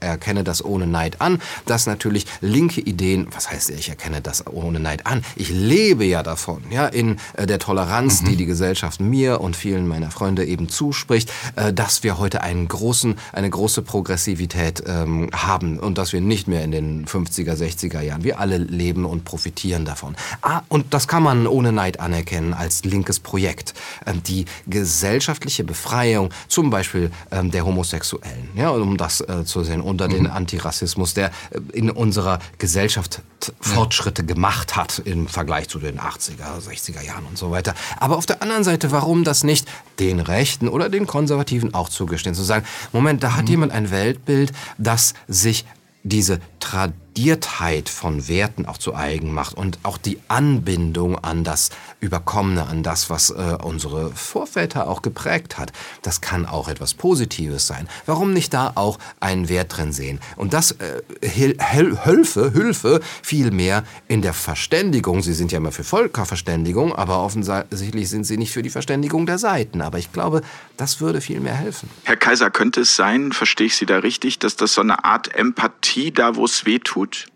erkenne 0.00 0.44
das 0.44 0.64
ohne 0.64 0.86
Neid 0.86 1.20
an, 1.20 1.40
dass 1.66 1.86
natürlich 1.86 2.26
linke 2.40 2.80
Ideen, 2.80 3.26
was 3.32 3.50
heißt 3.50 3.70
ich 3.70 3.88
erkenne 3.88 4.20
das 4.20 4.46
ohne 4.46 4.80
Neid 4.80 5.06
an, 5.06 5.22
ich 5.36 5.50
lebe 5.50 6.04
ja 6.04 6.22
davon, 6.22 6.62
ja, 6.70 6.86
in 6.86 7.18
äh, 7.34 7.46
der 7.46 7.58
Toleranz, 7.58 8.22
mhm. 8.22 8.26
die 8.26 8.36
die 8.36 8.46
Gesellschaft 8.46 9.00
mir 9.00 9.40
und 9.40 9.56
vielen 9.56 9.86
meiner 9.86 10.10
Freunde 10.10 10.44
eben 10.44 10.68
zuspricht, 10.68 11.32
äh, 11.56 11.72
dass 11.72 12.02
wir 12.02 12.18
heute 12.18 12.42
einen 12.42 12.68
großen, 12.68 13.16
eine 13.32 13.50
große 13.50 13.82
Progressivität 13.82 14.82
ähm, 14.86 15.30
haben 15.32 15.78
und 15.78 15.98
dass 15.98 16.12
wir 16.12 16.20
nicht 16.20 16.48
mehr 16.48 16.64
in 16.64 16.70
den 16.70 17.06
50er, 17.06 17.54
60er 17.54 18.00
Jahren, 18.00 18.24
wir 18.24 18.40
alle 18.40 18.58
leben 18.58 19.04
und 19.04 19.24
profitieren 19.24 19.84
davon. 19.84 20.16
Ah, 20.42 20.62
und 20.68 20.92
das 20.94 21.08
kann 21.08 21.22
man 21.22 21.46
ohne 21.46 21.72
Neid 21.72 22.00
anerkennen 22.00 22.54
als 22.54 22.84
linkes 22.84 23.20
Projekt. 23.20 23.74
Ähm, 24.06 24.22
die 24.22 24.44
gesellschaftliche 24.66 25.64
Befreiung, 25.64 26.30
zum 26.48 26.70
Beispiel 26.70 27.10
ähm, 27.30 27.50
der 27.50 27.64
Homosexuellen, 27.64 28.48
ja, 28.54 28.70
um 28.70 28.96
das 28.96 29.20
äh, 29.20 29.44
zu 29.44 29.64
sehen, 29.70 29.80
unter 29.80 30.08
mhm. 30.08 30.12
den 30.12 30.26
Antirassismus, 30.26 31.14
der 31.14 31.28
äh, 31.50 31.60
in 31.72 31.90
unserer 31.90 32.38
Gesellschaft 32.58 33.22
Fortschritte 33.60 34.24
gemacht 34.24 34.76
hat 34.76 35.00
im 35.04 35.26
Vergleich 35.26 35.68
zu 35.68 35.78
den 35.78 35.98
80er, 35.98 36.60
60er 36.60 37.02
Jahren 37.02 37.24
und 37.24 37.38
so 37.38 37.50
weiter. 37.50 37.74
Aber 37.98 38.18
auf 38.18 38.26
der 38.26 38.42
anderen 38.42 38.64
Seite, 38.64 38.92
warum 38.92 39.24
das 39.24 39.44
nicht 39.44 39.66
den 39.98 40.20
Rechten 40.20 40.68
oder 40.68 40.88
den 40.88 41.06
Konservativen 41.06 41.74
auch 41.74 41.88
zugestehen, 41.88 42.34
zu 42.34 42.42
sagen, 42.42 42.66
Moment, 42.92 43.22
da 43.22 43.34
hat 43.34 43.44
mhm. 43.44 43.50
jemand 43.50 43.72
ein 43.72 43.90
Weltbild, 43.90 44.52
das 44.78 45.14
sich 45.26 45.64
diese 46.02 46.40
Tradiertheit 46.60 47.88
von 47.88 48.28
Werten 48.28 48.66
auch 48.66 48.78
zu 48.78 48.94
eigen 48.94 49.32
macht 49.32 49.54
und 49.54 49.78
auch 49.82 49.98
die 49.98 50.18
Anbindung 50.28 51.18
an 51.18 51.42
das 51.42 51.70
Überkommene, 51.98 52.66
an 52.66 52.82
das, 52.82 53.10
was 53.10 53.30
äh, 53.30 53.56
unsere 53.62 54.10
Vorväter 54.12 54.88
auch 54.88 55.02
geprägt 55.02 55.58
hat, 55.58 55.72
das 56.02 56.20
kann 56.20 56.46
auch 56.46 56.68
etwas 56.68 56.94
Positives 56.94 57.66
sein. 57.66 57.88
Warum 58.06 58.32
nicht 58.32 58.54
da 58.54 58.72
auch 58.74 58.98
einen 59.18 59.48
Wert 59.48 59.76
drin 59.76 59.92
sehen? 59.92 60.20
Und 60.36 60.52
das 60.52 60.72
äh, 60.72 61.02
Hilfe, 61.22 62.52
Hilfe 62.52 63.00
vielmehr 63.22 63.84
in 64.08 64.22
der 64.22 64.32
Verständigung. 64.32 65.22
Sie 65.22 65.34
sind 65.34 65.52
ja 65.52 65.58
immer 65.58 65.72
für 65.72 65.84
Völkerverständigung, 65.84 66.94
aber 66.94 67.22
offensichtlich 67.22 68.08
sind 68.08 68.24
Sie 68.24 68.36
nicht 68.36 68.52
für 68.52 68.62
die 68.62 68.70
Verständigung 68.70 69.26
der 69.26 69.38
Seiten. 69.38 69.82
Aber 69.82 69.98
ich 69.98 70.12
glaube, 70.12 70.42
das 70.76 71.00
würde 71.00 71.20
viel 71.20 71.40
mehr 71.40 71.54
helfen. 71.54 71.90
Herr 72.04 72.16
Kaiser, 72.16 72.50
könnte 72.50 72.82
es 72.82 72.96
sein, 72.96 73.32
verstehe 73.32 73.66
ich 73.66 73.76
Sie 73.76 73.86
da 73.86 73.98
richtig, 73.98 74.38
dass 74.38 74.56
das 74.56 74.74
so 74.74 74.80
eine 74.80 75.04
Art 75.04 75.34
Empathie 75.34 76.12
da, 76.12 76.36
wo 76.36 76.46
es 76.50 76.66
weh 76.66 76.78
tut? 76.78 77.26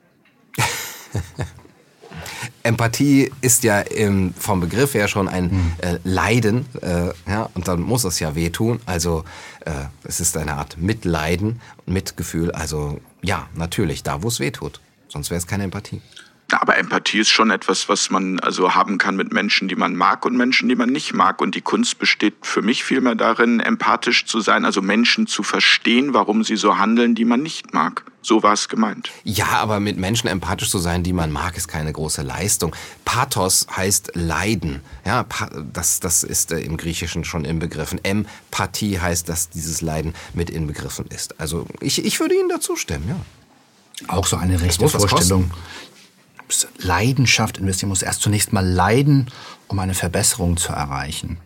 Empathie 2.62 3.30
ist 3.42 3.62
ja 3.64 3.80
im, 3.80 4.32
vom 4.34 4.60
Begriff 4.60 4.94
her 4.94 5.08
schon 5.08 5.28
ein 5.28 5.44
mhm. 5.44 5.72
äh, 5.82 5.98
Leiden, 6.04 6.66
äh, 6.80 7.12
ja, 7.30 7.50
und 7.54 7.68
dann 7.68 7.82
muss 7.82 8.04
es 8.04 8.20
ja 8.20 8.34
wehtun. 8.34 8.80
Also 8.86 9.24
äh, 9.66 9.70
es 10.04 10.20
ist 10.20 10.36
eine 10.36 10.54
Art 10.54 10.78
Mitleiden 10.78 11.60
und 11.84 11.92
Mitgefühl. 11.92 12.50
Also 12.52 13.00
ja, 13.22 13.48
natürlich, 13.54 14.02
da 14.02 14.22
wo 14.22 14.28
es 14.28 14.40
weh 14.40 14.50
tut. 14.50 14.80
Sonst 15.08 15.30
wäre 15.30 15.38
es 15.38 15.46
keine 15.46 15.64
Empathie. 15.64 16.00
Aber 16.50 16.76
Empathie 16.76 17.18
ist 17.18 17.30
schon 17.30 17.50
etwas, 17.50 17.88
was 17.88 18.10
man 18.10 18.38
also 18.40 18.74
haben 18.74 18.98
kann 18.98 19.16
mit 19.16 19.32
Menschen, 19.32 19.68
die 19.68 19.76
man 19.76 19.96
mag 19.96 20.24
und 20.24 20.36
Menschen, 20.36 20.68
die 20.68 20.76
man 20.76 20.90
nicht 20.90 21.14
mag. 21.14 21.40
Und 21.40 21.54
die 21.54 21.62
Kunst 21.62 21.98
besteht 21.98 22.34
für 22.42 22.62
mich 22.62 22.84
vielmehr 22.84 23.14
darin, 23.14 23.60
empathisch 23.60 24.26
zu 24.26 24.40
sein, 24.40 24.64
also 24.64 24.82
Menschen 24.82 25.26
zu 25.26 25.42
verstehen, 25.42 26.14
warum 26.14 26.44
sie 26.44 26.56
so 26.56 26.78
handeln, 26.78 27.14
die 27.14 27.24
man 27.24 27.42
nicht 27.42 27.74
mag. 27.74 28.04
So 28.24 28.42
war 28.42 28.54
es 28.54 28.70
gemeint. 28.70 29.10
Ja, 29.22 29.48
aber 29.48 29.80
mit 29.80 29.98
Menschen 29.98 30.28
empathisch 30.28 30.70
zu 30.70 30.78
sein, 30.78 31.02
die 31.02 31.12
man 31.12 31.30
mag, 31.30 31.58
ist 31.58 31.68
keine 31.68 31.92
große 31.92 32.22
Leistung. 32.22 32.74
Pathos 33.04 33.66
heißt 33.76 34.12
Leiden. 34.14 34.80
Ja, 35.04 35.26
das, 35.70 36.00
das 36.00 36.22
ist 36.22 36.50
äh, 36.50 36.60
im 36.60 36.78
Griechischen 36.78 37.24
schon 37.24 37.44
inbegriffen. 37.44 38.02
Empathie 38.02 38.98
heißt, 38.98 39.28
dass 39.28 39.50
dieses 39.50 39.82
Leiden 39.82 40.14
mit 40.32 40.48
inbegriffen 40.48 41.06
ist. 41.08 41.38
Also 41.38 41.66
ich, 41.80 42.02
ich 42.02 42.18
würde 42.18 42.34
Ihnen 42.34 42.48
dazu 42.48 42.76
stimmen, 42.76 43.08
ja. 43.08 44.08
Auch 44.08 44.26
so 44.26 44.36
eine 44.36 44.58
rechte 44.58 44.88
Vorstellung. 44.88 45.50
Leidenschaft 46.78 47.58
investieren 47.58 47.90
muss. 47.90 48.00
Erst 48.00 48.22
zunächst 48.22 48.54
mal 48.54 48.66
leiden, 48.66 49.30
um 49.68 49.78
eine 49.78 49.92
Verbesserung 49.92 50.56
zu 50.56 50.72
erreichen. 50.72 51.38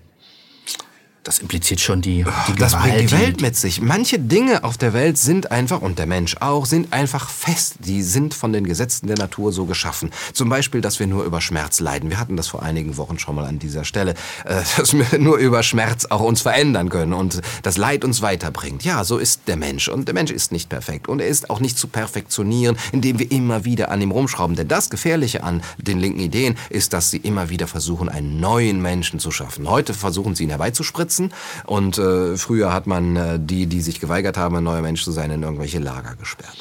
Das 1.24 1.40
impliziert 1.40 1.80
schon 1.80 2.00
die, 2.00 2.24
die 2.46 2.54
Das 2.54 2.74
bringt 2.74 3.00
die 3.00 3.10
Welt 3.10 3.40
mit 3.40 3.56
sich. 3.56 3.80
Manche 3.82 4.18
Dinge 4.18 4.64
auf 4.64 4.78
der 4.78 4.92
Welt 4.92 5.18
sind 5.18 5.50
einfach, 5.50 5.82
und 5.82 5.98
der 5.98 6.06
Mensch 6.06 6.36
auch, 6.40 6.64
sind 6.64 6.92
einfach 6.92 7.28
fest. 7.28 7.74
Die 7.80 8.02
sind 8.02 8.34
von 8.34 8.52
den 8.52 8.64
Gesetzen 8.64 9.08
der 9.08 9.18
Natur 9.18 9.52
so 9.52 9.66
geschaffen. 9.66 10.10
Zum 10.32 10.48
Beispiel, 10.48 10.80
dass 10.80 11.00
wir 11.00 11.06
nur 11.06 11.24
über 11.24 11.40
Schmerz 11.40 11.80
leiden. 11.80 12.08
Wir 12.08 12.18
hatten 12.18 12.36
das 12.36 12.48
vor 12.48 12.62
einigen 12.62 12.96
Wochen 12.96 13.18
schon 13.18 13.34
mal 13.34 13.44
an 13.44 13.58
dieser 13.58 13.84
Stelle, 13.84 14.14
äh, 14.44 14.62
dass 14.76 14.94
wir 14.94 15.18
nur 15.18 15.36
über 15.38 15.62
Schmerz 15.62 16.06
auch 16.06 16.20
uns 16.20 16.40
verändern 16.40 16.88
können 16.88 17.12
und 17.12 17.42
das 17.62 17.76
Leid 17.76 18.04
uns 18.04 18.22
weiterbringt. 18.22 18.84
Ja, 18.84 19.04
so 19.04 19.18
ist 19.18 19.42
der 19.48 19.56
Mensch. 19.56 19.88
Und 19.88 20.06
der 20.06 20.14
Mensch 20.14 20.30
ist 20.30 20.52
nicht 20.52 20.68
perfekt. 20.68 21.08
Und 21.08 21.20
er 21.20 21.28
ist 21.28 21.50
auch 21.50 21.60
nicht 21.60 21.76
zu 21.76 21.88
perfektionieren, 21.88 22.78
indem 22.92 23.18
wir 23.18 23.30
immer 23.30 23.64
wieder 23.64 23.90
an 23.90 24.00
ihm 24.00 24.12
rumschrauben. 24.12 24.56
Denn 24.56 24.68
das 24.68 24.88
Gefährliche 24.88 25.42
an 25.42 25.62
den 25.78 25.98
linken 25.98 26.20
Ideen 26.20 26.56
ist, 26.70 26.92
dass 26.92 27.10
sie 27.10 27.18
immer 27.18 27.50
wieder 27.50 27.66
versuchen, 27.66 28.08
einen 28.08 28.40
neuen 28.40 28.80
Menschen 28.80 29.18
zu 29.18 29.30
schaffen. 29.30 29.68
Heute 29.68 29.92
versuchen 29.92 30.34
sie 30.34 30.44
ihn 30.44 30.50
herbeizuspritzen 30.50 31.07
sitzen. 31.08 31.32
Und 31.66 31.98
äh, 31.98 32.36
früher 32.36 32.72
hat 32.72 32.86
man 32.86 33.16
äh, 33.16 33.38
die, 33.40 33.66
die 33.66 33.80
sich 33.80 34.00
geweigert 34.00 34.36
haben, 34.36 34.56
ein 34.56 34.64
neuer 34.64 34.82
Mensch 34.82 35.02
zu 35.02 35.12
sein, 35.12 35.30
in 35.30 35.42
irgendwelche 35.42 35.78
Lager 35.78 36.14
gesperrt. 36.16 36.56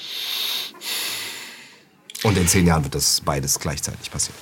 Und 2.24 2.38
in 2.38 2.48
zehn 2.48 2.66
Jahren 2.66 2.84
wird 2.84 2.95
das 2.95 3.22
beides 3.22 3.60
gleichzeitig 3.60 4.10
passieren. 4.12 4.38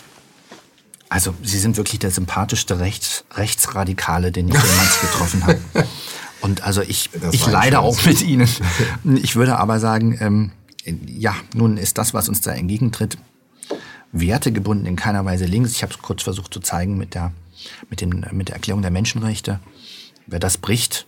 Also, 1.09 1.35
Sie 1.43 1.59
sind 1.59 1.77
wirklich 1.77 1.99
der 1.99 2.11
sympathischste 2.11 2.79
Rechts 2.79 3.25
Rechtsradikale, 3.33 4.31
den 4.31 4.47
ich 4.47 4.53
jemals 4.53 5.01
getroffen 5.01 5.45
habe. 5.45 5.59
Und 6.41 6.63
also 6.63 6.81
ich, 6.81 7.09
ich 7.31 7.47
leide 7.47 7.79
auch 7.79 8.05
mit 8.05 8.21
Ihnen. 8.21 8.47
Ich 9.03 9.35
würde 9.35 9.57
aber 9.57 9.79
sagen, 9.79 10.17
ähm, 10.19 10.51
ja, 11.07 11.35
nun 11.55 11.77
ist 11.77 11.97
das, 11.97 12.13
was 12.13 12.29
uns 12.29 12.41
da 12.41 12.51
entgegentritt, 12.51 13.17
wertegebunden 14.11 14.85
in 14.85 14.95
keiner 14.95 15.25
Weise 15.25 15.45
links. 15.45 15.71
Ich 15.71 15.83
habe 15.83 15.93
es 15.93 16.01
kurz 16.01 16.23
versucht 16.23 16.53
zu 16.53 16.59
zeigen 16.59 16.97
mit 16.97 17.15
der, 17.15 17.31
mit, 17.89 18.01
dem, 18.01 18.25
mit 18.31 18.49
der 18.49 18.55
Erklärung 18.55 18.81
der 18.81 18.91
Menschenrechte. 18.91 19.59
Wer 20.27 20.39
das 20.39 20.57
bricht, 20.57 21.05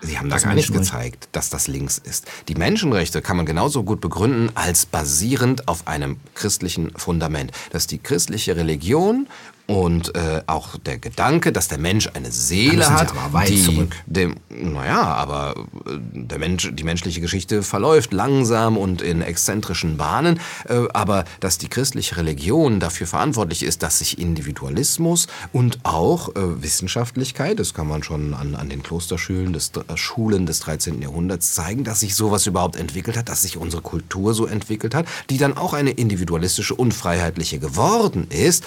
Sie 0.00 0.16
haben 0.16 0.28
da 0.28 0.38
gar 0.38 0.54
nicht 0.54 0.72
gezeigt, 0.72 1.28
dass 1.32 1.50
das 1.50 1.66
links 1.66 1.98
ist. 1.98 2.26
Die 2.46 2.54
Menschenrechte 2.54 3.20
kann 3.20 3.36
man 3.36 3.46
genauso 3.46 3.82
gut 3.82 4.00
begründen 4.00 4.50
als 4.54 4.86
basierend 4.86 5.66
auf 5.66 5.88
einem 5.88 6.18
christlichen 6.34 6.92
Fundament. 6.96 7.50
Dass 7.72 7.88
die 7.88 7.98
christliche 7.98 8.54
Religion 8.54 9.26
und 9.68 10.14
äh, 10.14 10.42
auch 10.46 10.78
der 10.78 10.96
Gedanke, 10.96 11.52
dass 11.52 11.68
der 11.68 11.76
Mensch 11.76 12.08
eine 12.14 12.32
Seele 12.32 12.88
hat, 12.88 13.12
die 13.46 13.62
zurück. 13.62 13.94
dem, 14.06 14.36
naja, 14.48 15.02
aber 15.02 15.56
äh, 15.86 15.98
der 16.14 16.38
Mensch, 16.38 16.70
die 16.72 16.84
menschliche 16.84 17.20
Geschichte 17.20 17.62
verläuft 17.62 18.14
langsam 18.14 18.78
und 18.78 19.02
in 19.02 19.20
exzentrischen 19.20 19.98
Bahnen, 19.98 20.40
äh, 20.66 20.86
aber 20.94 21.26
dass 21.40 21.58
die 21.58 21.68
christliche 21.68 22.16
Religion 22.16 22.80
dafür 22.80 23.06
verantwortlich 23.06 23.62
ist, 23.62 23.82
dass 23.82 23.98
sich 23.98 24.18
Individualismus 24.18 25.26
und 25.52 25.80
auch 25.82 26.30
äh, 26.30 26.62
Wissenschaftlichkeit, 26.62 27.58
das 27.58 27.74
kann 27.74 27.88
man 27.88 28.02
schon 28.02 28.32
an, 28.32 28.54
an 28.54 28.70
den 28.70 28.82
Klosterschulen 28.82 29.52
des, 29.52 29.72
äh, 29.76 29.96
Schulen 29.98 30.46
des 30.46 30.60
13. 30.60 31.02
Jahrhunderts 31.02 31.52
zeigen, 31.52 31.84
dass 31.84 32.00
sich 32.00 32.14
sowas 32.14 32.46
überhaupt 32.46 32.76
entwickelt 32.76 33.18
hat, 33.18 33.28
dass 33.28 33.42
sich 33.42 33.58
unsere 33.58 33.82
Kultur 33.82 34.32
so 34.32 34.46
entwickelt 34.46 34.94
hat, 34.94 35.04
die 35.28 35.36
dann 35.36 35.58
auch 35.58 35.74
eine 35.74 35.90
individualistische, 35.90 36.74
unfreiheitliche 36.74 37.58
geworden 37.58 38.28
ist. 38.30 38.64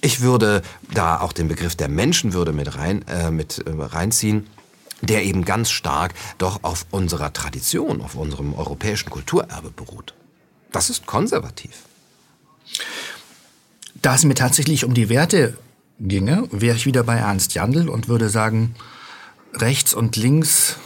Ich 0.00 0.20
würde 0.20 0.62
da 0.92 1.20
auch 1.20 1.32
den 1.32 1.48
Begriff 1.48 1.74
der 1.74 1.88
Menschenwürde 1.88 2.52
mit, 2.52 2.76
rein, 2.76 3.06
äh, 3.08 3.30
mit 3.30 3.64
äh, 3.66 3.70
reinziehen 3.70 4.46
der 5.02 5.24
eben 5.24 5.44
ganz 5.44 5.70
stark 5.70 6.14
doch 6.38 6.62
auf 6.62 6.86
unserer 6.90 7.32
Tradition, 7.32 8.00
auf 8.00 8.14
unserem 8.14 8.54
europäischen 8.54 9.10
Kulturerbe 9.10 9.70
beruht. 9.70 10.14
Das 10.72 10.90
ist 10.90 11.06
konservativ. 11.06 11.84
Da 13.94 14.14
es 14.14 14.24
mir 14.24 14.34
tatsächlich 14.34 14.84
um 14.84 14.94
die 14.94 15.08
Werte 15.08 15.56
ginge, 16.00 16.48
wäre 16.50 16.76
ich 16.76 16.86
wieder 16.86 17.02
bei 17.02 17.16
Ernst 17.16 17.54
Jandl 17.54 17.88
und 17.88 18.08
würde 18.08 18.28
sagen, 18.28 18.74
rechts 19.54 19.94
und 19.94 20.16
links, 20.16 20.76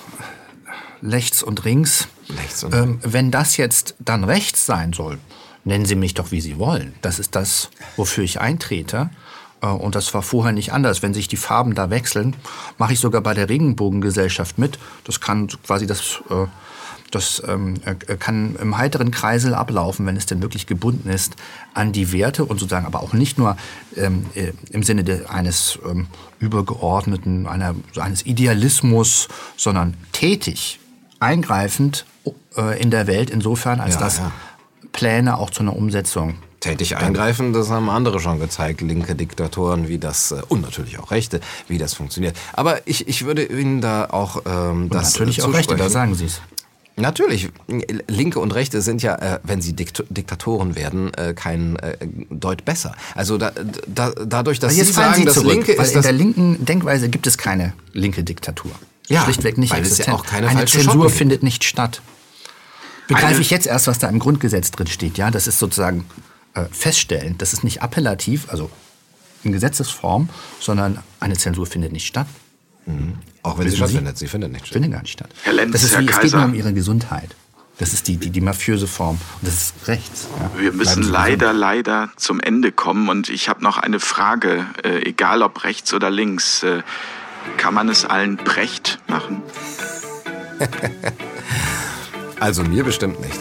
rechts 1.02 1.42
und 1.42 1.64
rings, 1.64 2.08
rechts 2.28 2.62
und 2.64 2.74
ähm, 2.74 3.00
wenn 3.02 3.30
das 3.30 3.56
jetzt 3.56 3.94
dann 3.98 4.22
rechts 4.24 4.66
sein 4.66 4.92
soll, 4.92 5.18
nennen 5.64 5.84
Sie 5.84 5.94
mich 5.94 6.14
doch, 6.14 6.30
wie 6.30 6.40
Sie 6.40 6.58
wollen. 6.58 6.94
Das 7.02 7.18
ist 7.18 7.36
das, 7.36 7.70
wofür 7.96 8.24
ich 8.24 8.40
eintrete. 8.40 9.10
Äh, 9.62 9.66
und 9.66 9.94
das 9.94 10.12
war 10.14 10.22
vorher 10.22 10.52
nicht 10.52 10.72
anders. 10.72 11.02
Wenn 11.02 11.14
sich 11.14 11.28
die 11.28 11.36
Farben 11.36 11.74
da 11.74 11.90
wechseln, 11.90 12.36
mache 12.78 12.92
ich 12.92 13.00
sogar 13.00 13.20
bei 13.20 13.34
der 13.34 13.48
Regenbogengesellschaft 13.48 14.58
mit. 14.58 14.78
Das 15.04 15.20
kann 15.20 15.48
quasi 15.66 15.86
das, 15.86 16.22
äh, 16.30 16.46
das 17.10 17.42
ähm, 17.46 17.74
äh, 17.84 17.94
kann 17.94 18.56
im 18.56 18.78
heiteren 18.78 19.10
Kreisel 19.10 19.54
ablaufen, 19.54 20.06
wenn 20.06 20.16
es 20.16 20.26
denn 20.26 20.42
wirklich 20.42 20.66
gebunden 20.66 21.08
ist 21.10 21.34
an 21.74 21.92
die 21.92 22.12
Werte 22.12 22.44
und 22.44 22.60
sozusagen 22.60 22.86
aber 22.86 23.02
auch 23.02 23.12
nicht 23.12 23.38
nur 23.38 23.56
ähm, 23.96 24.26
im 24.70 24.82
Sinne 24.82 25.24
eines 25.28 25.78
ähm, 25.88 26.06
übergeordneten, 26.38 27.46
einer, 27.46 27.74
eines 27.98 28.24
Idealismus, 28.24 29.28
sondern 29.56 29.94
tätig, 30.12 30.80
eingreifend 31.18 32.06
in 32.78 32.90
der 32.90 33.06
Welt 33.06 33.30
insofern, 33.30 33.78
als 33.78 33.94
ja, 33.94 34.00
das 34.00 34.18
ja 34.18 34.32
Pläne 34.92 35.38
auch 35.38 35.50
zu 35.50 35.60
einer 35.60 35.76
Umsetzung 35.76 36.36
tätig 36.60 36.96
eingreifen, 36.96 37.52
das 37.52 37.70
haben 37.70 37.88
andere 37.88 38.20
schon 38.20 38.38
gezeigt, 38.38 38.82
linke 38.82 39.14
Diktatoren, 39.14 39.88
wie 39.88 39.98
das, 39.98 40.30
äh, 40.32 40.42
und 40.48 40.60
natürlich 40.60 40.98
auch 40.98 41.10
Rechte, 41.10 41.40
wie 41.68 41.78
das 41.78 41.94
funktioniert. 41.94 42.36
Aber 42.52 42.86
ich, 42.86 43.08
ich 43.08 43.24
würde 43.24 43.44
Ihnen 43.44 43.80
da 43.80 44.06
auch 44.10 44.42
ähm, 44.46 44.90
das 44.90 45.14
und 45.14 45.20
Natürlich 45.20 45.42
auch 45.42 45.52
Rechte, 45.52 45.76
da 45.76 45.88
sagen 45.88 46.14
Sie 46.14 46.26
es. 46.26 46.40
Natürlich. 46.96 47.48
Linke 48.08 48.40
und 48.40 48.54
Rechte 48.54 48.82
sind 48.82 49.02
ja, 49.02 49.14
äh, 49.14 49.38
wenn 49.42 49.62
sie 49.62 49.72
Dikt 49.72 50.04
Diktatoren 50.10 50.76
werden, 50.76 51.14
äh, 51.14 51.32
kein 51.34 51.76
äh, 51.76 51.96
Deut 52.30 52.64
besser. 52.64 52.94
Also 53.14 53.38
da, 53.38 53.52
da, 53.86 54.10
dadurch, 54.10 54.58
dass 54.58 54.76
jetzt 54.76 54.88
Sie 54.88 54.92
sagen, 54.92 55.14
Sie 55.14 55.24
das 55.24 55.34
zurück, 55.34 55.50
Linke 55.50 55.78
weil 55.78 55.86
ist 55.86 55.96
in 55.96 56.02
der 56.02 56.12
linken 56.12 56.64
Denkweise 56.64 57.08
gibt 57.08 57.26
es 57.26 57.38
keine 57.38 57.72
linke 57.92 58.22
Diktatur. 58.22 58.72
Ja, 59.08 59.24
Schlichtweg 59.24 59.56
nicht 59.56 59.72
weil 59.72 59.82
es 59.82 59.88
ja 59.88 60.04
existent. 60.04 60.18
auch 60.18 60.24
keine 60.24 60.48
Eine 60.48 60.66
Zensur 60.66 61.10
findet 61.10 61.42
nicht 61.42 61.64
statt. 61.64 62.02
Begreife 63.10 63.34
Eine- 63.34 63.40
ich 63.40 63.50
jetzt 63.50 63.66
erst, 63.66 63.86
was 63.86 63.98
da 63.98 64.08
im 64.08 64.18
Grundgesetz 64.18 64.70
drin 64.70 64.86
steht. 64.86 65.18
Ja, 65.18 65.30
das 65.30 65.46
ist 65.46 65.58
sozusagen 65.58 66.06
äh, 66.54 66.64
feststellend. 66.70 67.42
Das 67.42 67.52
ist 67.52 67.64
nicht 67.64 67.82
appellativ, 67.82 68.48
also 68.50 68.70
in 69.42 69.52
Gesetzesform, 69.52 70.28
sondern 70.60 70.98
eine 71.18 71.36
Zensur 71.36 71.66
findet 71.66 71.92
nicht 71.92 72.06
statt. 72.06 72.26
auch 73.42 73.58
wenn 73.58 73.64
sie 73.66 73.72
Wissen 73.72 73.76
stattfindet, 73.78 74.18
sie 74.18 74.26
findet 74.26 74.52
nicht 74.52 74.66
statt. 74.66 74.74
Findet 74.74 74.92
gar 74.92 75.02
nicht 75.02 75.12
statt. 75.12 75.30
Herr 75.42 75.52
Lenz, 75.54 75.72
das 75.72 75.82
ist 75.84 75.92
Herr 75.94 76.00
wie, 76.02 76.06
es 76.06 76.12
geht 76.12 76.20
Kaiser. 76.22 76.36
nur 76.38 76.46
um 76.46 76.54
ihre 76.54 76.72
Gesundheit. 76.72 77.34
Das 77.78 77.92
ist 77.94 78.08
die, 78.08 78.16
die, 78.18 78.30
die 78.30 78.40
mafiöse 78.42 78.86
Form. 78.86 79.18
Und 79.40 79.48
das 79.48 79.54
ist 79.54 79.74
rechts. 79.88 80.28
Ja. 80.38 80.60
Wir 80.60 80.72
müssen 80.72 81.02
Sie 81.02 81.10
leider, 81.10 81.46
gesund. 81.46 81.60
leider 81.60 82.10
zum 82.16 82.38
Ende 82.40 82.72
kommen. 82.72 83.08
Und 83.08 83.28
ich 83.30 83.48
habe 83.48 83.62
noch 83.64 83.78
eine 83.78 83.98
Frage, 84.00 84.66
äh, 84.84 85.08
egal 85.08 85.42
ob 85.42 85.64
rechts 85.64 85.94
oder 85.94 86.10
links. 86.10 86.62
Äh, 86.62 86.82
kann 87.56 87.72
man 87.72 87.88
es 87.88 88.04
allen 88.04 88.36
Brecht 88.36 88.98
machen? 89.08 89.42
Also 92.40 92.62
mir 92.62 92.82
bestimmt 92.82 93.20
nicht. 93.20 93.38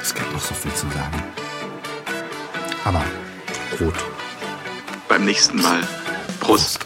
Es 0.00 0.14
gibt 0.14 0.32
noch 0.32 0.40
so 0.40 0.54
viel 0.54 0.72
zu 0.72 0.86
sagen. 0.90 1.20
Aber 2.84 3.02
rot. 3.80 3.94
Beim 5.08 5.24
nächsten 5.24 5.60
Mal. 5.60 5.80
Prost. 6.38 6.78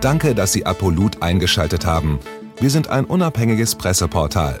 Danke, 0.00 0.34
dass 0.36 0.52
Sie 0.52 0.64
Apolut 0.64 1.22
eingeschaltet 1.22 1.84
haben. 1.84 2.20
Wir 2.60 2.70
sind 2.70 2.88
ein 2.88 3.04
unabhängiges 3.04 3.74
Presseportal. 3.74 4.60